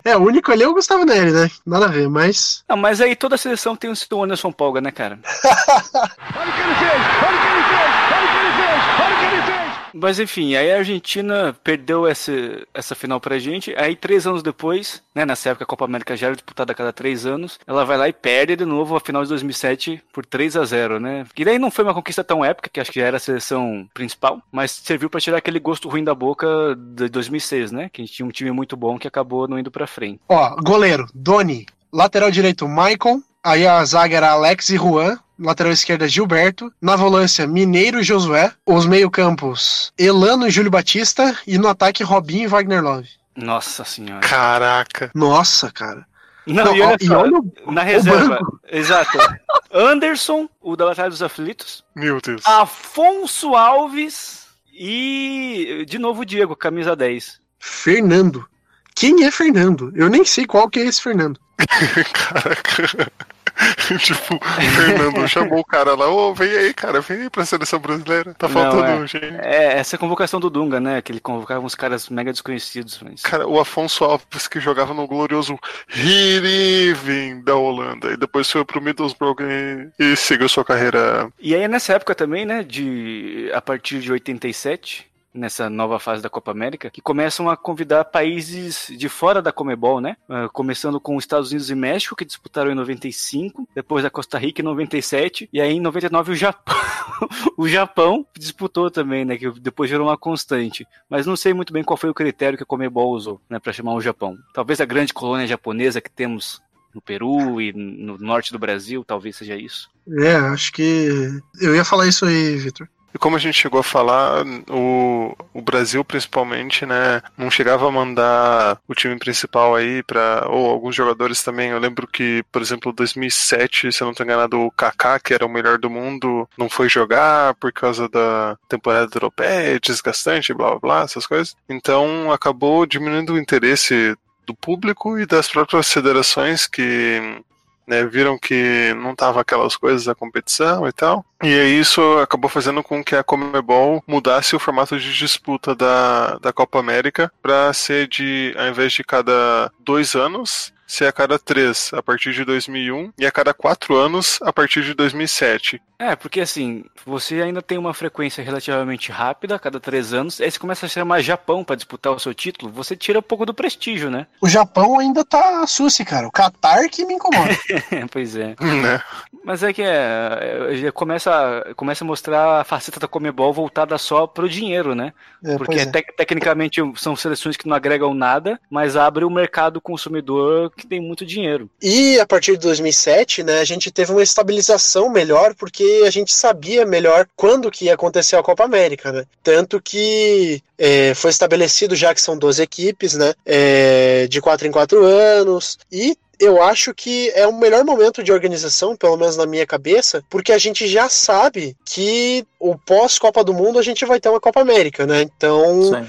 É, 0.05 0.17
o 0.17 0.21
único 0.21 0.53
ali 0.53 0.63
é 0.63 0.69
o 0.69 0.75
Gustavo 0.75 1.05
Neri, 1.05 1.33
né? 1.33 1.51
Nada 1.67 1.87
a 1.87 1.89
ver, 1.89 2.09
mas. 2.09 2.63
Não, 2.69 2.77
mas 2.77 3.01
aí 3.01 3.17
toda 3.17 3.35
a 3.35 3.39
seleção 3.39 3.75
tem 3.75 3.93
seu 3.95 4.23
Anderson 4.23 4.53
Polga, 4.53 4.81
né, 4.81 4.93
cara? 4.93 5.19
Olha 5.25 6.51
o 6.51 6.55
que 6.55 6.61
ele 6.61 6.75
fez! 6.77 7.03
Olha 7.27 7.37
o 7.37 7.41
que 7.41 7.49
ele 7.49 7.63
fez! 7.65 8.07
Olha 8.13 8.25
o 8.25 8.31
que 8.31 8.39
ele 8.39 8.53
fez! 8.57 8.83
Olha 9.01 9.15
o 9.15 9.19
que 9.19 9.25
ele 9.25 9.43
fez! 9.43 9.86
Mas 9.97 10.21
enfim, 10.21 10.55
aí 10.55 10.71
a 10.71 10.79
Argentina 10.79 11.57
perdeu 11.65 12.07
essa, 12.07 12.33
essa 12.75 12.95
final 12.95 13.21
pra 13.21 13.39
gente. 13.39 13.75
Aí 13.77 13.97
três 13.97 14.27
anos 14.27 14.43
depois, 14.43 15.03
né, 15.15 15.25
nessa 15.25 15.51
época 15.51 15.65
a 15.65 15.67
Copa 15.67 15.85
América 15.85 16.17
já 16.17 16.27
era 16.27 16.37
disputada 16.37 16.73
a 16.73 16.75
cada 16.75 16.93
três 16.93 17.25
anos, 17.25 17.59
ela 17.67 17.85
vai 17.85 17.97
lá 17.97 18.09
e 18.09 18.13
perde 18.13 18.57
de 18.57 18.65
novo 18.65 18.95
a 18.97 19.01
final 19.01 19.23
de 19.23 19.29
2007 19.31 20.03
por 20.13 20.27
3 20.27 20.57
a 20.57 20.65
0 20.65 21.01
né? 21.01 21.25
Que 21.35 21.45
daí 21.45 21.59
não 21.59 21.71
foi 21.71 21.85
uma 21.85 21.95
conquista 21.95 22.23
tão 22.23 22.45
épica, 22.45 22.69
que 22.69 22.81
acho 22.81 22.93
que 22.93 23.01
era 23.01 23.17
a 23.17 23.21
seleção 23.21 23.89
principal, 23.95 24.43
mas 24.53 24.71
serviu 24.71 25.09
pra 25.09 25.21
tirar 25.21 25.39
aquele 25.39 25.59
gosto 25.59 25.89
ruim 25.89 26.05
da 26.05 26.15
boca 26.15 26.47
de 26.77 27.09
2006, 27.09 27.73
né? 27.73 27.89
Que 27.93 28.03
a 28.03 28.05
gente 28.05 28.15
tinha 28.15 28.27
um 28.27 28.31
time 28.31 28.51
muito 28.51 28.77
bom 28.77 28.99
que 28.99 29.09
acabou 29.09 29.49
não 29.49 29.59
indo 29.59 29.71
pra 29.71 29.87
frente. 29.87 30.21
Ó, 30.29 30.57
goleiro, 30.63 31.07
Doni. 31.15 31.67
Lateral 31.93 32.31
direito, 32.31 32.69
Maicon. 32.69 33.23
Aí 33.43 33.67
a 33.67 33.85
zaga 33.85 34.17
era 34.17 34.33
Alex 34.33 34.71
e 34.71 34.77
Juan. 34.77 35.19
Lateral 35.39 35.73
esquerda 35.73 36.09
Gilberto, 36.09 36.73
na 36.81 36.97
volância 36.97 37.47
Mineiro 37.47 38.01
e 38.01 38.05
Josué, 38.05 38.53
os 38.65 38.87
meio-campos 38.87 39.93
Elano 39.99 40.47
e 40.47 40.51
Júlio 40.51 40.71
Batista 40.71 41.37
e 41.47 41.59
no 41.59 41.69
ataque 41.69 42.03
Robinho 42.03 42.45
e 42.45 42.47
Wagner 42.49 42.83
Love. 42.83 43.09
Nossa 43.37 43.85
senhora. 43.85 44.21
Caraca. 44.21 45.11
Nossa, 45.15 45.71
cara. 45.71 46.07
Não, 46.47 46.65
Não, 46.67 46.77
e 46.77 46.81
olha 46.81 46.97
e 47.01 47.07
só, 47.07 47.21
olha 47.23 47.39
o- 47.65 47.73
na 47.73 47.83
reserva. 47.83 48.29
banco. 48.39 48.61
Exato. 48.71 49.19
Anderson, 49.73 50.49
o 50.61 50.77
da 50.77 50.87
Batalha 50.87 51.11
dos 51.11 51.23
Aflitos. 51.23 51.85
Meu 51.95 52.21
Deus. 52.21 52.41
Afonso 52.47 53.55
Alves 53.57 54.47
e. 54.73 55.85
De 55.89 55.99
novo 55.99 56.23
o 56.23 56.25
Diego, 56.25 56.55
camisa 56.55 56.95
10. 56.95 57.41
Fernando. 57.59 58.47
Quem 58.95 59.25
é 59.25 59.31
Fernando? 59.31 59.93
Eu 59.95 60.09
nem 60.09 60.25
sei 60.25 60.47
qual 60.47 60.71
que 60.71 60.79
é 60.79 60.85
esse 60.87 61.03
Fernando. 61.03 61.39
Caraca. 62.15 63.13
tipo, 63.99 64.37
o 64.37 64.71
Fernando 64.71 65.27
chamou 65.29 65.61
o 65.61 65.65
cara 65.65 65.95
lá, 65.95 66.09
ô, 66.09 66.35
vem 66.35 66.51
aí, 66.51 66.75
cara, 66.75 67.01
vem 67.01 67.23
aí 67.23 67.31
pra 67.31 67.45
seleção 67.45 67.79
brasileira. 67.79 68.35
Tá 68.35 68.49
Não, 68.49 68.55
faltando 68.55 69.05
é. 69.05 69.07
gente. 69.07 69.35
É, 69.41 69.79
essa 69.79 69.97
convocação 69.97 70.39
do 70.39 70.51
Dunga, 70.51 70.79
né? 70.79 71.01
Que 71.01 71.13
ele 71.13 71.21
convocava 71.21 71.65
uns 71.65 71.75
caras 71.75 72.09
mega 72.09 72.33
desconhecidos. 72.33 73.01
Mas... 73.03 73.23
Cara, 73.23 73.47
o 73.47 73.59
Afonso 73.59 74.05
Alves 74.05 74.49
que 74.49 74.61
jogava 74.61 74.93
no 74.93 75.07
glorioso 75.07 75.59
Heerenveen 75.95 77.43
da 77.43 77.57
Holanda 77.57 78.13
e 78.13 78.17
depois 78.17 78.51
foi 78.51 78.65
pro 78.65 78.81
Middlesbrough 78.81 79.37
e, 79.41 79.91
e 79.99 80.17
seguiu 80.17 80.49
sua 80.49 80.65
carreira. 80.65 81.29
E 81.41 81.55
aí 81.55 81.67
nessa 81.69 81.95
época 81.95 82.15
também, 82.15 82.45
né? 82.45 82.63
De 82.63 83.51
a 83.55 83.61
partir 83.61 84.01
de 84.01 84.13
87. 84.13 85.07
Nessa 85.37 85.69
nova 85.69 85.99
fase 85.99 86.23
da 86.23 86.31
Copa 86.31 86.51
América, 86.51 86.91
que 86.91 87.01
começam 87.01 87.51
a 87.51 87.57
convidar 87.57 88.05
países 88.07 88.91
de 88.97 89.09
fora 89.09 89.43
da 89.43 89.53
Comebol, 89.53 90.01
né? 90.01 90.17
Ah, 90.29 90.49
começando 90.53 90.99
com 90.99 91.17
os 91.17 91.25
Estados 91.25 91.51
Unidos 91.51 91.71
e 91.71 91.75
México, 91.75 92.17
que 92.17 92.25
disputaram 92.25 92.71
em 92.71 92.75
95, 92.75 93.69
depois 93.75 94.05
a 94.05 94.11
Costa 94.11 94.39
Rica 94.39 94.63
em 94.63 94.65
97, 94.65 95.49
e 95.53 95.61
aí 95.61 95.75
em 95.75 95.81
99 95.81 96.33
o 96.33 96.35
Japão, 96.35 96.75
o 97.57 97.69
Japão 97.69 98.27
disputou 98.39 98.91
também, 98.91 99.25
né? 99.25 99.37
Que 99.37 99.51
depois 99.61 99.91
gerou 99.91 100.09
uma 100.09 100.17
constante. 100.17 100.87
Mas 101.09 101.27
não 101.27 101.37
sei 101.37 101.53
muito 101.53 101.73
bem 101.73 101.85
qual 101.85 101.97
foi 101.97 102.09
o 102.09 102.15
critério 102.15 102.57
que 102.57 102.63
a 102.63 102.67
Comebol 102.67 103.13
usou, 103.13 103.41
né? 103.49 103.59
Para 103.59 103.73
chamar 103.73 103.95
o 103.95 104.01
Japão. 104.01 104.37
Talvez 104.55 104.81
a 104.81 104.87
grande 104.87 105.13
colônia 105.13 105.47
japonesa 105.47 106.01
que 106.01 106.11
temos 106.11 106.63
no 106.95 107.01
Peru 107.03 107.61
e 107.61 107.75
no 107.75 108.17
norte 108.17 108.53
do 108.53 108.59
Brasil, 108.59 109.05
talvez 109.05 109.37
seja 109.37 109.55
isso. 109.55 109.91
É, 110.19 110.35
acho 110.35 110.73
que. 110.73 111.39
Eu 111.61 111.75
ia 111.75 111.85
falar 111.85 112.09
isso 112.09 112.25
aí, 112.25 112.57
Vitor. 112.57 112.89
E 113.15 113.19
como 113.19 113.37
a 113.37 113.39
gente 113.39 113.59
chegou 113.59 113.81
a 113.81 113.85
falar, 113.85 114.45
o, 114.71 115.35
o 115.55 115.63
Brasil 115.63 116.05
principalmente, 116.05 116.85
né, 116.85 117.23
não 117.37 117.51
chegava 117.51 117.89
a 117.89 117.91
mandar 117.91 118.79
o 118.87 118.95
time 118.95 119.19
principal 119.19 119.75
aí 119.75 120.03
para 120.03 120.47
ou 120.49 120.71
alguns 120.71 120.95
jogadores 120.95 121.43
também. 121.43 121.71
Eu 121.71 121.79
lembro 121.79 122.07
que, 122.07 122.45
por 122.53 122.61
exemplo, 122.61 122.93
2007, 122.93 123.93
se 123.93 124.03
eu 124.03 124.07
não 124.07 124.13
estou 124.13 124.25
enganado, 124.25 124.61
o 124.61 124.71
Kaká, 124.71 125.19
que 125.19 125.33
era 125.33 125.47
o 125.47 125.49
melhor 125.49 125.79
do 125.79 125.89
mundo, 125.89 126.49
não 126.59 126.69
foi 126.69 126.89
jogar 126.89 127.55
por 127.55 127.73
causa 127.73 128.09
da 128.09 128.57
temporada 128.69 129.11
europeia, 129.15 129.81
desgastante, 129.81 130.53
blá 130.53 130.71
blá 130.71 130.79
blá, 130.79 131.03
essas 131.03 131.27
coisas. 131.27 131.57
Então 131.69 132.31
acabou 132.33 132.87
diminuindo 132.87 133.35
o 133.35 133.39
interesse 133.39 134.17
do 134.47 134.55
público 134.55 135.19
e 135.19 135.27
das 135.27 135.49
próprias 135.49 135.91
federações 135.91 136.67
que 136.67 137.43
né, 137.87 138.05
viram 138.05 138.39
que 138.39 138.95
não 138.95 139.15
tava 139.15 139.41
aquelas 139.41 139.77
coisas 139.77 140.05
da 140.05 140.15
competição 140.15 140.87
e 140.87 140.93
tal. 140.93 141.25
E 141.43 141.55
aí 141.55 141.79
isso 141.79 142.01
acabou 142.19 142.51
fazendo 142.51 142.83
com 142.83 143.05
que 143.05 143.15
a 143.15 143.23
Comebol 143.23 144.03
mudasse 144.07 144.57
o 144.57 144.59
formato 144.59 144.99
de 144.99 145.13
disputa 145.13 145.75
da, 145.75 146.39
da 146.39 146.53
Copa 146.53 146.79
América 146.79 147.31
para 147.43 147.73
ser 147.73 148.09
de, 148.09 148.55
ao 148.59 148.69
invés 148.69 148.93
de 148.93 149.05
cada 149.05 149.71
dois 149.79 150.15
anos, 150.15 150.73
ser 150.87 151.07
a 151.07 151.13
cada 151.13 151.39
três 151.39 151.91
a 151.93 152.03
partir 152.03 152.33
de 152.33 152.45
2001 152.45 153.13
e 153.19 153.27
a 153.27 153.33
cada 153.33 153.53
quatro 153.53 153.97
anos 153.97 154.39
a 154.43 154.53
partir 154.53 154.83
de 154.85 154.95
2007. 154.95 155.83
É, 155.99 156.15
porque 156.15 156.41
assim, 156.41 156.85
você 157.05 157.41
ainda 157.41 157.63
tem 157.63 157.79
uma 157.79 157.95
frequência 157.95 158.43
relativamente 158.43 159.11
rápida, 159.11 159.55
a 159.55 159.59
cada 159.59 159.81
três 159.81 160.13
anos, 160.13 160.41
aí 160.41 160.51
você 160.51 160.59
começa 160.59 160.87
a 160.87 160.89
chamar 160.89 161.23
Japão 161.23 161.65
para 161.65 161.77
disputar 161.77 162.13
o 162.13 162.19
seu 162.19 162.35
título, 162.35 162.71
você 162.71 162.95
tira 162.97 163.19
um 163.19 163.23
pouco 163.23 163.47
do 163.47 163.55
prestígio, 163.55 164.11
né? 164.11 164.27
O 164.41 164.49
Japão 164.49 164.99
ainda 164.99 165.25
tá 165.25 165.67
suci, 165.67 166.05
cara. 166.05 166.27
O 166.27 166.33
Qatar 166.33 166.89
que 166.91 167.05
me 167.05 167.15
incomoda. 167.15 167.57
pois 168.13 168.37
é. 168.37 168.55
Né? 168.61 169.03
Mas 169.45 169.63
é 169.63 169.73
que 169.73 169.83
é, 169.83 170.87
é, 170.87 170.91
começa, 170.91 171.65
começa 171.77 172.05
a 172.05 172.07
mostrar 172.07 172.61
a 172.61 172.65
faceta 172.65 173.01
da 173.01 173.09
Comebol 173.09 173.53
voltada 173.53 173.97
só 173.97 174.27
pro 174.27 174.49
dinheiro, 174.49 174.95
né? 174.95 175.13
É, 175.45 175.57
Porque 175.57 175.79
é. 175.79 175.87
tec- 175.87 176.15
tecnicamente 176.17 176.81
são 176.97 177.15
seleções 177.15 177.57
que 177.57 177.69
não 177.69 177.77
agregam 177.77 178.13
nada, 178.13 178.61
mas 178.69 178.97
abre 178.97 179.25
o 179.25 179.31
mercado 179.31 179.81
consumidor 179.81 180.71
que 180.77 180.87
tem 180.87 181.01
muito 181.01 181.25
dinheiro. 181.25 181.71
E 181.81 182.19
a 182.19 182.27
partir 182.27 182.53
de 182.53 182.59
2007, 182.59 183.43
né, 183.43 183.61
a 183.61 183.65
gente 183.65 183.91
teve 183.91 184.11
uma 184.13 184.23
estabilização 184.23 185.09
melhor 185.11 185.55
porque 185.55 185.86
a 186.05 186.11
gente 186.11 186.33
sabia 186.33 186.85
melhor 186.87 187.27
quando 187.37 187.71
que 187.71 187.87
ia 187.87 187.95
acontecer 187.95 188.37
a 188.37 188.43
Copa 188.43 188.65
América, 188.65 189.13
né? 189.13 189.25
Tanto 189.43 189.81
que 189.81 190.63
é, 190.79 191.15
foi 191.15 191.31
estabelecido 191.31 191.95
já 191.95 192.15
que 192.15 192.21
são 192.21 192.37
12 192.37 192.63
equipes, 192.63 193.15
né, 193.15 193.35
é, 193.45 194.27
de 194.29 194.41
4 194.41 194.67
em 194.67 194.71
4 194.71 195.05
anos 195.05 195.79
e 195.91 196.17
eu 196.39 196.63
acho 196.63 196.93
que 196.93 197.31
é 197.35 197.47
o 197.47 197.59
melhor 197.59 197.85
momento 197.85 198.23
de 198.23 198.31
organização, 198.31 198.95
pelo 198.95 199.17
menos 199.17 199.37
na 199.37 199.47
minha 199.47 199.67
cabeça, 199.67 200.23
porque 200.29 200.53
a 200.53 200.59
gente 200.59 200.87
já 200.87 201.09
sabe 201.09 201.75
que 201.85 202.47
o 202.61 202.77
pós-Copa 202.77 203.43
do 203.43 203.55
Mundo 203.55 203.79
a 203.79 203.83
gente 203.83 204.05
vai 204.05 204.21
ter 204.21 204.29
uma 204.29 204.41
Copa 204.41 204.61
América, 204.61 205.07
né? 205.07 205.23
Então, 205.23 206.07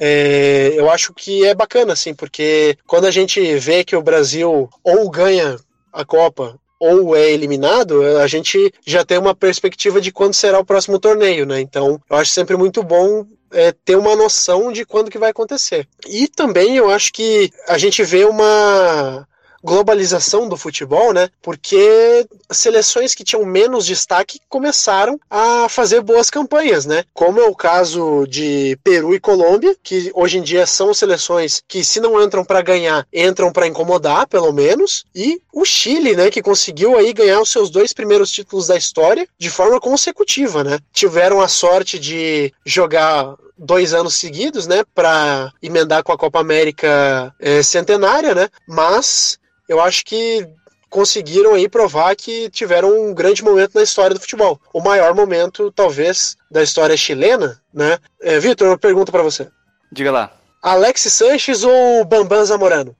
é, 0.00 0.72
eu 0.74 0.90
acho 0.90 1.12
que 1.14 1.44
é 1.44 1.54
bacana, 1.54 1.92
assim, 1.92 2.14
porque 2.14 2.76
quando 2.86 3.06
a 3.06 3.10
gente 3.10 3.56
vê 3.56 3.84
que 3.84 3.96
o 3.96 4.02
Brasil 4.02 4.68
ou 4.82 5.10
ganha 5.10 5.56
a 5.92 6.04
Copa 6.04 6.58
ou 6.78 7.16
é 7.16 7.30
eliminado, 7.30 8.02
a 8.18 8.26
gente 8.26 8.72
já 8.86 9.04
tem 9.04 9.18
uma 9.18 9.34
perspectiva 9.34 10.00
de 10.00 10.12
quando 10.12 10.34
será 10.34 10.58
o 10.58 10.64
próximo 10.64 10.98
torneio, 10.98 11.44
né? 11.44 11.60
Então, 11.60 12.00
eu 12.08 12.16
acho 12.16 12.32
sempre 12.32 12.56
muito 12.56 12.82
bom 12.82 13.26
é, 13.50 13.72
ter 13.72 13.96
uma 13.96 14.14
noção 14.16 14.72
de 14.72 14.84
quando 14.84 15.10
que 15.10 15.18
vai 15.18 15.30
acontecer. 15.30 15.86
E 16.06 16.28
também 16.28 16.76
eu 16.76 16.90
acho 16.90 17.12
que 17.12 17.50
a 17.66 17.78
gente 17.78 18.02
vê 18.02 18.24
uma 18.24 19.26
globalização 19.62 20.48
do 20.48 20.56
futebol, 20.56 21.12
né? 21.12 21.28
Porque 21.42 22.26
seleções 22.50 23.14
que 23.14 23.24
tinham 23.24 23.44
menos 23.44 23.86
destaque 23.86 24.40
começaram 24.48 25.18
a 25.30 25.68
fazer 25.68 26.00
boas 26.00 26.30
campanhas, 26.30 26.86
né? 26.86 27.04
Como 27.12 27.40
é 27.40 27.44
o 27.44 27.54
caso 27.54 28.26
de 28.26 28.78
Peru 28.82 29.14
e 29.14 29.20
Colômbia, 29.20 29.76
que 29.82 30.10
hoje 30.14 30.38
em 30.38 30.42
dia 30.42 30.66
são 30.66 30.92
seleções 30.94 31.62
que 31.66 31.84
se 31.84 32.00
não 32.00 32.22
entram 32.22 32.44
para 32.44 32.62
ganhar, 32.62 33.06
entram 33.12 33.52
para 33.52 33.66
incomodar, 33.66 34.26
pelo 34.26 34.52
menos, 34.52 35.04
e 35.14 35.40
o 35.52 35.64
Chile, 35.64 36.14
né, 36.14 36.30
que 36.30 36.42
conseguiu 36.42 36.96
aí 36.96 37.12
ganhar 37.12 37.40
os 37.40 37.50
seus 37.50 37.70
dois 37.70 37.92
primeiros 37.92 38.30
títulos 38.30 38.68
da 38.68 38.76
história 38.76 39.26
de 39.38 39.50
forma 39.50 39.80
consecutiva, 39.80 40.62
né? 40.62 40.78
Tiveram 40.92 41.40
a 41.40 41.48
sorte 41.48 41.98
de 41.98 42.52
jogar 42.64 43.34
dois 43.58 43.92
anos 43.92 44.14
seguidos, 44.14 44.66
né, 44.66 44.84
para 44.94 45.52
emendar 45.62 46.02
com 46.02 46.12
a 46.12 46.18
Copa 46.18 46.40
América 46.40 47.34
é, 47.40 47.62
centenária, 47.62 48.34
né? 48.34 48.48
Mas 48.66 49.38
eu 49.68 49.80
acho 49.80 50.04
que 50.04 50.48
conseguiram 50.88 51.54
aí 51.54 51.68
provar 51.68 52.16
que 52.16 52.48
tiveram 52.50 53.08
um 53.08 53.14
grande 53.14 53.42
momento 53.44 53.74
na 53.74 53.82
história 53.82 54.14
do 54.14 54.20
futebol. 54.20 54.60
O 54.72 54.80
maior 54.80 55.14
momento, 55.14 55.70
talvez, 55.70 56.36
da 56.50 56.62
história 56.62 56.96
chilena, 56.96 57.60
né? 57.72 57.98
É, 58.20 58.38
Vitor, 58.38 58.68
uma 58.68 58.78
pergunta 58.78 59.12
para 59.12 59.22
você. 59.22 59.48
Diga 59.92 60.10
lá. 60.10 60.32
Alex 60.62 61.02
Sanches 61.02 61.62
ou 61.62 62.04
Bambam 62.04 62.44
Zamorano? 62.44 62.96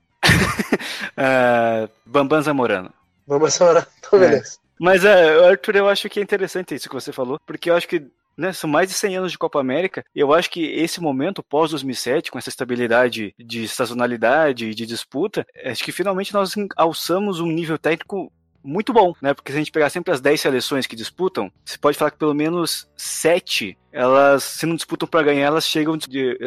Uh, 1.17 1.89
Bambam 2.05 2.41
Zamorano. 2.41 2.93
Bambam 3.27 3.49
Zamorano, 3.49 3.87
então 3.99 4.19
beleza. 4.19 4.57
Mas, 4.79 5.03
uh, 5.03 5.45
Arthur, 5.49 5.75
eu 5.75 5.89
acho 5.89 6.07
que 6.07 6.19
é 6.19 6.23
interessante 6.23 6.73
isso 6.73 6.87
que 6.87 6.95
você 6.95 7.11
falou, 7.11 7.39
porque 7.45 7.69
eu 7.69 7.75
acho 7.75 7.87
que 7.87 8.05
né, 8.39 8.53
são 8.53 8.69
mais 8.69 8.87
de 8.87 8.95
100 8.95 9.17
anos 9.17 9.31
de 9.31 9.37
Copa 9.37 9.59
América, 9.59 10.03
eu 10.15 10.33
acho 10.33 10.49
que 10.49 10.63
esse 10.63 11.01
momento, 11.01 11.43
pós-2007, 11.43 12.29
com 12.29 12.37
essa 12.37 12.49
estabilidade 12.49 13.35
de 13.37 13.67
sazonalidade 13.67 14.67
e 14.67 14.73
de 14.73 14.85
disputa, 14.85 15.45
acho 15.65 15.83
que 15.83 15.91
finalmente 15.91 16.33
nós 16.33 16.53
alçamos 16.75 17.39
um 17.39 17.47
nível 17.47 17.77
técnico 17.77 18.31
muito 18.63 18.93
bom, 18.93 19.13
né? 19.21 19.33
Porque 19.33 19.51
se 19.51 19.57
a 19.57 19.61
gente 19.61 19.71
pegar 19.71 19.89
sempre 19.89 20.13
as 20.13 20.21
10 20.21 20.39
seleções 20.39 20.87
que 20.87 20.95
disputam, 20.95 21.51
você 21.63 21.77
pode 21.77 21.97
falar 21.97 22.11
que 22.11 22.17
pelo 22.17 22.33
menos 22.33 22.89
7 22.95 23.77
elas, 23.91 24.43
se 24.43 24.65
não 24.65 24.75
disputam 24.75 25.07
para 25.07 25.23
ganhar, 25.23 25.47
elas 25.47 25.65
chegam, 25.65 25.97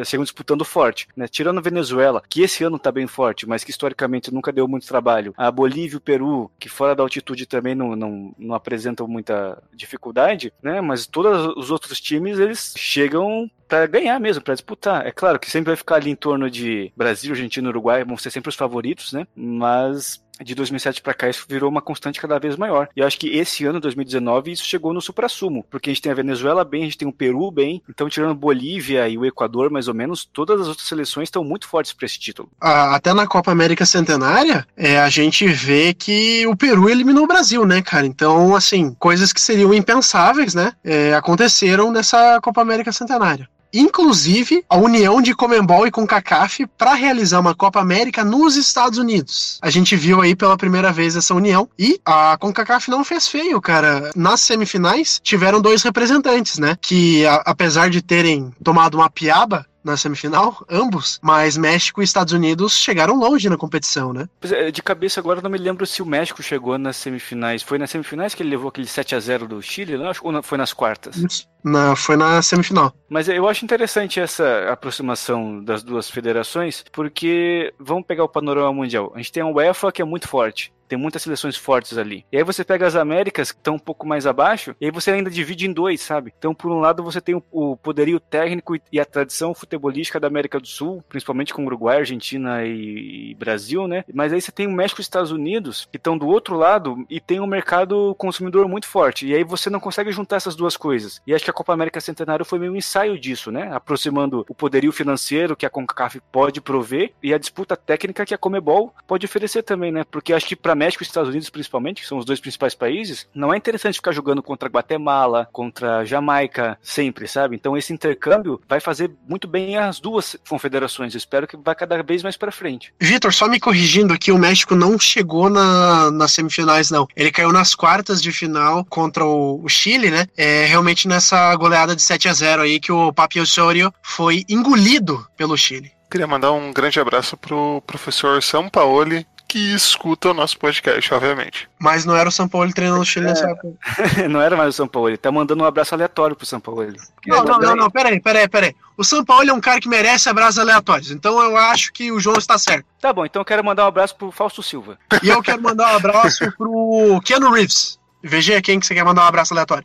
chegam 0.04 0.24
disputando 0.24 0.64
forte. 0.64 1.08
Né? 1.16 1.26
Tirando 1.26 1.58
a 1.58 1.62
Venezuela, 1.62 2.22
que 2.28 2.42
esse 2.42 2.62
ano 2.64 2.78
tá 2.78 2.92
bem 2.92 3.06
forte, 3.06 3.48
mas 3.48 3.64
que 3.64 3.70
historicamente 3.70 4.32
nunca 4.32 4.52
deu 4.52 4.68
muito 4.68 4.86
trabalho. 4.86 5.34
A 5.36 5.50
Bolívia 5.50 5.94
e 5.94 5.96
o 5.96 6.00
Peru, 6.00 6.50
que 6.58 6.68
fora 6.68 6.94
da 6.94 7.02
altitude 7.02 7.46
também 7.46 7.74
não, 7.74 7.96
não, 7.96 8.34
não 8.38 8.54
apresentam 8.54 9.08
muita 9.08 9.60
dificuldade, 9.74 10.52
né? 10.62 10.80
Mas 10.80 11.06
todos 11.06 11.54
os 11.56 11.70
outros 11.70 12.00
times, 12.00 12.38
eles 12.38 12.74
chegam 12.76 13.50
para 13.66 13.86
ganhar 13.86 14.20
mesmo, 14.20 14.42
para 14.42 14.54
disputar. 14.54 15.06
É 15.06 15.10
claro 15.10 15.38
que 15.38 15.50
sempre 15.50 15.70
vai 15.70 15.76
ficar 15.76 15.96
ali 15.96 16.10
em 16.10 16.14
torno 16.14 16.50
de 16.50 16.92
Brasil, 16.94 17.32
Argentina 17.32 17.68
Uruguai, 17.68 18.04
vão 18.04 18.18
ser 18.18 18.30
sempre 18.30 18.50
os 18.50 18.54
favoritos, 18.54 19.12
né? 19.12 19.26
Mas 19.34 20.21
de 20.40 20.54
2007 20.54 21.02
para 21.02 21.14
cá 21.14 21.28
isso 21.28 21.44
virou 21.48 21.70
uma 21.70 21.82
constante 21.82 22.20
cada 22.20 22.38
vez 22.38 22.56
maior. 22.56 22.88
E 22.96 23.00
eu 23.00 23.06
acho 23.06 23.18
que 23.18 23.28
esse 23.28 23.64
ano, 23.64 23.80
2019, 23.80 24.52
isso 24.52 24.64
chegou 24.64 24.92
no 24.92 25.00
supra-sumo, 25.00 25.64
porque 25.70 25.90
a 25.90 25.92
gente 25.92 26.02
tem 26.02 26.12
a 26.12 26.14
Venezuela 26.14 26.64
bem, 26.64 26.82
a 26.82 26.84
gente 26.84 26.98
tem 26.98 27.08
o 27.08 27.12
Peru 27.12 27.50
bem, 27.50 27.82
então 27.88 28.08
tirando 28.08 28.34
Bolívia 28.34 29.08
e 29.08 29.18
o 29.18 29.24
Equador, 29.24 29.70
mais 29.70 29.88
ou 29.88 29.94
menos, 29.94 30.24
todas 30.24 30.60
as 30.60 30.68
outras 30.68 30.86
seleções 30.86 31.26
estão 31.26 31.44
muito 31.44 31.68
fortes 31.68 31.92
para 31.92 32.06
esse 32.06 32.18
título. 32.18 32.50
Até 32.60 33.12
na 33.12 33.26
Copa 33.26 33.50
América 33.50 33.84
Centenária, 33.84 34.66
é, 34.76 34.98
a 34.98 35.08
gente 35.08 35.46
vê 35.46 35.94
que 35.94 36.46
o 36.46 36.56
Peru 36.56 36.88
eliminou 36.88 37.24
o 37.24 37.28
Brasil, 37.28 37.64
né, 37.64 37.82
cara? 37.82 38.06
Então, 38.06 38.54
assim, 38.54 38.94
coisas 38.98 39.32
que 39.32 39.40
seriam 39.40 39.72
impensáveis, 39.74 40.54
né, 40.54 40.72
é, 40.84 41.14
aconteceram 41.14 41.90
nessa 41.90 42.40
Copa 42.40 42.60
América 42.60 42.92
Centenária 42.92 43.48
inclusive 43.72 44.64
a 44.68 44.76
união 44.76 45.20
de 45.22 45.34
Comembol 45.34 45.86
e 45.86 45.90
CONCACAF 45.90 46.66
para 46.76 46.94
realizar 46.94 47.40
uma 47.40 47.54
Copa 47.54 47.80
América 47.80 48.24
nos 48.24 48.56
Estados 48.56 48.98
Unidos. 48.98 49.58
A 49.62 49.70
gente 49.70 49.96
viu 49.96 50.20
aí 50.20 50.36
pela 50.36 50.56
primeira 50.56 50.92
vez 50.92 51.16
essa 51.16 51.34
união 51.34 51.68
e 51.78 52.00
a 52.04 52.36
CONCACAF 52.38 52.90
não 52.90 53.04
fez 53.04 53.28
feio, 53.28 53.60
cara. 53.60 54.10
Nas 54.14 54.40
semifinais 54.40 55.20
tiveram 55.22 55.60
dois 55.60 55.82
representantes, 55.82 56.58
né? 56.58 56.76
Que 56.80 57.24
a, 57.26 57.36
apesar 57.46 57.90
de 57.90 58.02
terem 58.02 58.52
tomado 58.62 58.94
uma 58.94 59.10
piaba, 59.10 59.66
na 59.84 59.96
semifinal, 59.96 60.64
ambos, 60.68 61.18
mas 61.22 61.56
México 61.56 62.00
e 62.00 62.04
Estados 62.04 62.32
Unidos 62.32 62.76
chegaram 62.76 63.18
longe 63.18 63.48
na 63.48 63.56
competição, 63.56 64.12
né? 64.12 64.28
É, 64.50 64.70
de 64.70 64.82
cabeça 64.82 65.20
agora 65.20 65.40
não 65.40 65.50
me 65.50 65.58
lembro 65.58 65.86
se 65.86 66.02
o 66.02 66.06
México 66.06 66.42
chegou 66.42 66.76
nas 66.78 66.96
semifinais. 66.96 67.62
Foi 67.62 67.78
nas 67.78 67.90
semifinais 67.90 68.34
que 68.34 68.42
ele 68.42 68.50
levou 68.50 68.68
aquele 68.68 68.86
7 68.86 69.14
a 69.14 69.20
0 69.20 69.48
do 69.48 69.62
Chile, 69.62 69.96
não? 69.96 70.12
ou 70.22 70.42
foi 70.42 70.58
nas 70.58 70.72
quartas? 70.72 71.46
Na, 71.64 71.94
foi 71.94 72.16
na 72.16 72.42
semifinal. 72.42 72.92
Mas 73.08 73.28
eu 73.28 73.48
acho 73.48 73.64
interessante 73.64 74.20
essa 74.20 74.68
aproximação 74.70 75.62
das 75.62 75.82
duas 75.82 76.10
federações, 76.10 76.84
porque 76.92 77.72
vamos 77.78 78.06
pegar 78.06 78.24
o 78.24 78.28
panorama 78.28 78.72
mundial. 78.72 79.12
A 79.14 79.18
gente 79.18 79.32
tem 79.32 79.42
a 79.42 79.46
UEFA 79.46 79.92
que 79.92 80.02
é 80.02 80.04
muito 80.04 80.28
forte 80.28 80.72
tem 80.92 80.98
muitas 80.98 81.22
seleções 81.22 81.56
fortes 81.56 81.96
ali. 81.96 82.26
E 82.30 82.36
aí 82.36 82.44
você 82.44 82.62
pega 82.62 82.86
as 82.86 82.94
Américas, 82.94 83.50
que 83.50 83.56
estão 83.56 83.76
um 83.76 83.78
pouco 83.78 84.06
mais 84.06 84.26
abaixo, 84.26 84.76
e 84.78 84.84
aí 84.84 84.90
você 84.90 85.10
ainda 85.10 85.30
divide 85.30 85.66
em 85.66 85.72
dois, 85.72 86.02
sabe? 86.02 86.34
Então, 86.36 86.54
por 86.54 86.70
um 86.70 86.80
lado, 86.80 87.02
você 87.02 87.18
tem 87.18 87.42
o 87.50 87.76
poderio 87.78 88.20
técnico 88.20 88.76
e 88.92 89.00
a 89.00 89.04
tradição 89.06 89.54
futebolística 89.54 90.20
da 90.20 90.26
América 90.26 90.60
do 90.60 90.66
Sul, 90.66 91.02
principalmente 91.08 91.54
com 91.54 91.64
Uruguai, 91.64 91.96
Argentina 91.96 92.62
e 92.62 93.34
Brasil, 93.38 93.88
né? 93.88 94.04
Mas 94.12 94.34
aí 94.34 94.40
você 94.42 94.52
tem 94.52 94.66
o 94.66 94.70
México 94.72 95.00
e 95.00 95.02
Estados 95.02 95.30
Unidos, 95.30 95.88
que 95.90 95.96
estão 95.96 96.18
do 96.18 96.28
outro 96.28 96.58
lado 96.58 97.06
e 97.08 97.18
tem 97.18 97.40
um 97.40 97.46
mercado 97.46 98.14
consumidor 98.18 98.68
muito 98.68 98.86
forte. 98.86 99.26
E 99.26 99.34
aí 99.34 99.44
você 99.44 99.70
não 99.70 99.80
consegue 99.80 100.12
juntar 100.12 100.36
essas 100.36 100.54
duas 100.54 100.76
coisas. 100.76 101.22
E 101.26 101.34
acho 101.34 101.42
que 101.42 101.50
a 101.50 101.54
Copa 101.54 101.72
América 101.72 102.02
Centenário 102.02 102.44
foi 102.44 102.58
meio 102.58 102.72
um 102.72 102.76
ensaio 102.76 103.18
disso, 103.18 103.50
né? 103.50 103.70
Aproximando 103.72 104.44
o 104.46 104.54
poderio 104.54 104.92
financeiro 104.92 105.56
que 105.56 105.64
a 105.64 105.70
CONCACAF 105.70 106.20
pode 106.30 106.60
prover 106.60 107.14
e 107.22 107.32
a 107.32 107.38
disputa 107.38 107.78
técnica 107.78 108.26
que 108.26 108.34
a 108.34 108.38
Comebol 108.38 108.94
pode 109.06 109.24
oferecer 109.24 109.62
também, 109.62 109.90
né? 109.90 110.04
Porque 110.04 110.34
acho 110.34 110.46
que 110.46 110.56
para 110.56 110.81
México 110.82 111.04
e 111.04 111.06
Estados 111.06 111.28
Unidos, 111.30 111.48
principalmente, 111.48 112.02
que 112.02 112.08
são 112.08 112.18
os 112.18 112.24
dois 112.24 112.40
principais 112.40 112.74
países, 112.74 113.28
não 113.32 113.54
é 113.54 113.56
interessante 113.56 113.94
ficar 113.94 114.10
jogando 114.10 114.42
contra 114.42 114.68
Guatemala, 114.68 115.48
contra 115.52 116.04
Jamaica, 116.04 116.76
sempre, 116.82 117.28
sabe? 117.28 117.54
Então 117.54 117.76
esse 117.76 117.92
intercâmbio 117.92 118.60
vai 118.68 118.80
fazer 118.80 119.12
muito 119.28 119.46
bem 119.46 119.76
as 119.76 120.00
duas 120.00 120.36
confederações. 120.48 121.14
Eu 121.14 121.18
espero 121.18 121.46
que 121.46 121.56
vá 121.56 121.72
cada 121.72 122.02
vez 122.02 122.24
mais 122.24 122.36
para 122.36 122.50
frente. 122.50 122.92
Vitor, 123.00 123.32
só 123.32 123.46
me 123.48 123.60
corrigindo 123.60 124.12
aqui, 124.12 124.32
o 124.32 124.38
México 124.38 124.74
não 124.74 124.98
chegou 124.98 125.48
na, 125.48 126.10
nas 126.10 126.32
semifinais, 126.32 126.90
não. 126.90 127.06
Ele 127.14 127.30
caiu 127.30 127.52
nas 127.52 127.76
quartas 127.76 128.20
de 128.20 128.32
final 128.32 128.84
contra 128.86 129.24
o, 129.24 129.62
o 129.62 129.68
Chile, 129.68 130.10
né? 130.10 130.26
É 130.36 130.64
realmente 130.64 131.06
nessa 131.06 131.54
goleada 131.54 131.94
de 131.94 132.02
7 132.02 132.28
a 132.28 132.32
0 132.32 132.62
aí 132.62 132.80
que 132.80 132.90
o 132.90 133.12
Papi 133.12 133.38
Osorio 133.38 133.94
foi 134.02 134.44
engolido 134.48 135.24
pelo 135.36 135.56
Chile. 135.56 135.92
Queria 136.10 136.26
mandar 136.26 136.52
um 136.52 136.72
grande 136.72 137.00
abraço 137.00 137.38
pro 137.38 137.82
professor 137.86 138.42
Sampaoli, 138.42 139.26
que 139.52 139.74
escuta 139.74 140.30
o 140.30 140.34
nosso 140.34 140.58
podcast, 140.58 141.12
obviamente. 141.12 141.68
Mas 141.78 142.06
não 142.06 142.16
era 142.16 142.26
o 142.26 142.32
São 142.32 142.48
Paulo 142.48 142.72
treinando 142.72 143.02
o 143.02 143.04
Chile 143.04 143.26
nessa 143.26 143.50
época. 143.50 143.74
não 144.30 144.40
era 144.40 144.56
mais 144.56 144.70
o 144.70 144.72
São 144.72 144.88
Paulo, 144.88 145.10
ele 145.10 145.18
tá 145.18 145.30
mandando 145.30 145.62
um 145.62 145.66
abraço 145.66 145.94
aleatório 145.94 146.34
pro 146.34 146.46
São 146.46 146.58
Paulo. 146.58 146.86
Não, 147.26 147.44
não, 147.44 147.58
não, 147.58 147.76
não, 147.76 147.90
peraí, 147.90 148.18
peraí, 148.18 148.48
peraí. 148.48 148.74
O 148.96 149.04
São 149.04 149.22
Paulo 149.22 149.50
é 149.50 149.52
um 149.52 149.60
cara 149.60 149.78
que 149.78 149.90
merece 149.90 150.26
abraços 150.26 150.58
aleatórios, 150.58 151.10
então 151.10 151.38
eu 151.38 151.54
acho 151.54 151.92
que 151.92 152.10
o 152.10 152.18
João 152.18 152.38
está 152.38 152.56
certo. 152.56 152.86
Tá 152.98 153.12
bom, 153.12 153.26
então 153.26 153.42
eu 153.42 153.44
quero 153.44 153.62
mandar 153.62 153.84
um 153.84 153.88
abraço 153.88 154.16
pro 154.16 154.32
Fausto 154.32 154.62
Silva. 154.62 154.96
E 155.22 155.28
eu 155.28 155.42
quero 155.42 155.60
mandar 155.60 155.92
um 155.92 155.96
abraço 155.96 156.50
pro 156.56 157.20
Keanu 157.22 157.50
Reeves. 157.50 157.98
VG, 158.22 158.62
quem 158.62 158.80
que 158.80 158.86
você 158.86 158.94
quer 158.94 159.04
mandar 159.04 159.24
um 159.24 159.28
abraço 159.28 159.52
aleatório? 159.52 159.84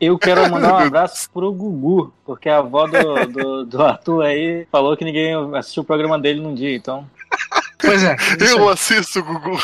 Eu 0.00 0.18
quero 0.18 0.50
mandar 0.50 0.74
um 0.74 0.78
abraço 0.78 1.30
pro 1.30 1.52
Gugu, 1.52 2.12
porque 2.24 2.48
a 2.48 2.58
avó 2.58 2.86
do, 2.86 3.26
do, 3.26 3.64
do 3.66 3.82
Arthur 3.82 4.22
aí 4.22 4.66
falou 4.72 4.96
que 4.96 5.04
ninguém 5.04 5.32
assistiu 5.54 5.82
o 5.84 5.86
programa 5.86 6.18
dele 6.18 6.40
num 6.40 6.54
dia, 6.54 6.74
então. 6.74 7.06
Pois 7.78 8.02
é. 8.02 8.16
Eu 8.40 8.68
assisto 8.68 9.20
o 9.20 9.22
Gugu. 9.22 9.58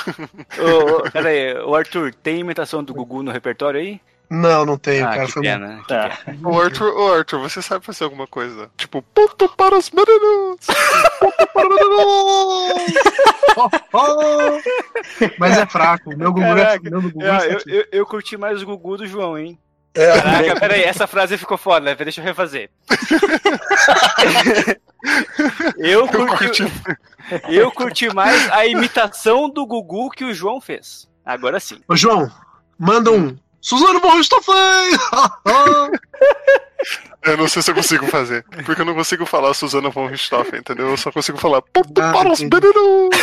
Pera 1.12 1.28
aí, 1.28 1.54
o 1.58 1.74
Arthur, 1.74 2.14
tem 2.14 2.40
imitação 2.40 2.82
do 2.82 2.94
Gugu 2.94 3.22
no 3.22 3.30
repertório 3.30 3.80
aí? 3.80 4.00
Não, 4.34 4.64
não 4.64 4.78
tenho, 4.78 5.06
ah, 5.06 5.10
cara. 5.10 5.26
Que 5.26 5.40
pena. 5.40 5.84
Tá. 5.86 6.18
O 6.42 6.58
Arthur, 6.58 6.94
o 6.96 7.12
Arthur, 7.12 7.38
você 7.40 7.60
sabe 7.60 7.84
fazer 7.84 8.04
alguma 8.04 8.26
coisa? 8.26 8.70
Tipo, 8.78 9.02
ponto 9.02 9.46
para 9.50 9.76
os 9.76 9.90
meninos! 9.90 10.66
Ponto 11.20 11.46
para 11.52 11.68
os 11.68 11.74
meninos! 11.74 12.94
oh, 13.58 13.68
oh. 13.92 15.30
Mas 15.38 15.58
é 15.58 15.66
fraco. 15.66 16.16
Meu 16.16 16.32
Gugu 16.32 16.46
Caraca, 16.46 16.88
é, 16.88 16.90
meu 16.90 17.02
Gugu 17.02 17.22
é 17.22 17.52
eu, 17.52 17.60
eu, 17.66 17.86
eu 17.92 18.06
curti 18.06 18.38
mais 18.38 18.62
o 18.62 18.66
Gugu 18.66 18.96
do 18.96 19.06
João, 19.06 19.36
hein? 19.36 19.58
É, 19.94 20.20
Caraca, 20.20 20.60
peraí, 20.60 20.82
essa 20.84 21.06
frase 21.06 21.36
ficou 21.36 21.58
foda, 21.58 21.84
né? 21.84 21.94
deixa 21.94 22.20
eu 22.20 22.24
refazer. 22.24 22.70
eu, 25.76 26.08
curti, 26.08 26.64
eu 27.48 27.70
curti 27.70 28.14
mais 28.14 28.50
a 28.52 28.66
imitação 28.66 29.50
do 29.50 29.66
Gugu 29.66 30.10
que 30.10 30.24
o 30.24 30.32
João 30.32 30.60
fez. 30.60 31.08
Agora 31.24 31.60
sim. 31.60 31.80
Ô, 31.88 31.96
João, 31.96 32.30
manda 32.78 33.10
um. 33.10 33.36
Suzano 33.60 34.00
von 34.00 34.16
Richthofen! 34.16 34.54
Eu 37.24 37.36
não 37.36 37.46
sei 37.46 37.62
se 37.62 37.70
eu 37.70 37.74
consigo 37.76 38.04
fazer. 38.08 38.44
Porque 38.66 38.80
eu 38.80 38.84
não 38.84 38.96
consigo 38.96 39.24
falar 39.24 39.54
Suzana 39.54 39.88
von 39.90 40.08
Richthofen, 40.08 40.58
entendeu? 40.58 40.88
Eu 40.90 40.96
só 40.96 41.12
consigo 41.12 41.38
falar 41.38 41.58
Ah, 41.58 42.12
para 42.12 42.32
os 42.32 42.40
entendi. 42.40 42.66
meninos! 42.66 43.16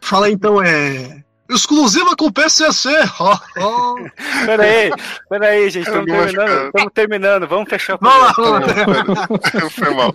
Fala 0.00 0.30
então, 0.30 0.62
é. 0.62 1.22
Exclusiva 1.54 2.16
com 2.16 2.26
o 2.26 2.32
PCC! 2.32 2.90
Peraí, 4.46 4.90
peraí, 5.28 5.70
gente, 5.70 5.86
estamos 5.86 6.06
não 6.06 6.16
terminando, 6.16 6.66
estamos 6.66 6.92
terminando, 6.92 7.48
vamos 7.48 7.68
fechar 7.68 7.94
o 7.94 7.98
Vamos 8.00 8.26
lá, 8.26 8.34
programa. 8.34 9.04
vamos 9.04 9.18
lá. 9.18 9.70
Foi 9.70 9.94
mal. 9.94 10.12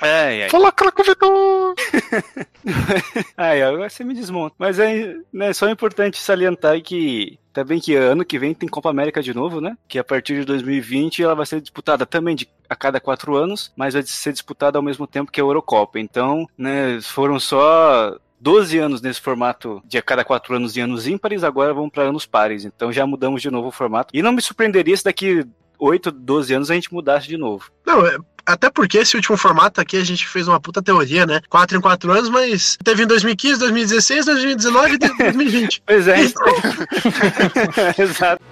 Ai, 0.00 0.42
ai. 0.42 0.50
Fala, 0.50 0.70
Craco 0.70 1.02
Vitor! 1.02 1.74
Ai, 3.36 3.62
agora 3.62 3.88
você 3.88 4.04
me 4.04 4.14
desmonta. 4.14 4.54
Mas 4.58 4.78
é 4.78 5.16
né, 5.32 5.52
só 5.52 5.68
importante 5.68 6.18
salientar 6.18 6.80
que 6.82 7.38
também 7.52 7.80
que 7.80 7.94
ano 7.94 8.24
que 8.24 8.38
vem 8.38 8.54
tem 8.54 8.68
Copa 8.68 8.90
América 8.90 9.22
de 9.22 9.34
novo, 9.34 9.60
né? 9.60 9.76
Que 9.88 9.98
a 9.98 10.04
partir 10.04 10.34
de 10.40 10.44
2020 10.44 11.22
ela 11.22 11.34
vai 11.34 11.46
ser 11.46 11.60
disputada 11.60 12.06
também 12.06 12.36
de, 12.36 12.48
a 12.68 12.76
cada 12.76 13.00
quatro 13.00 13.34
anos, 13.36 13.72
mas 13.76 13.94
vai 13.94 14.02
ser 14.04 14.32
disputada 14.32 14.78
ao 14.78 14.82
mesmo 14.82 15.06
tempo 15.06 15.32
que 15.32 15.40
a 15.40 15.42
Eurocopa. 15.42 15.98
Então, 15.98 16.46
né, 16.56 17.00
foram 17.00 17.40
só 17.40 18.16
12 18.40 18.78
anos 18.78 19.02
nesse 19.02 19.20
formato 19.20 19.82
de 19.84 19.98
a 19.98 20.02
cada 20.02 20.24
quatro 20.24 20.54
anos 20.54 20.76
e 20.76 20.80
anos 20.80 21.06
ímpares, 21.06 21.42
agora 21.44 21.74
vamos 21.74 21.90
para 21.90 22.04
anos 22.04 22.26
pares. 22.26 22.64
Então 22.64 22.92
já 22.92 23.06
mudamos 23.06 23.42
de 23.42 23.50
novo 23.50 23.68
o 23.68 23.72
formato. 23.72 24.10
E 24.16 24.22
não 24.22 24.32
me 24.32 24.40
surpreenderia 24.42 24.96
se 24.96 25.04
daqui 25.04 25.44
8, 25.78 26.10
12 26.10 26.54
anos 26.54 26.70
a 26.70 26.74
gente 26.74 26.92
mudasse 26.92 27.28
de 27.28 27.36
novo. 27.36 27.70
Não, 27.86 28.06
é- 28.06 28.16
até 28.46 28.70
porque 28.70 28.96
esse 28.98 29.14
último 29.14 29.36
formato 29.36 29.78
aqui 29.80 29.96
a 29.98 30.04
gente 30.04 30.26
fez 30.26 30.48
uma 30.48 30.58
puta 30.58 30.80
teoria, 30.80 31.26
né? 31.26 31.40
4 31.50 31.76
em 31.76 31.80
4 31.82 32.10
anos, 32.10 32.30
mas 32.30 32.78
teve 32.82 33.02
em 33.02 33.06
2015, 33.06 33.58
2016, 33.60 34.24
2019 34.24 34.94
e 34.94 34.98
2020. 34.98 35.82
Pois 35.86 36.08
é. 36.08 36.16
Exato. 37.98 38.42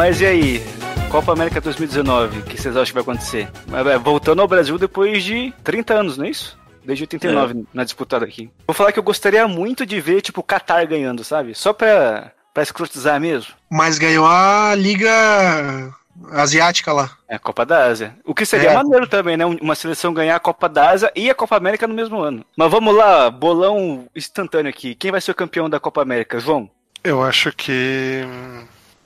Mas 0.00 0.18
e 0.22 0.24
aí? 0.24 0.62
Copa 1.10 1.30
América 1.34 1.60
2019, 1.60 2.38
o 2.38 2.42
que 2.44 2.56
vocês 2.58 2.74
acham 2.74 2.86
que 2.86 2.92
vai 2.94 3.02
acontecer? 3.02 3.50
É, 3.70 3.98
Voltando 3.98 4.40
ao 4.40 4.48
Brasil 4.48 4.78
depois 4.78 5.22
de 5.22 5.52
30 5.62 5.92
anos, 5.92 6.16
não 6.16 6.24
é 6.24 6.30
isso? 6.30 6.58
Desde 6.82 7.02
89 7.04 7.66
na 7.74 7.84
disputada 7.84 8.24
aqui. 8.24 8.50
Vou 8.66 8.72
falar 8.74 8.92
que 8.92 8.98
eu 8.98 9.02
gostaria 9.02 9.46
muito 9.46 9.84
de 9.84 10.00
ver, 10.00 10.22
tipo, 10.22 10.40
o 10.40 10.42
Qatar 10.42 10.88
ganhando, 10.88 11.22
sabe? 11.22 11.54
Só 11.54 11.74
pra, 11.74 12.32
pra 12.54 12.62
escrotizar 12.62 13.20
mesmo. 13.20 13.52
Mas 13.68 13.98
ganhou 13.98 14.24
a 14.26 14.74
Liga 14.74 15.92
Asiática 16.32 16.94
lá. 16.94 17.10
É 17.28 17.34
a 17.34 17.38
Copa 17.38 17.66
da 17.66 17.84
Ásia. 17.84 18.14
O 18.24 18.34
que 18.34 18.46
seria 18.46 18.70
É. 18.70 18.74
maneiro 18.74 19.06
também, 19.06 19.36
né? 19.36 19.44
Uma 19.44 19.74
seleção 19.74 20.14
ganhar 20.14 20.36
a 20.36 20.40
Copa 20.40 20.66
da 20.66 20.88
Ásia 20.88 21.12
e 21.14 21.28
a 21.28 21.34
Copa 21.34 21.58
América 21.58 21.86
no 21.86 21.92
mesmo 21.92 22.18
ano. 22.22 22.42
Mas 22.56 22.70
vamos 22.70 22.96
lá, 22.96 23.28
bolão 23.30 24.06
instantâneo 24.16 24.70
aqui. 24.70 24.94
Quem 24.94 25.10
vai 25.10 25.20
ser 25.20 25.32
o 25.32 25.34
campeão 25.34 25.68
da 25.68 25.78
Copa 25.78 26.00
América? 26.00 26.40
João? 26.40 26.70
Eu 27.04 27.22
acho 27.22 27.52
que. 27.52 28.24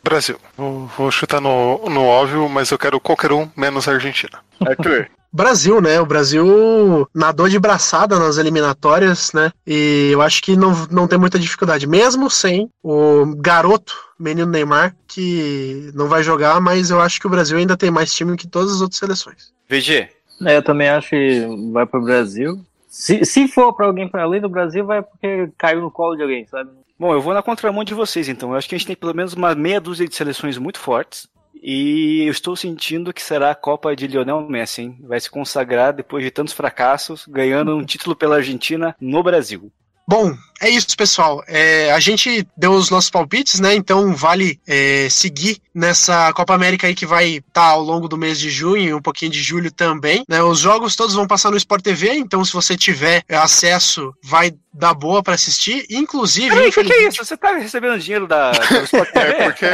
Brasil. 0.04 0.36
Vou, 0.56 0.86
vou 0.98 1.10
chutar 1.10 1.40
no, 1.40 1.78
no 1.88 2.04
óbvio, 2.04 2.48
mas 2.48 2.70
eu 2.70 2.78
quero 2.78 3.00
qualquer 3.00 3.32
um 3.32 3.48
menos 3.56 3.88
a 3.88 3.92
Argentina. 3.92 4.38
Arthur? 4.60 5.08
Brasil, 5.32 5.80
né? 5.80 6.00
O 6.00 6.06
Brasil 6.06 7.08
nadou 7.12 7.48
de 7.48 7.58
braçada 7.58 8.20
nas 8.20 8.38
eliminatórias, 8.38 9.32
né? 9.32 9.50
E 9.66 10.10
eu 10.12 10.22
acho 10.22 10.40
que 10.40 10.56
não, 10.56 10.86
não 10.92 11.08
tem 11.08 11.18
muita 11.18 11.40
dificuldade, 11.40 11.88
mesmo 11.88 12.30
sem 12.30 12.70
o 12.80 13.34
garoto 13.38 13.96
menino 14.16 14.48
Neymar, 14.48 14.94
que 15.08 15.90
não 15.92 16.06
vai 16.06 16.22
jogar, 16.22 16.60
mas 16.60 16.90
eu 16.90 17.00
acho 17.00 17.18
que 17.20 17.26
o 17.26 17.30
Brasil 17.30 17.58
ainda 17.58 17.76
tem 17.76 17.90
mais 17.90 18.14
time 18.14 18.36
que 18.36 18.46
todas 18.46 18.74
as 18.74 18.80
outras 18.80 18.98
seleções. 18.98 19.52
VG. 19.68 20.08
É, 20.46 20.56
eu 20.56 20.62
também 20.62 20.88
acho 20.88 21.10
que 21.10 21.48
vai 21.72 21.84
pro 21.84 22.00
Brasil. 22.00 22.60
Se, 22.86 23.24
se 23.24 23.48
for 23.48 23.72
para 23.72 23.86
alguém 23.86 24.08
para 24.08 24.22
além 24.22 24.40
do 24.40 24.48
Brasil, 24.48 24.86
vai 24.86 25.02
porque 25.02 25.50
caiu 25.58 25.80
no 25.80 25.90
colo 25.90 26.14
de 26.14 26.22
alguém, 26.22 26.46
sabe? 26.46 26.70
Bom, 26.98 27.12
eu 27.12 27.20
vou 27.20 27.34
na 27.34 27.42
contramão 27.42 27.82
de 27.82 27.94
vocês, 27.94 28.28
então. 28.28 28.50
Eu 28.50 28.56
acho 28.56 28.68
que 28.68 28.74
a 28.74 28.78
gente 28.78 28.86
tem 28.86 28.96
pelo 28.96 29.14
menos 29.14 29.32
uma 29.32 29.54
meia 29.54 29.80
dúzia 29.80 30.06
de 30.06 30.14
seleções 30.14 30.58
muito 30.58 30.78
fortes. 30.78 31.28
E 31.60 32.22
eu 32.26 32.30
estou 32.30 32.54
sentindo 32.54 33.12
que 33.12 33.22
será 33.22 33.50
a 33.50 33.54
Copa 33.54 33.96
de 33.96 34.06
Lionel 34.06 34.42
Messi, 34.42 34.82
hein? 34.82 34.98
Vai 35.02 35.18
se 35.18 35.30
consagrar 35.30 35.92
depois 35.92 36.22
de 36.22 36.30
tantos 36.30 36.52
fracassos, 36.52 37.26
ganhando 37.26 37.76
um 37.76 37.84
título 37.84 38.14
pela 38.14 38.36
Argentina 38.36 38.94
no 39.00 39.22
Brasil. 39.22 39.72
Bom, 40.06 40.36
é 40.60 40.68
isso, 40.68 40.94
pessoal. 40.96 41.42
É, 41.46 41.90
a 41.92 41.98
gente 41.98 42.46
deu 42.56 42.72
os 42.72 42.90
nossos 42.90 43.10
palpites, 43.10 43.58
né? 43.58 43.74
Então 43.74 44.14
vale 44.14 44.60
é, 44.66 45.08
seguir 45.10 45.58
nessa 45.74 46.32
Copa 46.34 46.54
América 46.54 46.86
aí 46.86 46.94
que 46.94 47.06
vai 47.06 47.36
estar 47.36 47.48
tá 47.52 47.66
ao 47.68 47.82
longo 47.82 48.06
do 48.06 48.16
mês 48.16 48.38
de 48.38 48.50
junho 48.50 48.82
e 48.82 48.94
um 48.94 49.00
pouquinho 49.00 49.30
de 49.30 49.42
julho 49.42 49.72
também. 49.72 50.22
Né? 50.28 50.42
Os 50.42 50.58
jogos 50.58 50.94
todos 50.94 51.14
vão 51.14 51.26
passar 51.26 51.50
no 51.50 51.56
Sport 51.56 51.82
TV, 51.82 52.14
então 52.14 52.44
se 52.44 52.52
você 52.52 52.76
tiver 52.76 53.22
acesso, 53.30 54.14
vai 54.22 54.52
dar 54.72 54.92
boa 54.92 55.22
para 55.22 55.34
assistir. 55.34 55.86
Inclusive. 55.90 56.50
Peraí, 56.50 56.68
o 56.68 56.72
que, 56.72 56.84
que 56.84 56.92
é 56.92 57.08
isso? 57.08 57.24
Você 57.24 57.36
tá 57.36 57.52
recebendo 57.52 57.98
dinheiro 57.98 58.26
da, 58.26 58.50
do 58.50 58.84
Sport 58.84 59.10
TV? 59.10 59.24
É, 59.34 59.44
porque. 59.44 59.66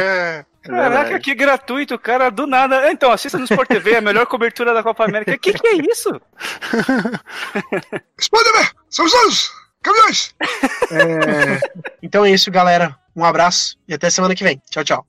Caraca, 0.63 1.19
que 1.19 1.33
gratuito, 1.33 1.97
cara, 1.97 2.29
do 2.29 2.45
nada. 2.45 2.91
Então, 2.91 3.11
assista 3.11 3.37
no 3.37 3.45
Sport 3.45 3.67
TV, 3.67 3.95
a 3.95 4.01
melhor 4.01 4.27
cobertura 4.27 4.73
da 4.73 4.83
Copa 4.83 5.05
América. 5.05 5.33
O 5.33 5.39
que, 5.39 5.53
que 5.53 5.67
é 5.67 5.75
isso? 5.91 6.09
Sport 8.19 8.43
TV, 8.43 8.69
somos 8.87 9.11
todos! 9.11 9.60
Caminhões! 9.81 10.33
É... 10.91 11.57
Então 12.03 12.25
é 12.25 12.31
isso, 12.31 12.51
galera. 12.51 12.93
Um 13.15 13.23
abraço 13.23 13.77
e 13.87 13.93
até 13.93 14.09
semana 14.09 14.35
que 14.35 14.43
vem. 14.43 14.61
Tchau, 14.69 14.83
tchau. 14.83 15.07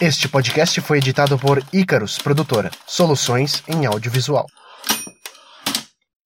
Este 0.00 0.28
podcast 0.28 0.80
foi 0.80 0.98
editado 0.98 1.38
por 1.38 1.62
Icarus 1.72 2.18
Produtora, 2.18 2.70
soluções 2.84 3.62
em 3.68 3.86
audiovisual. 3.86 4.46